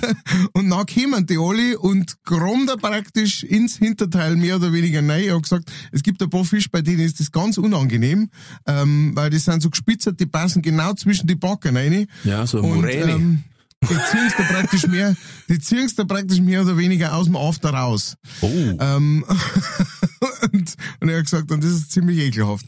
und 0.52 0.68
dann 0.68 0.86
kämen 0.86 1.26
die 1.26 1.38
alle 1.38 1.78
und 1.78 2.24
krammen 2.24 2.66
da 2.66 2.76
praktisch 2.76 3.44
ins 3.44 3.76
Hinterteil 3.76 4.34
mehr 4.36 4.56
oder 4.56 4.72
weniger 4.72 4.98
rein. 4.98 5.24
Ich 5.24 5.30
hab 5.30 5.42
gesagt, 5.42 5.70
es 5.92 6.02
gibt 6.02 6.20
ein 6.22 6.30
paar 6.30 6.44
Fische, 6.44 6.70
bei 6.70 6.82
denen 6.82 7.00
ist 7.00 7.20
das 7.20 7.30
ganz 7.30 7.56
unangenehm, 7.56 8.30
ähm, 8.66 9.12
weil 9.14 9.30
die 9.30 9.38
sind 9.38 9.62
so 9.62 9.70
gespitzert, 9.70 10.18
die 10.18 10.26
passen 10.26 10.60
genau 10.60 10.92
zwischen 10.94 11.28
die 11.28 11.36
Backen 11.36 11.76
rein. 11.76 12.06
Ja, 12.24 12.46
so 12.46 12.58
eine 12.58 12.72
Und, 12.72 12.84
ähm, 12.90 13.44
die 13.82 13.94
ziehst 14.10 14.38
du 14.38 14.42
praktisch 14.44 14.86
mehr, 14.86 15.16
die 15.48 15.58
ziehst 15.58 15.98
du 15.98 16.06
praktisch 16.06 16.40
mehr 16.40 16.62
oder 16.62 16.76
weniger 16.76 17.14
aus 17.14 17.26
dem 17.26 17.36
After 17.36 17.70
raus. 17.70 18.16
oh. 18.42 18.46
Ähm, 18.48 19.24
und, 20.52 20.74
und 21.00 21.08
er 21.08 21.18
hat 21.18 21.24
gesagt, 21.24 21.50
und 21.50 21.64
das 21.64 21.70
ist 21.70 21.92
ziemlich 21.92 22.18
ekelhaft. 22.18 22.66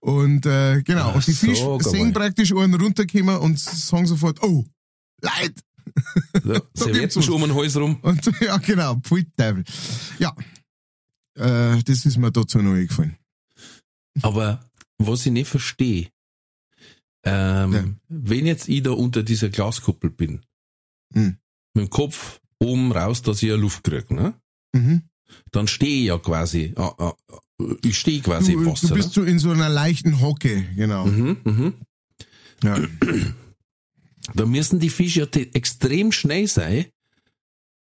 Und 0.00 0.46
äh, 0.46 0.82
genau, 0.82 1.10
Ach 1.10 1.14
und 1.16 1.26
die 1.26 1.32
so, 1.32 1.46
Fische 1.46 1.64
guck 1.64 1.82
sehen 1.82 2.12
praktisch 2.12 2.52
einen 2.54 2.74
runterkommen 2.74 3.36
und 3.38 3.58
sagen 3.58 4.06
sofort, 4.06 4.42
oh, 4.42 4.64
Leid! 5.22 5.54
So, 6.44 6.60
Servietten 6.74 7.22
schon 7.22 7.34
um 7.34 7.42
den 7.42 7.54
Hals 7.54 7.76
rum. 7.76 7.98
Und 8.02 8.24
ja, 8.40 8.56
genau, 8.58 8.94
Pfui 9.02 9.24
Teufel. 9.36 9.64
Ja, 10.18 10.34
äh, 11.34 11.82
das 11.82 12.06
ist 12.06 12.16
mir 12.16 12.30
dazu 12.30 12.58
noch 12.58 12.74
eingefallen. 12.74 13.16
Aber 14.22 14.60
was 14.98 15.26
ich 15.26 15.32
nicht 15.32 15.48
verstehe, 15.48 16.08
Ähm, 17.24 17.72
Ja. 17.72 17.84
Wenn 18.08 18.46
jetzt 18.46 18.68
ich 18.68 18.82
da 18.82 18.92
unter 18.92 19.22
dieser 19.22 19.48
Glaskuppel 19.48 20.10
bin, 20.10 20.40
Hm. 21.14 21.36
mit 21.74 21.86
dem 21.86 21.90
Kopf 21.90 22.40
oben 22.58 22.92
raus, 22.92 23.22
dass 23.22 23.42
ich 23.42 23.48
ja 23.48 23.56
Luft 23.56 23.84
kriege, 23.84 24.14
ne? 24.14 24.34
Mhm. 24.72 25.02
dann 25.52 25.66
stehe 25.66 26.00
ich 26.02 26.06
ja 26.06 26.18
quasi, 26.18 26.72
ah, 26.76 26.94
ah, 26.98 27.14
ich 27.84 27.98
stehe 27.98 28.20
quasi 28.20 28.52
im 28.52 28.64
Du, 28.64 28.70
Wasser. 28.70 28.88
du 28.88 28.94
bist 28.94 29.12
so 29.12 29.22
in 29.22 29.38
so 29.38 29.50
einer 29.50 29.68
leichten 29.68 30.20
Hocke, 30.20 30.62
genau. 30.76 31.06
ne? 31.06 31.36
mhm, 31.44 31.52
mhm. 31.52 31.74
Ja. 32.62 32.78
Da 34.34 34.46
müssen 34.46 34.78
die 34.78 34.90
Fische 34.90 35.20
ja 35.34 35.40
extrem 35.54 36.12
schnell 36.12 36.46
sein, 36.46 36.86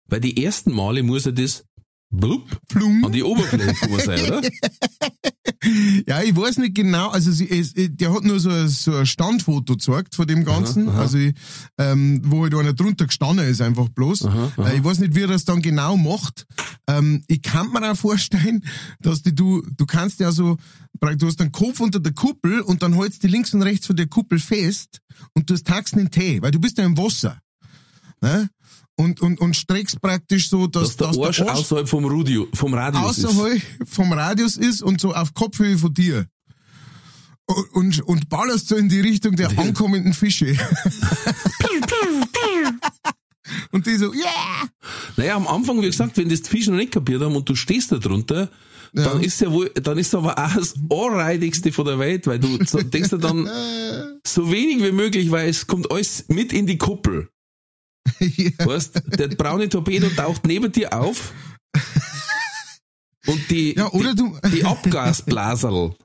weil 0.07 0.19
die 0.21 0.43
ersten 0.43 0.71
Male 0.71 1.03
muss 1.03 1.25
er 1.27 1.33
das 1.33 1.65
blub 2.11 2.59
Plum. 2.67 3.03
an 3.05 3.11
die 3.11 3.23
Oberfläche 3.23 3.73
kommen 3.81 3.99
sein, 3.99 4.21
oder? 4.25 4.41
Ja, 6.07 6.21
ich 6.23 6.35
weiß 6.35 6.57
nicht 6.57 6.73
genau, 6.75 7.09
also 7.09 7.31
sie, 7.31 7.49
es, 7.49 7.73
der 7.75 8.13
hat 8.13 8.23
nur 8.23 8.39
so, 8.39 8.49
ein- 8.49 8.67
so 8.69 8.95
ein 8.95 9.05
Standfoto 9.05 9.73
gezeigt 9.73 10.15
von 10.15 10.25
dem 10.27 10.45
Ganzen, 10.45 10.87
Aha, 10.87 10.93
aha. 10.95 11.01
also 11.01 11.17
ich, 11.17 11.33
ähm, 11.77 12.21
wo 12.25 12.43
halt 12.43 12.55
einer 12.55 12.73
drunter 12.73 13.05
gestanden 13.07 13.45
ist, 13.47 13.61
einfach 13.61 13.89
bloß. 13.89 14.25
Aha. 14.25 14.51
Äh, 14.69 14.77
Ich 14.77 14.83
weiß 14.83 14.99
nicht, 14.99 15.15
wie 15.15 15.21
er 15.21 15.27
das 15.27 15.45
dann 15.45 15.61
genau 15.61 15.97
macht. 15.97 16.45
Ähm, 16.87 17.23
ich 17.27 17.41
kann 17.41 17.71
mir 17.71 17.91
auch 17.91 17.95
vorstellen, 17.97 18.63
dass 19.01 19.21
die, 19.21 19.35
du, 19.35 19.61
du 19.77 19.85
kannst 19.85 20.19
ja 20.19 20.31
so, 20.31 20.57
du 20.99 21.27
hast 21.27 21.39
den 21.39 21.51
Kopf 21.51 21.79
unter 21.79 21.99
der 21.99 22.13
Kuppel 22.13 22.61
und 22.61 22.81
dann 22.81 22.93
hältst 22.93 23.23
du 23.23 23.27
links 23.27 23.53
und 23.53 23.61
rechts 23.61 23.85
von 23.87 23.95
der 23.95 24.07
Kuppel 24.07 24.39
fest 24.39 24.99
und 25.33 25.49
du 25.49 25.53
hast 25.53 25.67
Taxen 25.67 25.99
in 25.99 26.09
Tee, 26.11 26.41
weil 26.41 26.51
du 26.51 26.59
bist 26.59 26.77
ja 26.77 26.85
im 26.85 26.97
Wasser. 26.97 27.39
Ne? 28.21 28.49
Und, 28.99 29.21
und, 29.21 29.39
und 29.39 29.55
streckst 29.55 30.01
praktisch 30.01 30.49
so, 30.49 30.67
dass, 30.67 30.97
Dass 30.97 31.15
der 31.15 31.25
Arsch 31.25 31.39
außerhalb 31.39 31.87
vom, 31.87 32.03
Radio, 32.03 32.49
vom 32.53 32.73
Radius 32.73 33.19
ist. 33.19 33.25
außerhalb 33.27 33.61
vom 33.85 34.11
Radius 34.11 34.57
ist 34.57 34.81
und 34.81 34.99
so 34.99 35.13
auf 35.13 35.33
Kopfhöhe 35.33 35.77
von 35.77 35.93
dir. 35.93 36.25
Und, 37.45 37.73
und, 37.73 38.01
und 38.01 38.27
ballerst 38.27 38.67
so 38.67 38.75
in 38.75 38.89
die 38.89 38.99
Richtung 38.99 39.37
der 39.37 39.57
ankommenden 39.57 40.11
Fische. 40.11 40.47
und 43.71 43.85
die 43.85 43.95
so, 43.95 44.13
yeah! 44.13 44.67
Naja, 45.15 45.37
am 45.37 45.47
Anfang, 45.47 45.81
wie 45.81 45.85
gesagt, 45.85 46.17
wenn 46.17 46.27
das 46.27 46.41
die 46.41 46.49
Fische 46.49 46.71
noch 46.71 46.77
nicht 46.77 46.91
kapiert 46.91 47.21
haben 47.21 47.37
und 47.37 47.47
du 47.47 47.55
stehst 47.55 47.93
da 47.93 47.99
drunter, 47.99 48.49
dann 48.91 49.23
ist 49.23 49.39
ja 49.39 49.49
wohl, 49.49 49.69
dann 49.69 49.97
ist 49.97 50.13
aber 50.13 50.37
auch 50.37 50.55
das 50.55 50.73
Anreidigste 50.89 51.71
von 51.71 51.85
der 51.85 51.99
Welt, 51.99 52.27
weil 52.27 52.39
du 52.39 52.57
denkst 52.57 53.11
dir 53.11 53.17
dann 53.17 53.49
so 54.27 54.51
wenig 54.51 54.83
wie 54.83 54.91
möglich, 54.91 55.31
weil 55.31 55.47
es 55.47 55.67
kommt 55.67 55.89
alles 55.89 56.25
mit 56.27 56.51
in 56.51 56.67
die 56.67 56.77
Kuppel. 56.77 57.29
ja. 58.19 58.51
Weißt, 58.65 59.01
der 59.17 59.27
braune 59.29 59.69
Torpedo 59.69 60.09
taucht 60.09 60.45
neben 60.45 60.71
dir 60.71 60.93
auf 60.93 61.33
und 63.27 63.49
die, 63.49 63.75
ja, 63.75 63.91
oder 63.91 64.15
du, 64.15 64.37
die, 64.45 64.57
die 64.57 64.65
Abgasblaserl, 64.65 65.95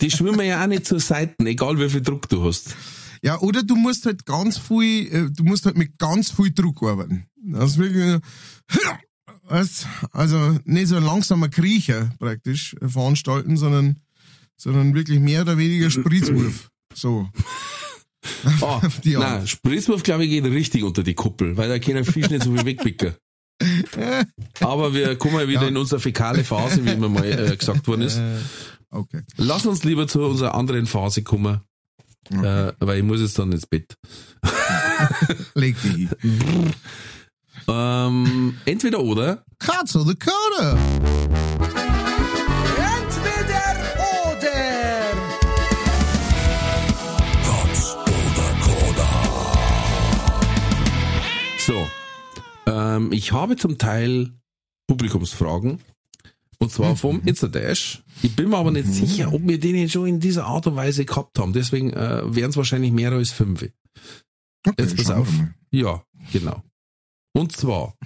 die 0.00 0.10
schwimmen 0.10 0.46
ja 0.46 0.62
auch 0.62 0.66
nicht 0.66 0.86
zur 0.86 1.00
Seite, 1.00 1.34
egal 1.44 1.78
wie 1.78 1.88
viel 1.88 2.02
Druck 2.02 2.28
du 2.28 2.44
hast. 2.44 2.74
ja, 3.22 3.38
oder 3.40 3.62
du 3.62 3.76
musst 3.76 4.06
halt 4.06 4.24
ganz 4.26 4.58
viel, 4.58 5.12
äh, 5.12 5.30
du 5.30 5.44
musst 5.44 5.66
halt 5.66 5.76
mit 5.76 5.98
ganz 5.98 6.30
viel 6.30 6.52
Druck 6.52 6.82
arbeiten. 6.82 7.26
Das 7.36 7.72
ist 7.72 7.78
wirklich, 7.78 8.20
also 10.12 10.58
nicht 10.64 10.88
so 10.88 10.96
ein 10.96 11.04
langsamer 11.04 11.48
Kriecher 11.48 12.10
praktisch 12.18 12.74
äh, 12.80 12.88
veranstalten, 12.88 13.56
sondern, 13.56 13.98
sondern 14.56 14.94
wirklich 14.94 15.20
mehr 15.20 15.42
oder 15.42 15.58
weniger 15.58 15.90
Spritzwurf. 15.90 16.70
So. 16.94 17.28
Auf 18.60 19.00
die 19.00 19.16
nein, 19.16 19.46
Spritzwurf, 19.46 20.02
glaube 20.02 20.24
ich, 20.24 20.30
geht 20.30 20.44
richtig 20.44 20.84
unter 20.84 21.02
die 21.02 21.14
Kuppel, 21.14 21.56
weil 21.56 21.68
da 21.68 21.78
können 21.78 22.04
Fisch 22.04 22.30
nicht 22.30 22.44
so 22.44 22.54
viel 22.54 22.64
wegpicken. 22.64 23.14
Aber 24.60 24.94
wir 24.94 25.16
kommen 25.16 25.38
ja 25.38 25.48
wieder 25.48 25.62
Ja. 25.62 25.68
in 25.68 25.76
unsere 25.76 26.00
fäkale 26.00 26.44
Phase, 26.44 26.84
wie 26.84 26.90
immer 26.90 27.08
mal 27.08 27.24
äh, 27.24 27.56
gesagt 27.56 27.86
worden 27.86 28.02
ist. 28.02 28.20
Okay. 28.90 29.22
Lass 29.36 29.66
uns 29.66 29.84
lieber 29.84 30.06
zu 30.06 30.20
unserer 30.22 30.54
anderen 30.54 30.86
Phase 30.86 31.22
kommen, 31.22 31.60
äh, 32.30 32.72
weil 32.78 32.98
ich 32.98 33.04
muss 33.04 33.20
jetzt 33.20 33.38
dann 33.38 33.52
ins 33.52 33.66
Bett. 33.66 33.96
Leg 35.54 35.76
die 35.82 36.08
hin. 36.20 36.72
Ähm, 37.68 38.56
entweder 38.64 39.00
oder, 39.00 39.44
Katz 39.58 39.94
oder 39.94 40.14
Kater? 40.14 40.78
Ähm, 52.72 53.12
ich 53.12 53.32
habe 53.32 53.56
zum 53.56 53.78
Teil 53.78 54.32
Publikumsfragen. 54.86 55.80
Und 56.58 56.70
zwar 56.70 56.94
vom 56.96 57.20
Instadash. 57.22 58.04
Ich 58.22 58.36
bin 58.36 58.50
mir 58.50 58.56
aber 58.56 58.70
nicht 58.70 58.86
sicher, 58.86 59.32
ob 59.32 59.42
wir 59.44 59.58
den 59.58 59.88
schon 59.90 60.06
in 60.06 60.20
dieser 60.20 60.46
Art 60.46 60.64
und 60.68 60.76
Weise 60.76 61.04
gehabt 61.04 61.36
haben. 61.40 61.52
Deswegen 61.52 61.92
äh, 61.92 62.22
wären 62.24 62.50
es 62.50 62.56
wahrscheinlich 62.56 62.92
mehr 62.92 63.10
als 63.10 63.32
fünf. 63.32 63.62
Okay, 64.64 64.74
Jetzt 64.78 64.96
pass 64.96 65.10
auf. 65.10 65.28
Ja, 65.72 66.04
genau. 66.32 66.62
Und 67.32 67.50
zwar 67.50 67.96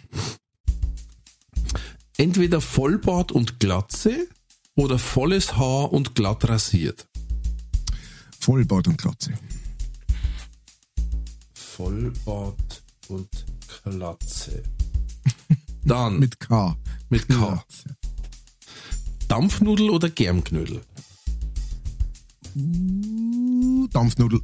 entweder 2.17 2.63
Vollbart 2.63 3.31
und 3.31 3.61
Glatze 3.61 4.27
oder 4.75 4.99
volles 4.99 5.57
Haar 5.59 5.93
und 5.93 6.15
glatt 6.15 6.49
rasiert. 6.49 7.09
Vollbart 8.41 8.89
und 8.89 8.97
Glatze. 8.97 9.35
Vollbart 11.53 12.85
und 13.09 13.29
Glatze. 13.85 14.63
Dann 15.85 16.19
Mit 16.19 16.41
K. 16.41 16.77
mit 17.09 17.29
K. 17.29 17.35
Glatze. 17.35 17.97
Dampfnudel 19.29 19.91
oder 19.91 20.09
Germknödel? 20.09 20.81
Uh, 22.57 23.87
Dampfnudel. 23.93 24.41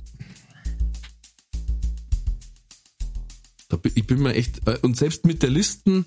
Da 3.69 3.77
bin, 3.77 3.93
ich 3.95 4.07
bin 4.07 4.23
mir 4.23 4.35
echt, 4.35 4.67
äh, 4.67 4.79
und 4.83 4.97
selbst 4.97 5.25
mit 5.25 5.43
der 5.43 5.51
Listen, 5.51 6.05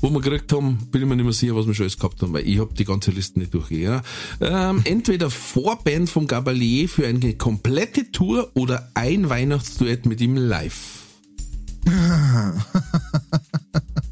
wo 0.00 0.10
wir 0.10 0.20
gekriegt 0.20 0.52
haben, 0.52 0.78
bin 0.90 1.02
ich 1.02 1.08
mir 1.08 1.16
nicht 1.16 1.24
mehr 1.24 1.32
sicher, 1.32 1.56
was 1.56 1.66
wir 1.66 1.74
schon 1.74 1.84
alles 1.84 1.98
gehabt 1.98 2.22
haben, 2.22 2.32
weil 2.32 2.46
ich 2.46 2.58
habe 2.58 2.72
die 2.72 2.84
ganze 2.84 3.10
Liste 3.10 3.38
nicht 3.38 3.52
durchgehen. 3.52 3.82
Ja. 3.82 4.02
Ähm, 4.40 4.82
entweder 4.84 5.28
Vorband 5.28 6.08
vom 6.08 6.26
Gabalier 6.26 6.88
für 6.88 7.06
eine 7.06 7.34
komplette 7.34 8.10
Tour 8.12 8.50
oder 8.54 8.90
ein 8.94 9.28
Weihnachtsduett 9.28 10.06
mit 10.06 10.20
ihm 10.20 10.36
live. 10.36 10.99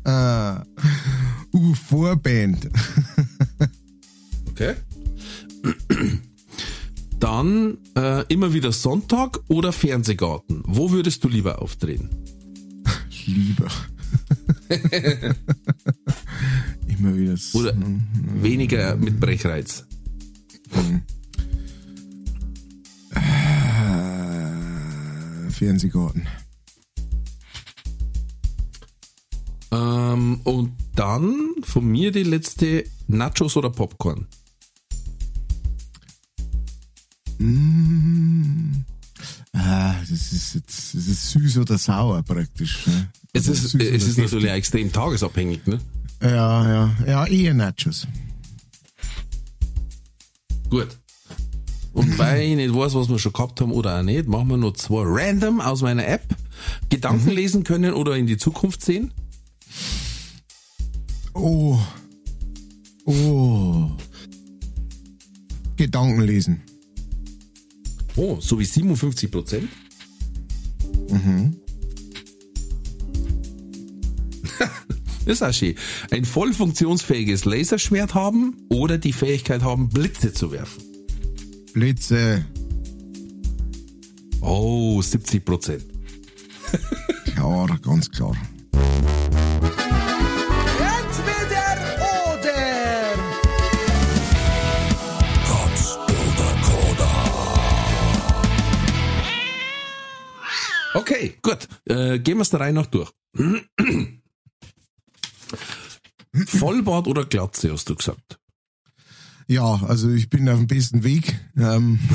Ah. 0.04 0.64
Uh, 1.52 1.74
Vorband. 1.74 2.68
Okay. 4.50 4.74
Dann 7.20 7.78
äh, 7.96 8.24
immer 8.26 8.52
wieder 8.52 8.72
Sonntag 8.72 9.38
oder 9.46 9.72
Fernsehgarten. 9.72 10.64
Wo 10.66 10.90
würdest 10.90 11.22
du 11.22 11.28
lieber 11.28 11.62
aufdrehen? 11.62 12.10
Lieber. 13.26 13.68
Immer 16.88 17.16
wieder. 17.16 17.36
Oder 17.52 17.72
weniger 18.42 18.96
mit 18.96 19.20
Brechreiz? 19.20 19.86
Äh, 23.14 23.20
Fernsehgarten. 25.50 26.26
Ähm, 29.70 30.40
und 30.44 30.72
dann 30.94 31.54
von 31.62 31.86
mir 31.86 32.10
die 32.10 32.22
letzte 32.22 32.84
Nachos 33.06 33.56
oder 33.56 33.70
Popcorn. 33.70 34.26
Mm. 37.38 38.84
Ah, 39.52 39.94
das 40.00 40.10
ist 40.10 40.54
jetzt, 40.54 40.94
das 40.94 41.06
ist 41.06 41.30
süß 41.30 41.58
oder 41.58 41.78
sauer 41.78 42.22
praktisch. 42.22 42.86
Ne? 42.86 43.10
Es 43.32 43.48
Also 43.48 43.52
ist, 43.52 43.72
süß 43.72 43.82
es 43.82 44.08
ist 44.08 44.18
natürlich 44.18 44.50
auch 44.50 44.54
extrem 44.54 44.92
tagesabhängig, 44.92 45.66
ne? 45.66 45.78
Ja, 46.22 46.68
ja, 46.68 46.96
ja, 47.06 47.26
eher 47.26 47.54
Nachos. 47.54 48.06
Gut. 50.68 50.98
Und 51.92 52.18
weil 52.18 52.42
ich 52.42 52.56
nicht 52.56 52.74
weiß, 52.74 52.94
was 52.94 53.08
wir 53.08 53.18
schon 53.18 53.32
gehabt 53.32 53.60
haben 53.60 53.72
oder 53.72 53.98
auch 53.98 54.02
nicht, 54.02 54.28
machen 54.28 54.48
wir 54.48 54.56
noch 54.56 54.74
zwei 54.74 55.02
random 55.04 55.60
aus 55.60 55.82
meiner 55.82 56.06
App. 56.06 56.22
Gedanken 56.90 57.30
lesen 57.30 57.64
können 57.64 57.94
oder 57.94 58.16
in 58.16 58.26
die 58.26 58.36
Zukunft 58.36 58.84
sehen. 58.84 59.12
Oh. 61.38 61.78
Oh. 63.04 63.90
Gedanken 65.76 66.22
lesen. 66.22 66.62
Oh, 68.16 68.38
so 68.40 68.58
wie 68.58 68.64
57 68.64 69.30
Prozent. 69.30 69.68
Das 75.24 75.36
ist 75.36 75.42
auch 75.42 75.52
schön. 75.52 75.74
Ein 76.10 76.24
voll 76.24 76.54
funktionsfähiges 76.54 77.44
Laserschwert 77.44 78.14
haben 78.14 78.56
oder 78.70 78.96
die 78.96 79.12
Fähigkeit 79.12 79.62
haben, 79.62 79.90
Blitze 79.90 80.32
zu 80.32 80.52
werfen. 80.52 80.82
Blitze. 81.74 82.46
Oh, 84.40 85.02
70 85.02 85.44
Prozent. 85.44 85.84
Klar, 87.26 87.78
ganz 87.82 88.10
klar. 88.10 88.34
Okay, 100.94 101.38
gut. 101.42 101.68
Äh, 101.84 102.18
gehen 102.18 102.38
wir 102.38 102.42
es 102.42 102.50
der 102.50 102.60
Reihe 102.60 102.72
nach 102.72 102.86
durch. 102.86 103.12
Vollbart 106.46 107.06
oder 107.06 107.24
Glatze, 107.24 107.72
hast 107.72 107.88
du 107.88 107.94
gesagt. 107.94 108.38
Ja, 109.46 109.80
also 109.86 110.10
ich 110.10 110.28
bin 110.28 110.48
auf 110.48 110.58
dem 110.58 110.66
besten 110.66 111.04
Weg. 111.04 111.38
Ähm. 111.56 111.98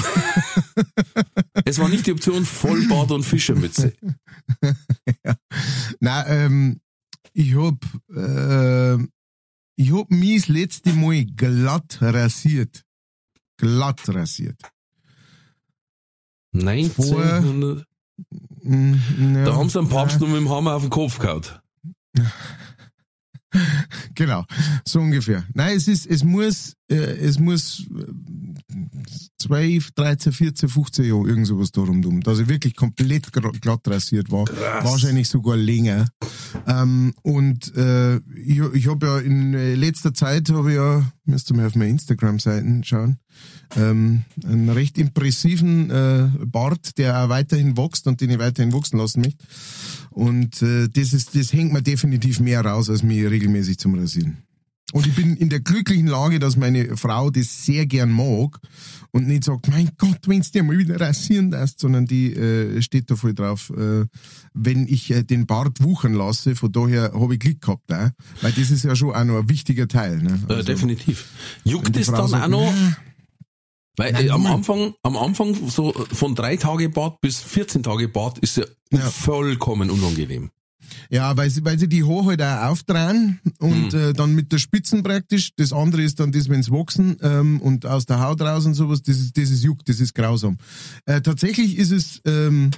Es 1.65 1.79
war 1.79 1.87
nicht 1.87 2.05
die 2.05 2.11
Option 2.11 2.45
Vollbart 2.45 3.11
und 3.11 3.23
Fischermütze. 3.23 3.93
ja. 5.23 5.35
Na, 5.99 6.27
ähm, 6.27 6.81
ich 7.31 7.55
hab, 7.55 7.77
äh, 8.13 8.95
ich 9.75 9.93
hab 9.93 10.11
mich 10.11 10.41
das 10.41 10.47
letzte 10.49 10.93
Mal 10.93 11.25
glatt 11.25 11.99
rasiert. 12.01 12.83
Glatt 13.57 14.01
rasiert. 14.09 14.59
1900. 16.53 17.77
Mm, 17.79 17.92
ja, 18.63 19.45
Da 19.45 19.55
haben 19.55 19.69
sie 19.69 19.79
einen 19.79 19.89
Papst 19.89 20.19
nur 20.19 20.29
mit 20.29 20.37
dem 20.37 20.49
Hammer 20.49 20.73
auf 20.75 20.83
den 20.83 20.89
Kopf 20.89 21.19
gehauen. 21.19 21.43
Genau, 24.15 24.45
so 24.85 24.99
ungefähr. 24.99 25.43
Nein, 25.53 25.77
es 25.77 25.87
ist, 25.87 26.05
es 26.05 26.23
muss, 26.23 26.73
äh, 26.89 26.95
es 26.95 27.39
muss 27.39 27.87
äh, 27.95 28.75
12, 29.39 29.91
13, 29.91 30.31
14, 30.31 30.69
15 30.69 31.05
Jahre 31.05 31.27
irgend 31.27 31.47
sowas 31.47 31.71
darum 31.71 32.01
tun, 32.01 32.21
dass 32.21 32.39
ich 32.39 32.47
wirklich 32.47 32.75
komplett 32.75 33.31
glatt 33.31 33.87
rasiert 33.87 34.31
war. 34.31 34.45
Wahrscheinlich 34.83 35.29
sogar 35.29 35.57
länger. 35.57 36.07
Ähm, 36.67 37.13
und 37.21 37.75
äh, 37.75 38.17
ich, 38.17 38.59
ich 38.73 38.87
habe 38.87 39.05
ja 39.05 39.19
in 39.19 39.53
äh, 39.53 39.75
letzter 39.75 40.13
Zeit 40.13 40.49
habe 40.49 40.73
ja, 40.73 41.11
müsst 41.25 41.51
ihr 41.51 41.57
mal 41.57 41.67
auf 41.67 41.75
meine 41.75 41.91
Instagram-Seiten 41.91 42.83
schauen, 42.83 43.17
ähm, 43.75 44.23
einen 44.43 44.69
recht 44.69 44.97
impressiven 44.97 45.89
äh, 45.89 46.29
Bart, 46.45 46.97
der 46.97 47.23
auch 47.23 47.29
weiterhin 47.29 47.77
wächst 47.77 48.07
und 48.07 48.21
den 48.21 48.31
ich 48.31 48.39
weiterhin 48.39 48.73
wachsen 48.73 48.97
lassen 48.97 49.21
möchte. 49.21 49.45
Und 50.11 50.61
äh, 50.61 50.87
das 50.89 51.13
ist, 51.13 51.35
das 51.35 51.53
hängt 51.53 51.73
mir 51.73 51.81
definitiv 51.81 52.39
mehr 52.39 52.63
raus, 52.63 52.89
als 52.89 53.03
mir 53.03 53.31
regelmäßig 53.31 53.79
zum 53.79 53.95
Rasieren. 53.95 54.37
Und 54.93 55.07
ich 55.07 55.15
bin 55.15 55.35
in 55.37 55.49
der 55.49 55.59
glücklichen 55.59 56.05
Lage, 56.05 56.37
dass 56.37 56.55
meine 56.55 56.95
Frau 56.97 57.31
das 57.31 57.65
sehr 57.65 57.87
gern 57.87 58.11
mag 58.11 58.59
und 59.09 59.27
nicht 59.27 59.43
sagt, 59.43 59.67
mein 59.67 59.89
Gott, 59.97 60.19
wenn's 60.27 60.51
dir 60.51 60.61
mal 60.61 60.77
wieder 60.77 61.01
rasieren 61.01 61.49
lässt, 61.49 61.79
sondern 61.79 62.05
die 62.05 62.31
äh, 62.33 62.79
steht 62.83 63.09
da 63.09 63.15
voll 63.15 63.33
drauf, 63.33 63.71
äh, 63.75 64.05
wenn 64.53 64.87
ich 64.87 65.09
äh, 65.09 65.23
den 65.23 65.47
Bart 65.47 65.81
wuchern 65.81 66.13
lasse. 66.13 66.55
Von 66.55 66.71
daher 66.71 67.11
habe 67.13 67.33
ich 67.33 67.39
Glück 67.39 67.61
gehabt, 67.61 67.91
auch, 67.91 68.09
weil 68.41 68.51
das 68.51 68.69
ist 68.69 68.83
ja 68.83 68.95
schon 68.95 69.15
auch 69.15 69.23
noch 69.23 69.39
ein 69.39 69.49
wichtiger 69.49 69.87
Teil. 69.87 70.21
Ne? 70.21 70.39
Äh, 70.47 70.53
Also, 70.53 70.63
definitiv. 70.63 71.25
Juckt 71.63 71.97
es 71.97 72.07
dann 72.07 72.27
sagt, 72.27 72.43
auch 72.43 72.47
noch? 72.47 72.73
"Na, 73.97 74.05
Weil 74.05 74.25
äh, 74.25 74.29
am. 74.29 74.45
Anfang, 74.45 74.93
am 75.03 75.17
Anfang 75.17 75.53
so 75.69 75.91
von 76.11 76.35
drei 76.35 76.57
Tage 76.57 76.89
Bad 76.89 77.21
bis 77.21 77.39
14 77.39 77.83
Tage 77.83 78.07
Bad 78.09 78.39
ist 78.39 78.57
ja, 78.57 78.65
Ja. 78.91 78.99
vollkommen 79.01 79.89
unangenehm. 79.89 80.49
Ja, 81.09 81.35
weil 81.37 81.49
sie, 81.49 81.63
weil 81.63 81.79
sie 81.79 81.87
die 81.87 82.03
Haare 82.03 82.25
halt 82.25 82.41
auch 82.41 82.69
aufdrehen 82.71 83.39
und 83.59 83.93
Mhm. 83.93 83.99
äh, 83.99 84.13
dann 84.13 84.35
mit 84.35 84.51
der 84.51 84.57
Spitzen 84.57 85.01
praktisch. 85.01 85.51
Das 85.55 85.71
andere 85.73 86.01
ist 86.03 86.19
dann 86.19 86.31
das, 86.31 86.49
wenn's 86.49 86.69
wachsen 86.71 87.17
ähm, 87.21 87.61
und 87.61 87.85
aus 87.85 88.05
der 88.05 88.19
Haut 88.19 88.41
raus 88.41 88.65
und 88.65 88.73
sowas, 88.73 89.01
das 89.01 89.17
ist, 89.17 89.37
das 89.37 89.49
ist 89.49 89.63
juckt, 89.63 89.87
das 89.87 89.99
ist 89.99 90.13
grausam. 90.13 90.57
Äh, 91.05 91.21
tatsächlich 91.21 91.77
ist 91.77 91.91
es, 91.91 92.21
ähm, 92.25 92.71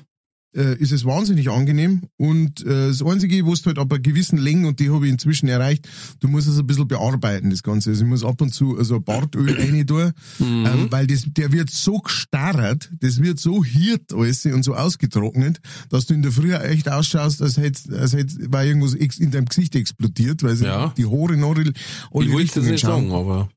äh, 0.56 0.76
ist 0.78 0.91
es 0.91 1.06
wahnsinnig 1.06 1.49
angenehm 1.49 2.03
und 2.18 2.66
äh, 2.66 2.88
das 2.88 3.01
Einzige, 3.03 3.45
was 3.45 3.62
du 3.62 3.68
halt 3.68 3.80
ab 3.80 3.91
einer 3.91 4.01
gewissen 4.01 4.38
Länge, 4.38 4.68
und 4.68 4.80
die 4.80 4.89
habe 4.89 5.06
ich 5.06 5.12
inzwischen 5.12 5.47
erreicht, 5.47 5.88
du 6.20 6.28
musst 6.28 6.47
es 6.47 6.58
ein 6.58 6.66
bisschen 6.68 6.88
bearbeiten, 6.88 7.49
das 7.49 7.62
Ganze. 7.64 7.89
Also 7.91 8.03
ich 8.03 8.10
muss 8.10 8.24
ab 8.24 8.41
und 8.41 8.53
zu 8.53 8.78
also 8.78 8.95
ein 8.95 9.03
Bartöl 9.03 9.49
rein 9.60 9.86
tun, 9.86 10.12
ähm, 10.39 10.88
weil 10.89 11.08
das, 11.08 11.24
der 11.28 11.51
wird 11.51 11.70
so 11.70 11.99
gestarrt, 11.99 12.89
das 12.99 13.22
wird 13.22 13.39
so 13.39 13.64
hirt 13.64 14.14
alles 14.14 14.45
und 14.45 14.64
so 14.64 14.76
ausgetrocknet, 14.76 15.60
dass 15.89 16.06
du 16.06 16.14
in 16.14 16.22
der 16.22 16.32
Früh 16.32 16.53
echt 16.53 16.89
ausschaust, 16.89 17.41
als 17.41 17.58
hätte, 17.58 17.97
als 17.99 18.14
hätte, 18.14 18.51
war 18.51 18.64
irgendwas 18.64 18.93
in 18.93 19.32
deinem 19.32 19.45
Gesicht 19.45 19.76
explodiert, 19.76 20.43
weil 20.43 20.56
Ja. 20.62 20.93
die 20.97 21.06
Haare 21.06 21.38
noch 21.38 21.56
alle 21.56 21.72
Ich 22.26 22.32
wollte 22.32 22.60
das 22.62 22.70
nicht 22.70 22.80
schauen. 22.82 23.10
sagen, 23.10 23.12
aber 23.12 23.49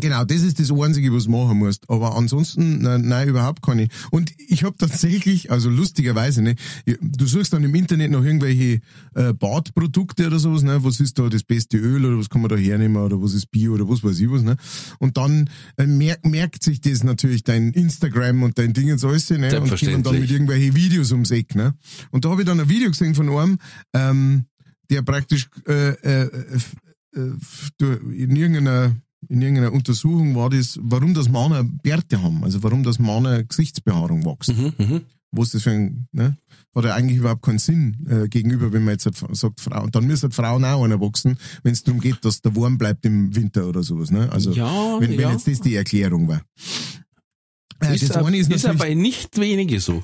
Genau, 0.00 0.24
das 0.24 0.42
ist 0.42 0.58
das 0.60 0.70
Einzige, 0.70 1.12
was 1.12 1.24
du 1.24 1.30
machen 1.30 1.58
musst. 1.58 1.88
Aber 1.88 2.16
ansonsten, 2.16 2.82
nein, 2.82 3.02
nein 3.02 3.28
überhaupt 3.28 3.62
keine. 3.62 3.88
Und 4.10 4.32
ich 4.48 4.62
habe 4.62 4.76
tatsächlich, 4.76 5.50
also 5.50 5.70
lustigerweise, 5.70 6.42
ne, 6.42 6.54
du 7.00 7.26
suchst 7.26 7.52
dann 7.52 7.64
im 7.64 7.74
Internet 7.74 8.10
noch 8.10 8.24
irgendwelche 8.24 8.80
äh, 9.14 9.32
Badprodukte 9.32 10.26
oder 10.26 10.38
sowas, 10.38 10.62
ne, 10.62 10.84
was 10.84 11.00
ist 11.00 11.18
da 11.18 11.28
das 11.28 11.42
beste 11.42 11.78
Öl 11.78 12.04
oder 12.04 12.18
was 12.18 12.28
kann 12.28 12.42
man 12.42 12.50
da 12.50 12.56
hernehmen 12.56 12.96
oder 12.96 13.20
was 13.22 13.32
ist 13.32 13.50
Bio 13.50 13.74
oder 13.74 13.88
was 13.88 14.04
weiß 14.04 14.18
ich 14.20 14.30
was, 14.30 14.42
ne. 14.42 14.56
Und 14.98 15.16
dann 15.16 15.48
äh, 15.76 15.86
merkt, 15.86 16.26
merkt 16.26 16.62
sich 16.62 16.80
das 16.80 17.02
natürlich 17.02 17.42
dein 17.42 17.72
Instagram 17.72 18.42
und 18.42 18.58
dein 18.58 18.72
Ding 18.72 18.92
und 18.92 18.98
so 18.98 19.08
alles, 19.08 19.30
ne, 19.30 19.60
und 19.60 19.76
gehen 19.76 20.02
dann 20.02 20.20
mit 20.20 20.30
irgendwelchen 20.30 20.74
Videos 20.74 21.12
ums 21.12 21.30
Eck, 21.30 21.54
ne. 21.54 21.74
Und 22.10 22.24
da 22.24 22.30
habe 22.30 22.42
ich 22.42 22.46
dann 22.46 22.60
ein 22.60 22.68
Video 22.68 22.90
gesehen 22.90 23.14
von 23.14 23.30
einem, 23.30 23.58
ähm, 23.94 24.44
der 24.90 25.02
praktisch 25.02 25.48
äh, 25.66 25.90
äh, 25.90 26.30
äh, 27.14 27.32
in 28.14 28.36
irgendeiner 28.36 28.94
in 29.28 29.42
irgendeiner 29.42 29.72
Untersuchung 29.72 30.34
war 30.36 30.50
das, 30.50 30.78
warum 30.82 31.14
das 31.14 31.28
Männer 31.28 31.64
Bärte 31.64 32.22
haben, 32.22 32.44
also 32.44 32.62
warum 32.62 32.82
das 32.82 32.98
Männer 32.98 33.42
Gesichtsbehaarung 33.44 34.24
wächst. 34.24 34.56
mhm, 34.56 34.72
mhm. 34.78 35.00
Wo 35.32 35.42
ist 35.42 35.54
das 35.54 35.64
für 35.64 35.72
ein, 35.72 36.06
ne? 36.12 36.36
Hat 36.74 36.84
ja 36.84 36.94
eigentlich 36.94 37.18
überhaupt 37.18 37.42
keinen 37.42 37.58
Sinn 37.58 38.06
äh, 38.08 38.28
gegenüber, 38.28 38.72
wenn 38.72 38.84
man 38.84 38.92
jetzt 38.92 39.06
halt 39.06 39.16
sagt, 39.36 39.60
Frau, 39.60 39.82
und 39.82 39.94
dann 39.94 40.06
müssen 40.06 40.24
halt 40.24 40.34
Frauen 40.34 40.64
auch 40.64 40.84
einer 40.84 41.00
wachsen, 41.00 41.38
wenn 41.62 41.72
es 41.72 41.82
darum 41.82 42.00
geht, 42.00 42.24
dass 42.24 42.42
der 42.42 42.54
warm 42.54 42.78
bleibt 42.78 43.04
im 43.06 43.34
Winter 43.34 43.66
oder 43.66 43.82
sowas. 43.82 44.10
Ne? 44.10 44.30
Also 44.30 44.52
Ja, 44.52 45.00
wenn, 45.00 45.10
wenn 45.10 45.20
ja. 45.20 45.32
jetzt 45.32 45.48
das 45.48 45.60
die 45.60 45.74
Erklärung 45.74 46.28
war. 46.28 46.42
Äh, 47.82 47.94
ist, 47.94 48.08
das 48.08 48.16
eine 48.16 48.36
ist 48.36 48.50
ist 48.50 48.78
bei 48.78 48.94
nicht 48.94 49.38
wenige 49.38 49.80
so. 49.80 50.02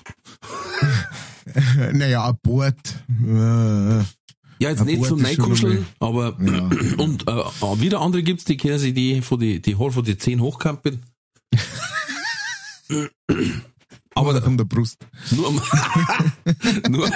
naja, 1.92 2.22
Abort. 2.24 2.78
Äh, 3.08 4.04
Ja, 4.62 4.70
jetzt 4.70 4.84
nicht 4.84 5.04
zum 5.04 5.20
Neinkuscheln, 5.20 5.86
aber 5.98 6.36
Ja. 6.40 6.70
und 6.98 7.26
äh, 7.26 7.80
wieder 7.80 8.00
andere 8.00 8.22
gibt's, 8.22 8.44
die 8.44 8.56
können 8.56 8.78
sich 8.78 8.94
die 8.94 9.20
von 9.20 9.40
die 9.40 9.60
die 9.60 9.76
Haare 9.76 9.90
von 9.90 10.04
die 10.04 10.16
Zehen 10.16 10.40
hochkampen. 10.40 11.02
aber 14.14 14.40
von 14.40 14.56
der 14.56 14.64
Brust. 14.64 15.04
nur 15.32 15.48
am, 15.48 15.60
nur 16.92 17.10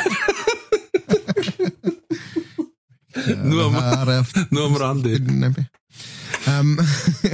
nur 3.44 3.64
am, 3.64 4.26
nur 4.51 4.64
am 4.64 4.74
Rande. 4.74 5.20
ähm, 6.49 6.80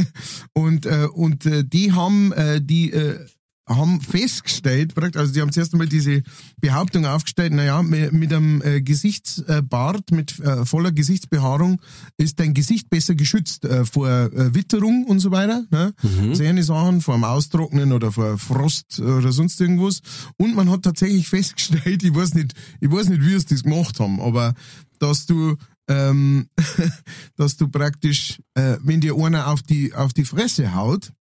und 0.52 0.84
äh, 0.84 1.08
und 1.10 1.46
äh, 1.46 1.64
die 1.64 1.92
haben 1.92 2.32
äh, 2.32 2.60
die 2.60 2.92
äh, 2.92 3.26
haben 3.68 4.00
festgestellt, 4.00 4.94
also 5.16 5.32
die 5.32 5.40
haben 5.40 5.52
zuerst 5.52 5.72
einmal 5.72 5.88
diese 5.88 6.22
Behauptung 6.60 7.06
aufgestellt, 7.06 7.52
naja, 7.52 7.82
mit, 7.82 8.32
einem 8.32 8.60
äh, 8.62 8.82
Gesichtsbart, 8.82 10.10
mit 10.10 10.38
äh, 10.40 10.64
voller 10.64 10.92
Gesichtsbehaarung 10.92 11.80
ist 12.16 12.40
dein 12.40 12.54
Gesicht 12.54 12.90
besser 12.90 13.14
geschützt 13.14 13.64
äh, 13.64 13.84
vor 13.84 14.30
Witterung 14.54 15.04
und 15.04 15.20
so 15.20 15.30
weiter, 15.30 15.64
ne? 15.70 15.94
Mhm. 16.02 16.34
solche 16.34 16.62
Sachen, 16.62 17.00
vor 17.00 17.14
dem 17.14 17.24
Austrocknen 17.24 17.92
oder 17.92 18.10
vor 18.12 18.38
Frost 18.38 19.00
oder 19.00 19.32
sonst 19.32 19.60
irgendwas. 19.60 20.00
Und 20.36 20.54
man 20.54 20.70
hat 20.70 20.82
tatsächlich 20.82 21.28
festgestellt, 21.28 22.02
ich 22.02 22.14
weiß 22.14 22.34
nicht, 22.34 22.54
ich 22.80 22.90
weiß 22.90 23.08
nicht, 23.08 23.22
wie 23.22 23.38
sie 23.38 23.46
das 23.46 23.62
gemacht 23.62 24.00
haben, 24.00 24.20
aber 24.20 24.54
dass 24.98 25.26
du 25.26 25.56
ähm, 25.88 26.48
dass 27.36 27.56
du 27.56 27.68
praktisch, 27.68 28.40
äh, 28.54 28.76
wenn 28.82 29.00
dir 29.00 29.16
einer 29.16 29.48
auf 29.48 29.62
die, 29.62 29.94
auf 29.94 30.12
die 30.12 30.24
Fresse 30.24 30.74
haut, 30.74 31.12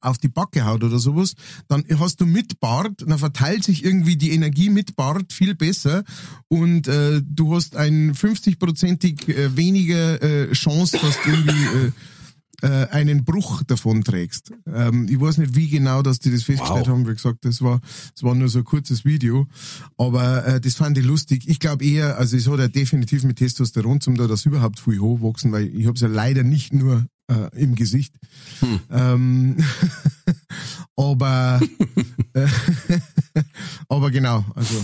auf 0.00 0.18
die 0.18 0.28
Backe 0.28 0.64
haut 0.64 0.84
oder 0.84 0.98
sowas, 0.98 1.34
dann 1.68 1.84
hast 1.98 2.20
du 2.20 2.26
mit 2.26 2.60
Bart, 2.60 3.04
dann 3.06 3.18
verteilt 3.18 3.64
sich 3.64 3.84
irgendwie 3.84 4.16
die 4.16 4.32
Energie 4.32 4.70
mit 4.70 4.96
Bart 4.96 5.32
viel 5.32 5.54
besser 5.54 6.04
und 6.48 6.88
äh, 6.88 7.22
du 7.24 7.54
hast 7.54 7.76
ein 7.76 8.14
50-prozentig 8.14 9.28
äh, 9.28 9.56
weniger 9.56 10.22
äh, 10.22 10.52
Chance, 10.52 10.98
dass 11.00 11.20
du 11.22 11.30
irgendwie 11.30 11.86
äh, 11.86 11.92
äh, 12.62 12.88
einen 12.88 13.24
Bruch 13.24 13.62
davon 13.64 14.02
trägst. 14.02 14.52
Ähm, 14.66 15.06
ich 15.10 15.20
weiß 15.20 15.38
nicht, 15.38 15.54
wie 15.56 15.68
genau, 15.68 16.00
dass 16.02 16.20
die 16.20 16.30
das 16.30 16.42
festgestellt 16.44 16.86
Wow. 16.86 16.94
haben. 16.94 17.06
Wie 17.08 17.12
gesagt, 17.12 17.44
das 17.44 17.60
war, 17.60 17.80
das 18.14 18.22
war 18.22 18.34
nur 18.34 18.48
so 18.48 18.60
ein 18.60 18.64
kurzes 18.64 19.04
Video. 19.04 19.46
Aber 19.98 20.46
äh, 20.46 20.60
das 20.60 20.74
fand 20.74 20.96
ich 20.96 21.04
lustig. 21.04 21.46
Ich 21.48 21.58
glaube 21.60 21.84
eher, 21.84 22.16
also 22.18 22.36
es 22.36 22.48
hat 22.48 22.58
ja 22.58 22.68
definitiv 22.68 23.24
mit 23.24 23.36
Testosteron 23.36 24.00
zum 24.00 24.16
da, 24.16 24.26
dass 24.26 24.46
überhaupt 24.46 24.80
viel 24.80 25.00
hochwachsen, 25.00 25.52
weil 25.52 25.66
ich 25.66 25.86
habe 25.86 25.96
es 25.96 26.00
ja 26.00 26.08
leider 26.08 26.44
nicht 26.44 26.72
nur 26.72 27.04
äh, 27.28 27.60
im 27.60 27.74
Gesicht. 27.74 28.14
Ähm, 28.90 29.56
aber 30.96 31.60
äh, 32.32 32.46
aber 33.88 34.10
genau, 34.10 34.44
also 34.54 34.76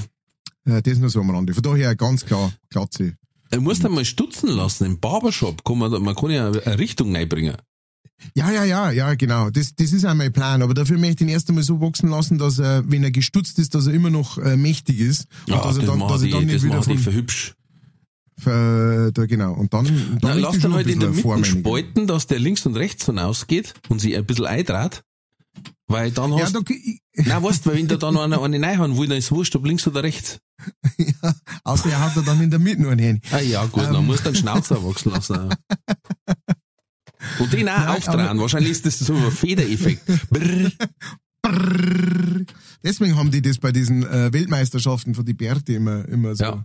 äh, 0.65 0.83
das 0.83 0.99
nur 0.99 1.11
so 1.11 1.21
am 1.21 1.31
Rande. 1.31 1.55
Von 1.55 1.63
daher 1.63 1.95
ganz 1.97 2.25
klar 2.25 2.53
Glatze. 2.71 3.17
Er 3.51 3.61
muss 3.61 3.81
dann 3.81 3.93
mal 3.93 4.05
stutzen 4.05 4.49
lassen 4.49 4.87
im 4.87 4.99
Barbershop. 5.01 5.65
Kann 5.65 5.79
man, 5.79 6.03
man 6.03 6.15
kann 6.15 6.31
ja 6.31 6.51
eine 6.51 6.79
Richtung 6.79 7.15
reinbringen. 7.15 7.57
Ja, 8.35 8.51
ja, 8.51 8.65
ja, 8.65 8.91
ja, 8.91 9.15
genau. 9.15 9.51
Das, 9.51 9.75
das 9.75 9.93
ist 9.93 10.05
auch 10.05 10.15
mein 10.15 10.33
Plan. 10.33 10.63
Aber 10.63 10.75
dafür 10.75 10.97
möchte 10.99 11.25
ich 11.25 11.29
ihn 11.29 11.33
erst 11.33 11.49
einmal 11.49 11.65
so 11.65 11.81
wachsen 11.81 12.09
lassen, 12.09 12.39
dass 12.39 12.59
er, 12.59 12.89
wenn 12.91 13.03
er 13.03 13.11
gestutzt 13.11 13.59
ist, 13.59 13.75
dass 13.75 13.87
er 13.87 13.95
immer 13.95 14.11
noch 14.11 14.39
äh, 14.39 14.57
mächtig 14.57 15.01
ist. 15.01 15.27
Und 15.47 15.55
Ja, 15.55 15.63
dass 15.63 15.77
er 15.77 15.81
das 15.83 15.91
dann, 15.91 15.99
machen 15.99 16.13
dass 16.13 16.23
er 16.23 16.31
dann 16.31 16.45
nicht 16.45 16.55
das 16.57 16.63
wieder 16.63 16.77
machen 16.77 16.93
die 16.93 16.99
von, 16.99 17.13
für 17.13 17.19
hübsch. 17.19 17.55
Für, 18.39 19.11
da, 19.13 19.27
genau. 19.27 19.53
Und 19.55 19.73
dann, 19.75 19.85
dann 19.87 20.19
Na, 20.23 20.33
lass 20.35 20.59
dann 20.61 20.75
halt 20.75 20.89
in 20.89 21.01
der 21.01 21.11
Mitte 21.11 21.45
spalten, 21.45 22.07
dass 22.07 22.27
der 22.27 22.39
links 22.39 22.65
und 22.67 22.77
rechts 22.77 23.07
hinausgeht 23.07 23.75
und 23.89 24.01
sich 24.01 24.17
ein 24.17 24.25
bisschen 24.25 24.47
eintrat. 24.47 25.03
Weil 25.87 26.11
dann 26.11 26.33
Ja, 26.33 26.45
hast 26.45 26.55
da, 26.55 26.61
Nein, 27.15 27.43
weißt 27.43 27.67
du, 27.67 27.71
weil 27.71 27.77
wenn 27.79 27.89
da 27.89 27.97
dann 27.97 28.17
einer 28.17 28.43
eine 28.43 28.61
reinhauen 28.63 28.97
will, 28.97 29.07
dann 29.09 29.19
ist 29.19 29.27
es 29.27 29.33
wurscht, 29.33 29.55
ob 29.57 29.67
links 29.67 29.87
oder 29.87 30.03
rechts. 30.03 30.39
ja, 30.97 31.35
außer 31.65 31.91
er 31.91 32.01
hat 32.01 32.17
er 32.17 32.23
dann 32.23 32.41
in 32.41 32.51
der 32.51 32.59
Mitte 32.59 32.81
nur 32.81 32.93
einen 32.93 33.01
hin. 33.05 33.21
Ah 33.31 33.41
ja, 33.41 33.67
gut, 33.67 33.83
dann 33.85 34.07
musst 34.07 34.25
du 34.25 34.31
den 34.31 34.37
Schnauzer 34.37 34.83
wachsen 34.83 35.11
lassen. 35.13 35.51
Und 37.39 37.53
den 37.53 37.69
auch 37.69 37.77
Nein, 37.87 38.03
aber- 38.09 38.41
Wahrscheinlich 38.41 38.71
ist 38.73 38.87
das 38.87 38.99
so 38.99 39.15
ein 39.15 39.31
Federeffekt. 39.31 40.07
Brrr. 40.31 40.71
Deswegen 42.85 43.17
haben 43.17 43.31
die 43.31 43.43
das 43.43 43.59
bei 43.59 43.71
diesen 43.73 44.05
äh, 44.07 44.33
Weltmeisterschaften 44.33 45.15
von 45.15 45.25
die 45.25 45.35
Bärte 45.35 45.75
immer, 45.75 46.07
immer 46.09 46.35
so. 46.35 46.45
Ja. 46.45 46.65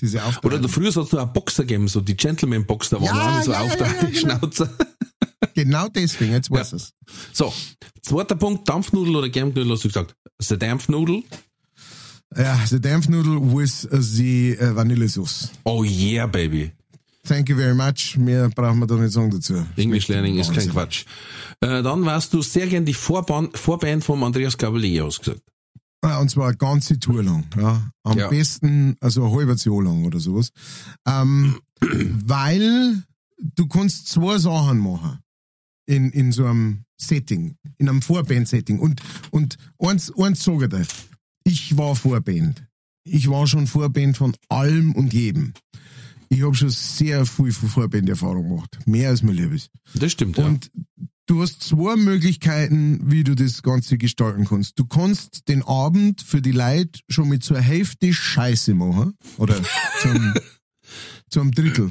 Diese. 0.00 0.20
Oder 0.42 0.66
früher 0.68 0.88
hat 0.88 0.96
es 1.04 1.12
noch 1.12 1.20
einen 1.20 1.32
Boxer 1.32 1.64
gegeben, 1.64 1.88
so 1.88 2.00
die 2.00 2.16
Gentleman-Box, 2.16 2.90
da 2.90 2.96
waren 2.96 3.04
Ja, 3.06 3.38
auch 3.38 3.42
so 3.42 3.52
ja, 3.52 3.58
ja, 3.60 3.66
aufdrehen, 3.66 3.94
ja, 4.00 4.06
die 4.06 4.12
genau. 4.12 4.38
Schnauzer. 4.38 4.70
Genau 5.54 5.88
deswegen, 5.88 6.32
jetzt 6.32 6.50
weiß 6.50 6.70
Ja. 6.72 6.76
es. 6.76 6.92
So, 7.32 7.52
zweiter 8.02 8.36
Punkt, 8.36 8.68
Dampfnudel 8.68 9.16
oder 9.16 9.28
Germknödel, 9.30 9.72
hast 9.72 9.84
du 9.84 9.88
gesagt. 9.88 10.14
Also 10.38 10.56
Dampfnudel. 10.56 11.22
Ja, 12.36 12.60
the 12.66 12.80
Dampfnudel 12.80 13.40
with 13.40 13.88
the 13.90 14.50
äh, 14.52 14.76
Vanillesauce. 14.76 15.50
Oh 15.64 15.82
yeah, 15.82 16.26
baby. 16.26 16.72
Thank 17.30 17.48
you 17.48 17.56
very 17.56 17.76
much. 17.76 18.16
Mehr 18.18 18.48
brauchen 18.48 18.80
wir 18.80 18.88
da 18.88 18.96
nicht 18.96 19.12
sagen 19.12 19.30
dazu. 19.30 19.64
English 19.76 20.08
Learning 20.08 20.36
ist 20.36 20.52
kein. 20.52 20.68
Quatsch. 20.68 21.04
Äh, 21.60 21.80
dann 21.80 22.04
warst 22.04 22.34
du 22.34 22.42
sehr 22.42 22.66
gern 22.66 22.84
die 22.84 22.92
Vorband, 22.92 23.56
Vorband 23.56 24.02
vom 24.02 24.24
Andreas 24.24 24.58
Gabalier, 24.58 25.04
hast 25.06 25.18
du 25.18 25.30
gesagt. 25.30 25.42
Ja, 26.04 26.18
Und 26.18 26.28
zwar 26.28 26.48
eine 26.48 26.56
ganze 26.56 26.98
Tour 26.98 27.22
lang. 27.22 27.46
Ja. 27.56 27.88
Am 28.02 28.18
Ja. 28.18 28.26
besten, 28.30 28.96
also 28.98 29.24
ein 29.26 29.32
halbes 29.32 29.64
Jahr 29.64 29.80
lang 29.80 30.04
oder 30.06 30.18
sowas. 30.18 30.50
Ähm, 31.06 31.60
weil 31.80 33.04
du 33.38 33.68
kannst 33.68 34.08
zwei 34.08 34.38
Sachen 34.38 34.78
machen 34.80 35.20
in, 35.86 36.10
in 36.10 36.32
so 36.32 36.46
einem 36.46 36.82
Setting, 37.00 37.54
in 37.78 37.88
einem 37.88 38.02
Vorband-Setting. 38.02 38.80
Und, 38.80 39.02
und 39.30 39.56
eins, 39.78 40.12
eins 40.18 40.42
sage 40.42 40.64
ich 40.64 40.70
dir, 40.70 40.86
ich 41.44 41.76
war 41.76 41.94
Vorband. 41.94 42.66
Ich 43.04 43.30
war 43.30 43.46
schon 43.46 43.68
Vorband 43.68 44.16
von 44.16 44.34
allem 44.48 44.96
und 44.96 45.12
jedem. 45.12 45.52
Ich 46.32 46.42
habe 46.42 46.54
schon 46.54 46.70
sehr 46.70 47.26
viel 47.26 47.52
Vorband-Erfahrung 47.52 48.48
gemacht. 48.48 48.78
Mehr 48.86 49.10
als 49.10 49.22
mir 49.22 49.32
lieb 49.32 49.52
ist. 49.52 49.70
Das 49.94 50.12
stimmt, 50.12 50.38
ja. 50.38 50.46
Und 50.46 50.70
du 51.26 51.42
hast 51.42 51.62
zwei 51.62 51.96
Möglichkeiten, 51.96 53.10
wie 53.10 53.24
du 53.24 53.34
das 53.34 53.62
Ganze 53.62 53.98
gestalten 53.98 54.44
kannst. 54.44 54.78
Du 54.78 54.86
kannst 54.86 55.48
den 55.48 55.62
Abend 55.62 56.22
für 56.22 56.40
die 56.40 56.52
Leute 56.52 57.00
schon 57.08 57.28
mit 57.28 57.42
zur 57.42 57.60
Hälfte 57.60 58.12
Scheiße 58.12 58.74
machen. 58.74 59.14
Oder 59.38 59.56
zum, 60.02 60.34
zum 61.28 61.50
Drittel. 61.50 61.90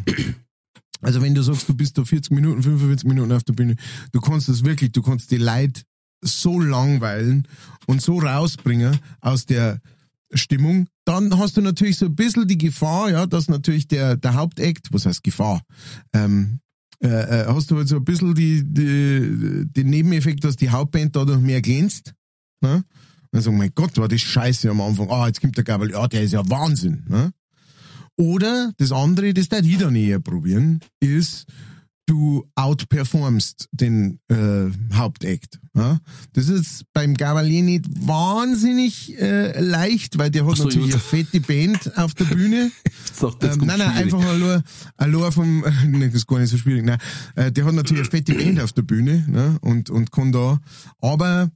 Also 1.02 1.22
wenn 1.22 1.36
du 1.36 1.42
sagst, 1.42 1.68
du 1.68 1.74
bist 1.74 1.98
da 1.98 2.06
40 2.06 2.32
Minuten, 2.32 2.64
45 2.64 3.08
Minuten 3.10 3.34
auf 3.34 3.44
der 3.44 3.54
Bühne, 3.54 3.76
du 4.14 4.22
kannst 4.22 4.48
das 4.48 4.64
wirklich, 4.64 4.94
du 4.94 5.02
kannst 5.02 5.32
die 5.32 5.38
Leute 5.38 5.82
so 6.22 6.62
langweilen 6.62 7.46
und 7.88 8.02
so 8.02 8.20
rausbringen 8.20 9.00
aus 9.20 9.46
der 9.46 9.82
Stimmung, 10.34 10.88
dann 11.06 11.38
hast 11.38 11.58
du 11.58 11.62
natürlich 11.62 11.98
so 11.98 12.06
ein 12.06 12.16
bisschen 12.16 12.48
die 12.48 12.58
Gefahr, 12.58 13.12
ja, 13.12 13.26
dass 13.26 13.48
natürlich 13.48 13.88
der, 13.88 14.16
der 14.16 14.36
Hauptakt, 14.36 14.92
was 14.92 15.06
heißt 15.06 15.24
Gefahr, 15.24 15.62
ähm, 16.14 16.60
äh, 17.02 17.08
äh, 17.08 17.46
hast 17.48 17.72
du 17.72 17.78
halt 17.78 17.88
so 17.88 17.96
ein 17.96 18.04
bisschen 18.04 18.36
die, 18.36 18.64
die, 18.64 19.66
den 19.66 19.90
Nebeneffekt, 19.90 20.44
dass 20.44 20.56
die 20.56 20.70
Hauptband 20.70 21.16
dadurch 21.16 21.40
mehr 21.40 21.62
glänzt. 21.62 22.14
Ne? 22.62 22.84
Sagen, 23.32 23.58
mein 23.58 23.72
Gott, 23.74 23.98
war 23.98 24.08
das 24.08 24.22
scheiße 24.22 24.70
am 24.70 24.82
Anfang. 24.82 25.10
Ah, 25.10 25.28
jetzt 25.28 25.40
kommt 25.40 25.56
der 25.56 25.64
Gabel, 25.64 25.92
ja, 25.92 26.08
der 26.08 26.24
ist 26.24 26.34
ja 26.34 26.48
Wahnsinn. 26.50 27.06
Ne? 27.08 27.32
Oder 28.18 28.74
das 28.78 28.92
andere, 28.92 29.34
das 29.34 29.48
da 29.48 29.62
die 29.62 29.78
dann 29.78 29.96
eher 29.96 30.20
probieren, 30.20 30.82
ist, 31.00 31.46
du 32.10 32.50
outperformst 32.56 33.70
den 33.72 34.20
äh, 34.30 34.72
Hauptakt. 34.94 35.60
Ja? 35.76 36.00
Das 36.34 36.50
ist 36.50 36.86
beim 36.94 37.14
Gavalier 37.14 37.62
nicht 37.62 37.86
wahnsinnig 38.08 39.18
äh, 39.20 39.60
leicht, 39.60 40.18
weil 40.18 40.32
der 40.32 40.46
hat 40.48 40.58
so, 40.58 40.64
natürlich 40.64 40.92
gut. 40.92 40.94
eine 40.94 41.24
fette 41.24 41.40
Band 41.42 41.98
auf 41.98 42.16
der 42.16 42.26
Bühne. 42.26 42.72
Jetzt 43.06 43.22
Ähm, 43.24 43.30
nein, 43.40 43.78
nein, 43.78 43.80
schwierig. 43.80 44.14
einfach 44.14 44.26
allein, 44.26 44.64
allein 44.98 45.32
vom, 45.32 45.66
nee, 45.88 46.08
das 46.08 46.16
ist 46.16 46.28
gar 46.28 46.40
nicht 46.40 46.50
so 46.50 46.58
schwierig, 46.58 46.84
nein, 46.84 47.00
äh, 47.36 47.52
der 47.52 47.66
hat 47.66 47.74
natürlich 47.74 48.04
eine 48.04 48.12
fette 48.12 48.34
Band 48.34 48.60
auf 48.60 48.74
der 48.74 48.82
Bühne, 48.82 49.26
ne, 49.28 49.58
und, 49.62 49.90
und 49.90 50.12
kann 50.12 50.32
da, 50.32 50.60
aber, 51.02 51.52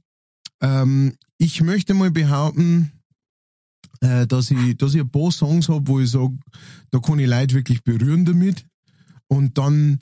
ähm, 0.60 1.14
ich 1.38 1.60
möchte 1.62 1.94
mal 1.94 2.10
behaupten, 2.10 2.92
äh, 4.00 4.26
dass 4.26 4.50
ich, 4.50 4.76
dass 4.76 4.94
ich 4.94 5.00
ein 5.00 5.10
paar 5.10 5.32
Songs 5.32 5.68
habe, 5.68 5.88
wo 5.88 6.00
ich 6.00 6.10
sage, 6.10 6.36
da 6.90 7.00
kann 7.00 7.18
ich 7.18 7.28
Leute 7.28 7.54
wirklich 7.54 7.82
berühren 7.82 8.24
damit, 8.24 8.64
und 9.28 9.58
dann, 9.58 9.98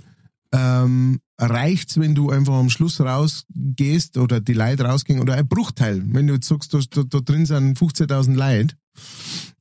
ähm, 0.53 1.21
reicht's, 1.39 1.99
wenn 1.99 2.15
du 2.15 2.31
einfach 2.31 2.55
am 2.55 2.71
Schluss 2.71 3.01
rausgehst 3.01 4.19
oder 4.19 4.41
die 4.41 4.53
Leute 4.53 4.85
rausgehen 4.85 5.21
oder 5.21 5.35
ein 5.35 5.49
Bruchteil. 5.49 6.03
Wenn 6.05 6.27
du 6.27 6.35
jetzt 6.35 6.49
sagst, 6.49 6.75
da, 6.75 6.81
da, 6.89 7.21
drin 7.21 7.47
sind 7.47 7.79
15.000 7.79 8.35
Leute 8.35 8.77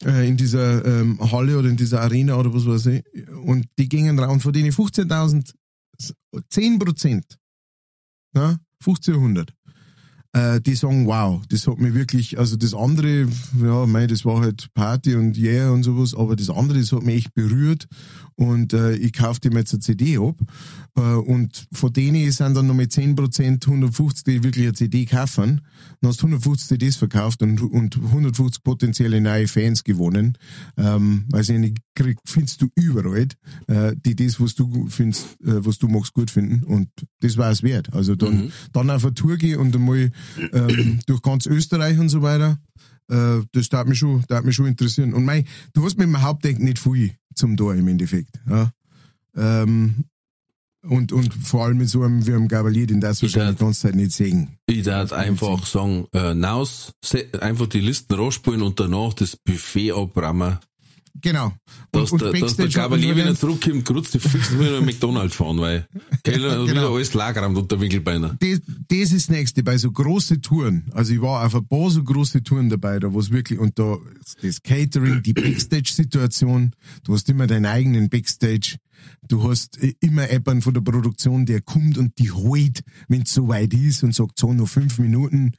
äh, 0.03 0.27
in 0.27 0.37
dieser 0.37 0.85
ähm, 0.85 1.19
Halle 1.31 1.57
oder 1.57 1.69
in 1.69 1.77
dieser 1.77 2.01
Arena 2.01 2.35
oder 2.35 2.53
was 2.53 2.65
weiß 2.65 2.87
ich 2.87 3.03
und 3.43 3.67
die 3.79 3.89
gingen 3.89 4.19
raus 4.19 4.33
und 4.33 4.41
von 4.41 4.53
denen 4.53 4.71
15.000, 4.71 5.53
10 6.49 6.79
Prozent, 6.79 7.37
ja, 8.35 8.57
1500, 8.85 9.53
äh, 10.34 10.61
die 10.61 10.75
sagen, 10.75 11.07
wow, 11.07 11.41
das 11.49 11.67
hat 11.67 11.79
mir 11.79 11.93
wirklich, 11.93 12.39
also 12.39 12.55
das 12.55 12.73
andere, 12.73 13.27
ja, 13.61 13.86
mei, 13.86 14.07
das 14.07 14.23
war 14.23 14.39
halt 14.41 14.73
Party 14.73 15.15
und 15.15 15.38
yeah 15.38 15.71
und 15.71 15.84
sowas, 15.84 16.15
aber 16.15 16.36
das 16.36 16.49
andere, 16.49 16.79
das 16.79 16.91
hat 16.91 17.03
mich 17.03 17.17
echt 17.17 17.34
berührt 17.34 17.88
und 18.36 18.73
äh, 18.73 18.95
ich 18.95 19.13
kaufte 19.13 19.49
mir 19.49 19.59
jetzt 19.59 19.73
eine 19.73 19.82
CD 19.82 20.17
ab 20.17 20.38
äh, 20.95 21.01
und 21.01 21.67
von 21.71 21.91
denen 21.91 22.32
sind 22.32 22.55
dann 22.55 22.67
noch 22.67 22.73
mit 22.73 22.91
10% 22.91 23.65
150, 23.65 24.23
die 24.23 24.43
wirklich 24.43 24.65
eine 24.65 24.73
CD 24.73 25.05
kaufen, 25.05 25.61
dann 25.99 26.09
hast 26.09 26.21
du 26.21 26.27
150 26.27 26.67
CDs 26.67 26.95
verkauft 26.95 27.43
und, 27.43 27.61
und 27.61 27.97
150 27.97 28.63
potenzielle 28.63 29.19
neue 29.19 29.47
Fans 29.47 29.84
gewonnen, 29.84 30.38
ähm, 30.77 31.25
weil 31.29 31.43
sie 31.43 31.57
nicht 31.57 31.77
krieg, 31.93 32.17
findest 32.25 32.61
du 32.61 32.69
überall, 32.75 33.27
äh, 33.67 33.95
die 33.97 34.15
das, 34.15 34.39
was 34.39 34.55
du 34.55 34.88
findest, 34.88 35.25
äh, 35.41 35.65
was 35.65 35.77
du 35.77 35.88
magst, 35.88 36.13
gut 36.13 36.32
finden 36.32 36.63
und 36.63 36.88
das 37.19 37.38
war 37.38 37.51
es 37.51 37.63
wert. 37.63 37.93
Also 37.93 38.15
dann, 38.15 38.51
dann 38.71 38.89
auf 38.89 39.03
eine 39.03 39.13
Tour 39.13 39.38
gehen 39.38 39.59
und 39.59 39.75
einmal 39.75 40.11
ähm, 40.53 40.99
durch 41.05 41.22
ganz 41.22 41.45
Österreich 41.45 41.99
und 41.99 42.09
so 42.09 42.22
weiter, 42.22 42.59
äh, 43.09 43.41
das 43.51 43.69
darf 43.69 43.88
mich 43.88 43.99
schon, 43.99 44.24
darf 44.28 44.43
mich 44.43 44.55
schon 44.55 44.67
interessieren. 44.67 45.13
Und 45.13 45.26
mei, 45.26 45.45
du 45.74 45.84
hast 45.84 45.97
mit 45.97 46.07
dem 46.07 46.22
Hauptdeck 46.22 46.59
nicht 46.59 46.80
viel 46.80 47.11
zum 47.36 47.57
Tor 47.57 47.76
im 47.76 47.88
Endeffekt. 47.88 48.39
Ja. 48.49 48.72
Ähm, 49.36 50.05
und, 50.84 51.11
und 51.11 51.34
vor 51.34 51.65
allem 51.65 51.78
mit 51.78 51.89
so 51.89 52.01
einem 52.01 52.26
wie 52.26 52.34
einem 52.34 52.47
Gabalier, 52.47 52.88
den 52.88 52.97
Ich 52.97 53.03
wahrscheinlich 53.03 53.57
die 53.57 53.63
ganze 53.63 53.82
Zeit 53.82 53.95
nicht 53.95 54.13
sehen. 54.13 54.57
Ich 54.65 54.84
darf 54.84 55.11
einfach 55.11 55.65
sagen, 55.67 56.07
äh, 56.11 56.34
naus, 56.34 56.93
einfach 57.39 57.67
die 57.67 57.82
Listen 57.82 58.15
rausspielen 58.15 58.63
und 58.63 58.80
danach 58.80 59.13
das 59.13 59.36
Buffet 59.36 59.91
abrammen. 59.91 60.57
Genau. 61.20 61.53
Dass, 61.91 62.12
der, 62.12 62.32
dass 62.34 62.55
der 62.55 62.68
Gabalier 62.70 63.16
wieder 63.16 63.36
zurückkommt, 63.36 63.86
kurz 63.86 64.12
die 64.12 64.20
fix 64.20 64.57
wieder 64.57 64.78
in 64.80 64.86
McDonalds 64.86 65.36
fahren, 65.36 65.59
weil 65.59 65.88
Keller 66.24 66.66
Genau. 66.66 66.68
wieder 66.70 66.89
alles 66.89 67.14
lagerramt 67.14 67.57
unter 67.57 67.80
Winkelbeiner. 67.80 68.38
das, 68.39 68.59
das 68.88 68.97
ist 69.00 69.13
das 69.13 69.29
Nächste, 69.29 69.63
bei 69.63 69.78
so 69.78 69.92
große 69.92 70.42
Touren. 70.42 70.86
Also 70.93 71.13
ich 71.13 71.21
war 71.21 71.46
auf 71.46 71.54
ein 71.55 71.67
paar 71.67 71.89
so 71.89 72.04
große 72.04 72.43
Touren 72.43 72.70
dabei, 72.70 73.00
da 73.00 73.12
wo 73.13 73.20
es 73.20 73.29
wirklich, 73.32 73.59
und 73.59 73.78
da 73.78 73.97
das 74.42 74.62
Catering, 74.63 75.21
die 75.24 75.33
Backstage-Situation, 75.33 76.71
du 77.04 77.13
hast 77.13 77.29
immer 77.29 77.47
deinen 77.47 77.66
eigenen 77.66 78.09
Backstage, 78.09 78.78
du 79.28 79.43
hast 79.50 79.82
äh, 79.82 79.93
immer 80.00 80.32
jemanden 80.32 80.62
von 80.62 80.74
der 80.74 80.82
Produktion, 80.82 81.46
der 81.46 81.62
kommt 81.62 81.97
und 81.97 82.17
die 82.20 82.32
holt, 82.32 82.82
wenn 83.08 83.24
es 83.24 83.33
soweit 83.33 83.74
ist 83.74 84.04
und 84.04 84.16
sagt, 84.16 84.39
so, 84.39 84.54
noch 84.54 84.67
fünf 84.67 84.97
Minuten, 85.00 85.51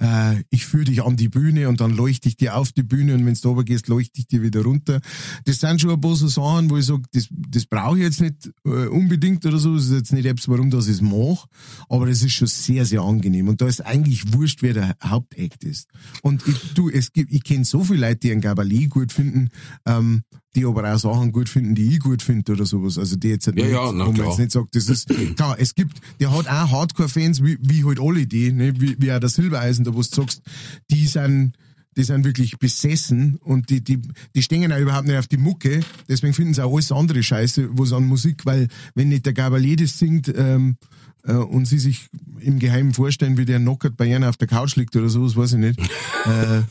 äh, 0.00 0.42
ich 0.50 0.66
führe 0.66 0.84
dich 0.84 1.02
an 1.02 1.16
die 1.16 1.28
Bühne 1.28 1.68
und 1.68 1.80
dann 1.80 1.90
leuchte 1.90 2.28
ich 2.28 2.36
dir 2.36 2.56
auf 2.56 2.72
die 2.72 2.82
Bühne 2.82 3.14
und 3.14 3.26
wenn 3.26 3.34
du 3.34 3.48
runter 3.48 3.64
gehst, 3.64 3.88
leuchte 3.88 4.20
ich 4.20 4.26
dir 4.26 4.42
wieder 4.42 4.62
runter. 4.62 5.00
Das 5.44 5.60
sind 5.60 5.80
schon 5.80 5.90
ein 5.90 6.00
paar 6.00 6.16
so 6.16 6.28
Sachen, 6.28 6.70
wo 6.70 6.76
ich 6.76 6.86
sage, 6.86 7.02
das, 7.12 7.28
das 7.30 7.66
brauche 7.66 7.98
ich 7.98 8.04
jetzt 8.04 8.20
nicht 8.20 8.50
äh, 8.64 8.86
unbedingt 8.86 9.44
oder 9.46 9.58
so. 9.58 9.74
Das 9.74 9.84
ist 9.84 9.92
jetzt 9.92 10.12
nicht 10.12 10.26
etwas, 10.26 10.48
warum 10.48 10.70
das 10.70 10.86
ich 10.86 10.94
es 10.94 11.00
mache, 11.00 11.46
aber 11.88 12.08
es 12.08 12.22
ist 12.22 12.32
schon 12.32 12.48
sehr, 12.48 12.84
sehr 12.84 13.02
angenehm. 13.02 13.48
Und 13.48 13.60
da 13.60 13.66
ist 13.66 13.80
eigentlich 13.80 14.32
wurscht, 14.32 14.62
wer 14.62 14.74
der 14.74 14.96
Hauptakt 15.02 15.64
ist. 15.64 15.88
Und 16.22 16.46
ich, 16.46 16.74
du, 16.74 16.88
es 16.88 17.12
gibt, 17.12 17.32
ich 17.32 17.44
kenne 17.44 17.64
so 17.64 17.84
viele 17.84 18.08
Leute, 18.08 18.20
die 18.20 18.32
einen 18.32 18.40
Gabalier 18.40 18.88
gut 18.88 19.12
finden, 19.12 19.50
ähm, 19.86 20.22
die 20.54 20.66
aber 20.66 20.92
auch 20.94 20.98
Sachen 20.98 21.32
gut 21.32 21.48
finden, 21.48 21.74
die 21.74 21.94
ich 21.94 22.00
gut 22.00 22.22
finde 22.22 22.52
oder 22.52 22.66
sowas. 22.66 22.98
Also 22.98 23.16
die 23.16 23.28
jetzt 23.28 23.46
Ja, 23.46 23.52
nicht, 23.52 23.70
ja, 23.70 23.92
na 23.92 24.04
wo 24.04 24.08
man 24.10 24.14
klar. 24.14 24.28
jetzt 24.28 24.38
nicht 24.38 24.52
sagt, 24.52 24.74
das 24.74 24.88
ist, 24.88 25.08
klar, 25.36 25.56
es 25.58 25.74
gibt, 25.74 25.98
der 26.20 26.30
hat 26.36 26.46
auch 26.46 26.70
Hardcore-Fans, 26.70 27.42
wie, 27.42 27.58
wie 27.60 27.84
halt 27.84 27.98
alle 28.00 28.26
die, 28.26 28.52
ne, 28.52 28.72
wie, 28.78 28.96
wie 28.98 29.12
auch 29.12 29.20
der 29.20 29.28
Silbereisen, 29.30 29.84
da 29.84 29.92
wo 29.94 29.98
du 29.98 30.02
sagst, 30.02 30.42
die 30.90 31.06
sind, 31.06 31.52
die 31.96 32.04
sind 32.04 32.24
wirklich 32.24 32.58
besessen 32.58 33.36
und 33.36 33.70
die, 33.70 33.82
die, 33.82 33.98
die 34.34 34.42
stehen 34.42 34.72
auch 34.72 34.78
überhaupt 34.78 35.06
nicht 35.06 35.18
auf 35.18 35.28
die 35.28 35.36
Mucke, 35.38 35.80
deswegen 36.08 36.32
finden 36.34 36.54
sie 36.54 36.64
auch 36.64 36.72
alles 36.74 36.92
andere 36.92 37.22
Scheiße, 37.22 37.70
was 37.72 37.92
an 37.92 38.06
Musik, 38.06 38.44
weil 38.46 38.68
wenn 38.94 39.08
nicht 39.08 39.26
der 39.26 39.32
Gabalier 39.34 39.76
das 39.76 39.98
singt, 39.98 40.32
ähm, 40.36 40.76
äh, 41.24 41.32
und 41.34 41.66
sie 41.66 41.78
sich 41.78 42.08
im 42.40 42.58
Geheimen 42.58 42.92
vorstellen, 42.94 43.36
wie 43.38 43.44
der 43.44 43.58
knockert 43.60 43.96
bei 43.96 44.14
einer 44.14 44.28
auf 44.28 44.36
der 44.36 44.48
Couch 44.48 44.76
liegt 44.76 44.96
oder 44.96 45.08
sowas, 45.08 45.36
weiß 45.36 45.52
ich 45.54 45.58
nicht, 45.58 45.78
äh, 46.26 46.62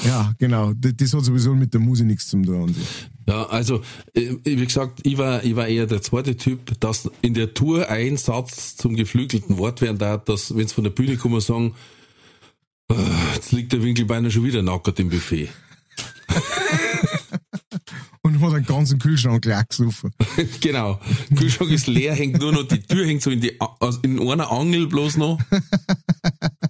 Ja, 0.00 0.34
genau. 0.38 0.72
Das, 0.74 0.92
das 0.96 1.12
hat 1.14 1.24
sowieso 1.24 1.54
mit 1.54 1.74
der 1.74 1.80
Musik 1.80 2.06
nichts 2.06 2.28
zu 2.28 2.40
tun. 2.42 2.74
Ja, 3.26 3.44
also, 3.46 3.82
äh, 4.14 4.34
wie 4.44 4.64
gesagt, 4.64 5.00
ich 5.04 5.18
war, 5.18 5.44
ich 5.44 5.54
war 5.54 5.68
eher 5.68 5.86
der 5.86 6.02
zweite 6.02 6.36
Typ, 6.36 6.80
dass 6.80 7.10
in 7.20 7.34
der 7.34 7.54
Tour 7.54 7.88
ein 7.88 8.16
Satz 8.16 8.76
zum 8.76 8.96
geflügelten 8.96 9.58
Wort 9.58 9.80
werden 9.80 9.98
darf, 9.98 10.24
dass, 10.24 10.56
wenn 10.56 10.64
es 10.64 10.72
von 10.72 10.84
der 10.84 10.90
Bühne 10.90 11.16
kommen, 11.16 11.40
sagen, 11.40 11.74
"Ah, 12.88 12.94
jetzt 13.34 13.52
liegt 13.52 13.72
der 13.72 13.82
Winkelbeiner 13.82 14.30
schon 14.30 14.44
wieder 14.44 14.62
nackert 14.62 14.98
im 14.98 15.10
Buffet. 15.10 15.50
Und 18.22 18.40
hat 18.40 18.54
einen 18.54 18.64
ganzen 18.64 18.98
Kühlschrank 18.98 19.42
gleich 19.42 19.68
gesoffen. 19.68 20.12
genau. 20.60 21.00
Kühlschrank 21.36 21.70
ist 21.70 21.88
leer, 21.88 22.14
hängt 22.14 22.40
nur 22.40 22.52
noch, 22.52 22.62
die 22.66 22.80
Tür 22.80 23.04
hängt 23.04 23.20
so 23.20 23.30
in 23.30 23.40
die, 23.40 23.58
in 24.02 24.20
einer 24.20 24.50
Angel 24.50 24.86
bloß 24.86 25.16
noch. 25.16 25.38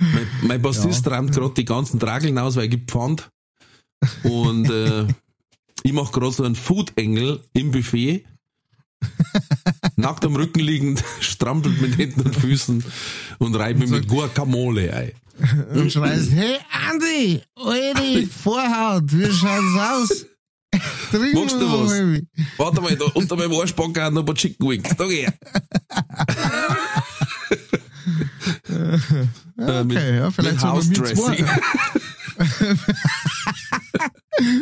mein, 0.00 0.26
mein 0.42 0.62
Bassist 0.62 1.06
räumt 1.06 1.32
gerade 1.32 1.54
die 1.54 1.64
ganzen 1.64 2.00
Trageln 2.00 2.38
aus, 2.38 2.56
weil 2.56 2.64
er 2.64 2.68
gibt 2.68 2.90
Pfand. 2.90 3.28
Und 4.22 4.70
äh, 4.70 5.06
ich 5.82 5.92
mache 5.92 6.12
gerade 6.12 6.32
so 6.32 6.44
einen 6.44 6.54
Food-Engel 6.54 7.42
im 7.52 7.70
Buffet. 7.70 8.24
Nackt 9.96 10.24
am 10.24 10.36
Rücken 10.36 10.60
liegend, 10.60 11.02
strampelt 11.20 11.80
mit 11.80 11.96
Händen 11.98 12.22
und 12.22 12.36
Füßen 12.36 12.84
und 13.38 13.54
reibt 13.54 13.78
mir 13.78 13.86
mit 13.86 14.08
Guacamole 14.08 14.92
ein. 14.92 15.12
Und 15.74 15.90
schreist, 15.90 16.32
hey 16.32 16.58
Andi, 16.70 17.42
eure 17.56 18.26
Vorhaut, 18.26 19.04
wie 19.06 19.32
schaut's 19.32 19.78
aus? 19.78 20.26
Trink 21.10 21.34
Magst 21.34 21.56
du 21.56 21.72
was? 21.72 21.92
Warte 22.56 22.80
mal, 22.80 22.96
da 22.96 23.06
unter 23.14 23.36
meinem 23.36 23.52
Arschbacken 23.52 24.14
noch 24.14 24.20
ein 24.20 24.26
paar 24.26 24.34
Chicken 24.34 24.68
Wings. 24.68 24.96
Da 24.96 25.06
geh 25.06 25.22
her. 25.22 25.34
Äh, 29.58 29.84
mit- 29.84 29.96
Okay, 29.96 30.16
ja, 30.16 30.30
vielleicht 30.30 30.60
sollten 30.60 30.90
wir 30.90 31.04
zwei, 31.14 31.44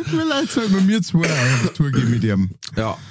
vielleicht 0.05 0.51
sollten 0.51 0.73
wir 0.73 0.81
mir 0.81 1.01
zwei 1.01 1.25
auf 1.29 1.73
Tour 1.73 1.91
gehen 1.91 2.09
mit 2.11 2.23
ihm. 2.23 2.49
Ja. 2.75 2.97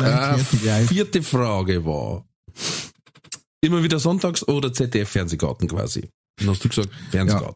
Äh, 0.00 0.38
vierte 0.86 1.22
Frage 1.22 1.84
war, 1.84 2.24
immer 3.60 3.82
wieder 3.82 3.98
sonntags 3.98 4.46
oder 4.48 4.72
ZDF-Fernsehgarten 4.72 5.68
quasi? 5.68 6.08
Dann 6.38 6.48
hast 6.48 6.64
du 6.64 6.68
gesagt, 6.70 6.88
Fernsehgarten. 7.10 7.54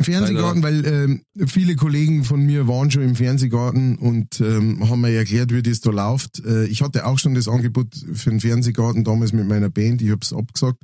Fernsehgarten, 0.00 0.62
weil 0.62 0.86
ähm, 0.86 1.22
viele 1.46 1.76
Kollegen 1.76 2.24
von 2.24 2.40
mir 2.46 2.66
waren 2.66 2.90
schon 2.90 3.02
im 3.02 3.14
Fernsehgarten 3.14 3.98
und 3.98 4.40
ähm, 4.40 4.88
haben 4.88 5.02
mir 5.02 5.10
erklärt, 5.12 5.52
wie 5.52 5.62
das 5.62 5.80
da 5.80 5.90
läuft. 5.90 6.42
Äh, 6.46 6.64
ich 6.66 6.80
hatte 6.80 7.04
auch 7.04 7.18
schon 7.18 7.34
das 7.34 7.46
Angebot 7.48 7.88
für 8.14 8.30
den 8.30 8.40
Fernsehgarten 8.40 9.04
damals 9.04 9.34
mit 9.34 9.46
meiner 9.46 9.68
Band. 9.68 10.00
Ich 10.00 10.10
habe 10.10 10.20
es 10.22 10.32
abgesagt, 10.32 10.78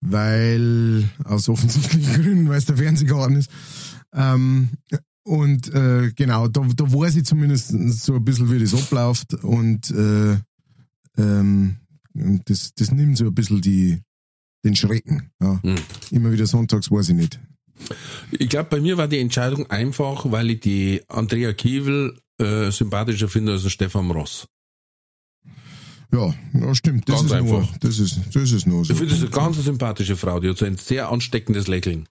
weil 0.00 1.08
aus 1.24 1.48
offensichtlichen 1.48 2.22
Gründen, 2.22 2.48
weil 2.48 2.58
es 2.58 2.66
der 2.66 2.76
Fernsehgarten 2.76 3.36
ist. 3.36 3.50
Ähm, 4.12 4.70
und 5.24 5.72
äh, 5.74 6.12
genau, 6.16 6.48
da, 6.48 6.66
da 6.74 6.92
weiß 6.92 7.16
ich 7.16 7.24
zumindest 7.24 7.68
so 8.02 8.14
ein 8.14 8.24
bisschen, 8.24 8.50
wie 8.50 8.58
das 8.58 8.74
abläuft 8.74 9.34
und 9.34 9.90
äh, 9.90 10.38
ähm, 11.18 11.76
das, 12.14 12.74
das 12.74 12.90
nimmt 12.90 13.18
so 13.18 13.26
ein 13.26 13.34
bisschen 13.34 13.60
die, 13.60 14.00
den 14.64 14.74
Schrecken. 14.74 15.30
Ja. 15.40 15.60
Hm. 15.62 15.76
Immer 16.10 16.32
wieder 16.32 16.46
sonntags 16.46 16.90
weiß 16.90 17.10
ich 17.10 17.14
nicht. 17.14 17.38
Ich 18.32 18.48
glaube, 18.48 18.70
bei 18.70 18.80
mir 18.80 18.96
war 18.96 19.06
die 19.06 19.18
Entscheidung 19.18 19.70
einfach, 19.70 20.30
weil 20.30 20.50
ich 20.50 20.60
die 20.60 21.02
Andrea 21.08 21.52
Kiewel 21.52 22.18
äh, 22.40 22.70
sympathischer 22.70 23.28
finde 23.28 23.52
als 23.52 23.70
Stefan 23.70 24.10
Ross. 24.10 24.48
Ja, 26.12 26.34
ja 26.54 26.74
stimmt. 26.74 27.08
Das 27.08 27.16
Ganz 27.16 27.26
ist 27.30 27.36
einfach. 27.36 27.60
Nur, 27.60 27.68
das 27.80 27.98
ist, 27.98 28.20
das 28.32 28.52
ist 28.52 28.66
nur 28.66 28.84
so. 28.84 28.92
Ich 28.92 28.98
finde, 28.98 29.14
das 29.14 29.22
eine 29.22 29.30
ganz 29.30 29.62
sympathische 29.62 30.16
Frau, 30.16 30.40
die 30.40 30.48
hat 30.48 30.58
so 30.58 30.64
ein 30.64 30.76
sehr 30.76 31.10
ansteckendes 31.10 31.66
Lächeln. 31.68 32.08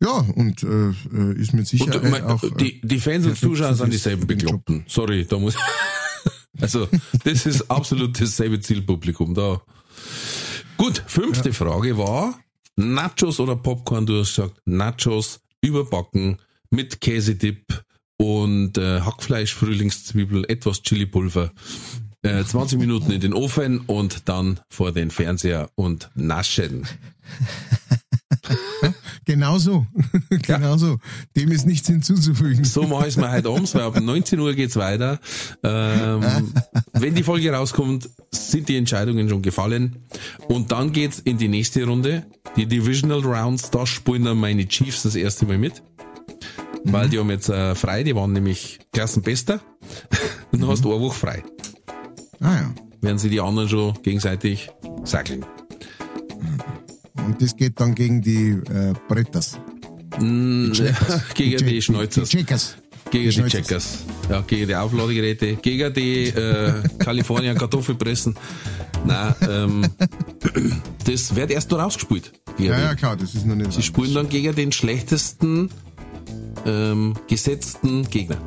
Ja, 0.00 0.18
und 0.36 0.62
äh, 0.62 0.90
äh, 0.90 1.40
ist 1.40 1.52
mit 1.52 1.62
Und 1.62 1.66
Sicherheit 1.66 2.04
mein, 2.04 2.24
auch. 2.24 2.42
äh, 2.42 2.50
die, 2.60 2.80
die 2.82 3.00
Fans 3.00 3.26
und 3.26 3.36
Zuschauer 3.36 3.74
sind 3.74 3.92
dieselben. 3.92 4.26
Bekloppten. 4.26 4.84
Sorry, 4.86 5.26
da 5.26 5.38
muss 5.38 5.56
Also, 6.60 6.88
das 7.24 7.46
ist 7.46 7.70
absolut 7.70 8.20
dasselbe 8.20 8.60
Zielpublikum 8.60 9.34
da. 9.34 9.60
Gut, 10.76 11.02
fünfte 11.06 11.52
Frage 11.52 11.98
war 11.98 12.38
Nachos 12.76 13.40
oder 13.40 13.56
Popcorn? 13.56 14.06
Du 14.06 14.20
hast 14.20 14.34
gesagt 14.36 14.60
Nachos 14.64 15.40
überbacken 15.60 16.38
mit 16.70 17.00
Käsedip 17.00 17.77
und 18.18 18.76
äh, 18.76 19.00
Hackfleisch, 19.00 19.54
Frühlingszwiebel, 19.54 20.44
etwas 20.48 20.82
Chilipulver. 20.82 21.52
Äh, 22.22 22.44
20 22.44 22.78
Minuten 22.78 23.12
in 23.12 23.20
den 23.20 23.32
Ofen 23.32 23.78
und 23.80 24.28
dann 24.28 24.60
vor 24.68 24.92
den 24.92 25.10
Fernseher 25.10 25.70
und 25.76 26.10
naschen. 26.14 26.86
Genau 29.24 29.58
so. 29.58 29.86
genau 30.30 30.78
so. 30.78 30.96
Dem 31.36 31.50
ist 31.50 31.66
nichts 31.66 31.86
hinzuzufügen. 31.86 32.64
So 32.64 32.84
mache 32.84 33.02
ich 33.02 33.08
es 33.08 33.16
mir 33.18 33.30
heute 33.30 33.50
abends, 33.50 33.74
weil 33.74 33.82
ab 33.82 34.00
19 34.00 34.40
Uhr 34.40 34.54
geht's 34.54 34.76
weiter. 34.76 35.20
Ähm, 35.62 36.54
wenn 36.94 37.14
die 37.14 37.22
Folge 37.22 37.52
rauskommt, 37.52 38.08
sind 38.30 38.70
die 38.70 38.76
Entscheidungen 38.76 39.28
schon 39.28 39.42
gefallen. 39.42 39.96
Und 40.48 40.72
dann 40.72 40.92
geht's 40.92 41.18
in 41.18 41.36
die 41.36 41.48
nächste 41.48 41.84
Runde. 41.84 42.24
Die 42.56 42.64
Divisional 42.64 43.20
Rounds, 43.20 43.70
da 43.70 43.86
spielen 43.86 44.24
dann 44.24 44.38
meine 44.38 44.66
Chiefs 44.66 45.02
das 45.02 45.14
erste 45.14 45.44
Mal 45.44 45.58
mit. 45.58 45.82
Weil 46.84 47.08
die 47.08 47.18
haben 47.18 47.30
jetzt 47.30 47.48
äh, 47.48 47.74
frei, 47.74 48.02
die 48.02 48.14
waren 48.14 48.32
nämlich 48.32 48.78
Klassenbester. 48.92 49.60
Und 50.52 50.60
dann 50.62 50.70
hast 50.70 50.84
du 50.84 50.92
eine 50.92 51.02
Woche 51.02 51.18
frei. 51.18 51.42
Ah 52.40 52.54
ja. 52.54 52.74
Werden 53.00 53.18
sie 53.18 53.30
die 53.30 53.40
anderen 53.40 53.68
schon 53.68 53.94
gegenseitig 54.02 54.70
sackeln. 55.04 55.44
Und 57.28 57.42
das 57.42 57.56
geht 57.56 57.78
dann 57.80 57.94
gegen 57.94 58.22
die 58.22 58.50
äh, 58.50 58.94
Bretters. 59.08 59.58
Mm, 60.18 60.72
gegen 61.34 61.66
die 61.66 61.82
Schneuzers. 61.82 62.30
Die 62.30 62.38
Checkers. 62.38 62.76
Gegen 63.10 63.30
die. 63.30 63.42
Checkers. 63.50 63.98
Ja, 64.30 64.42
gegen 64.42 64.66
die 64.66 64.74
Aufladegeräte, 64.74 65.56
gegen 65.56 65.92
die 65.94 66.28
äh, 66.28 66.82
Kalifornien 66.98 67.56
Kartoffelpressen. 67.56 68.36
Nein, 69.04 69.34
ähm, 69.48 69.86
das 71.04 71.34
wird 71.34 71.50
erst 71.50 71.70
noch 71.70 71.78
rausgespielt. 71.78 72.32
Ja, 72.58 72.76
die. 72.76 72.82
ja, 72.82 72.94
klar, 72.94 73.16
das 73.16 73.34
ist 73.34 73.46
noch 73.46 73.54
nicht 73.54 73.72
Sie 73.72 73.82
spielen 73.82 74.14
dann 74.14 74.28
gegen 74.28 74.54
den 74.54 74.72
schlechtesten 74.72 75.70
ähm, 76.68 77.14
gesetzten 77.26 78.08
Gegner. 78.08 78.38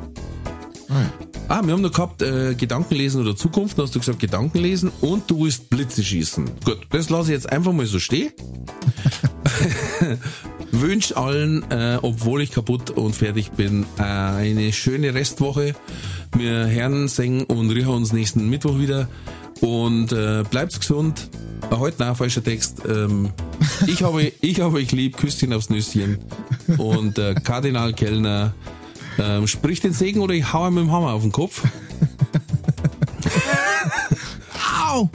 Ah, 0.88 1.00
ja. 1.00 1.12
Ah, 1.48 1.60
wir 1.64 1.72
haben 1.74 1.82
noch 1.82 1.92
gehabt, 1.92 2.22
äh, 2.22 2.54
Gedankenlesen 2.54 3.20
oder 3.20 3.36
Zukunft, 3.36 3.76
dann 3.76 3.84
hast 3.84 3.94
du 3.94 3.98
gesagt 3.98 4.20
Gedankenlesen 4.20 4.90
und 5.00 5.30
du 5.30 5.44
willst 5.44 5.68
Blitze 5.68 6.02
schießen. 6.02 6.50
Gut, 6.64 6.78
das 6.90 7.10
lasse 7.10 7.30
ich 7.30 7.34
jetzt 7.34 7.50
einfach 7.50 7.72
mal 7.72 7.84
so 7.84 7.98
stehen. 7.98 8.32
Wünsch 10.72 11.12
allen, 11.12 11.70
äh, 11.70 11.98
obwohl 12.00 12.40
ich 12.42 12.52
kaputt 12.52 12.90
und 12.90 13.14
fertig 13.14 13.50
bin, 13.50 13.84
äh, 13.98 14.02
eine 14.02 14.72
schöne 14.72 15.12
Restwoche. 15.14 15.74
Wir 16.34 16.66
hören, 16.68 17.08
singen 17.08 17.44
und 17.44 17.70
riechen 17.70 17.90
uns 17.90 18.12
nächsten 18.12 18.48
Mittwoch 18.48 18.78
wieder. 18.78 19.08
Und 19.60 20.12
äh, 20.12 20.44
bleibt 20.50 20.78
gesund. 20.80 21.28
Heute 21.70 22.06
ein 22.06 22.14
falscher 22.14 22.42
Text. 22.42 22.82
Ähm, 22.88 23.30
ich, 23.86 24.02
habe, 24.02 24.32
ich 24.40 24.60
habe 24.60 24.76
euch 24.76 24.92
lieb, 24.92 25.16
Küsschen 25.16 25.52
aufs 25.52 25.70
Nüsschen. 25.70 26.18
Und 26.78 27.18
äh, 27.18 27.34
Kardinal 27.34 27.92
Kellner 27.92 28.54
ähm, 29.18 29.46
sprich 29.46 29.80
den 29.80 29.92
Segen 29.92 30.20
oder 30.20 30.34
ich 30.34 30.52
hau 30.52 30.66
ihm 30.66 30.74
mit 30.74 30.84
dem 30.84 30.92
Hammer 30.92 31.12
auf 31.12 31.22
den 31.22 31.32
Kopf. 31.32 31.64
Au! 34.88 35.08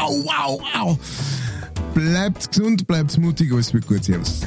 Au, 0.00 0.24
au, 0.42 0.62
au! 0.78 0.98
Bleibt 1.94 2.50
gesund, 2.50 2.86
bleibt 2.86 3.18
mutig, 3.18 3.52
alles 3.52 3.74
wird 3.74 3.86
gut. 3.86 4.04
Servus. 4.04 4.40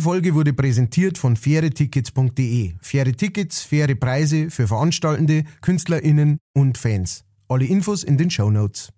Diese 0.00 0.08
Folge 0.08 0.34
wurde 0.34 0.54
präsentiert 0.54 1.18
von 1.18 1.36
fairetickets.de. 1.36 2.72
Faire 2.80 3.14
Tickets, 3.14 3.60
faire 3.60 3.94
Preise 3.94 4.48
für 4.48 4.66
Veranstaltende, 4.66 5.44
KünstlerInnen 5.60 6.38
und 6.54 6.78
Fans. 6.78 7.26
Alle 7.48 7.66
Infos 7.66 8.02
in 8.02 8.16
den 8.16 8.30
Show 8.30 8.50
Notes. 8.50 8.94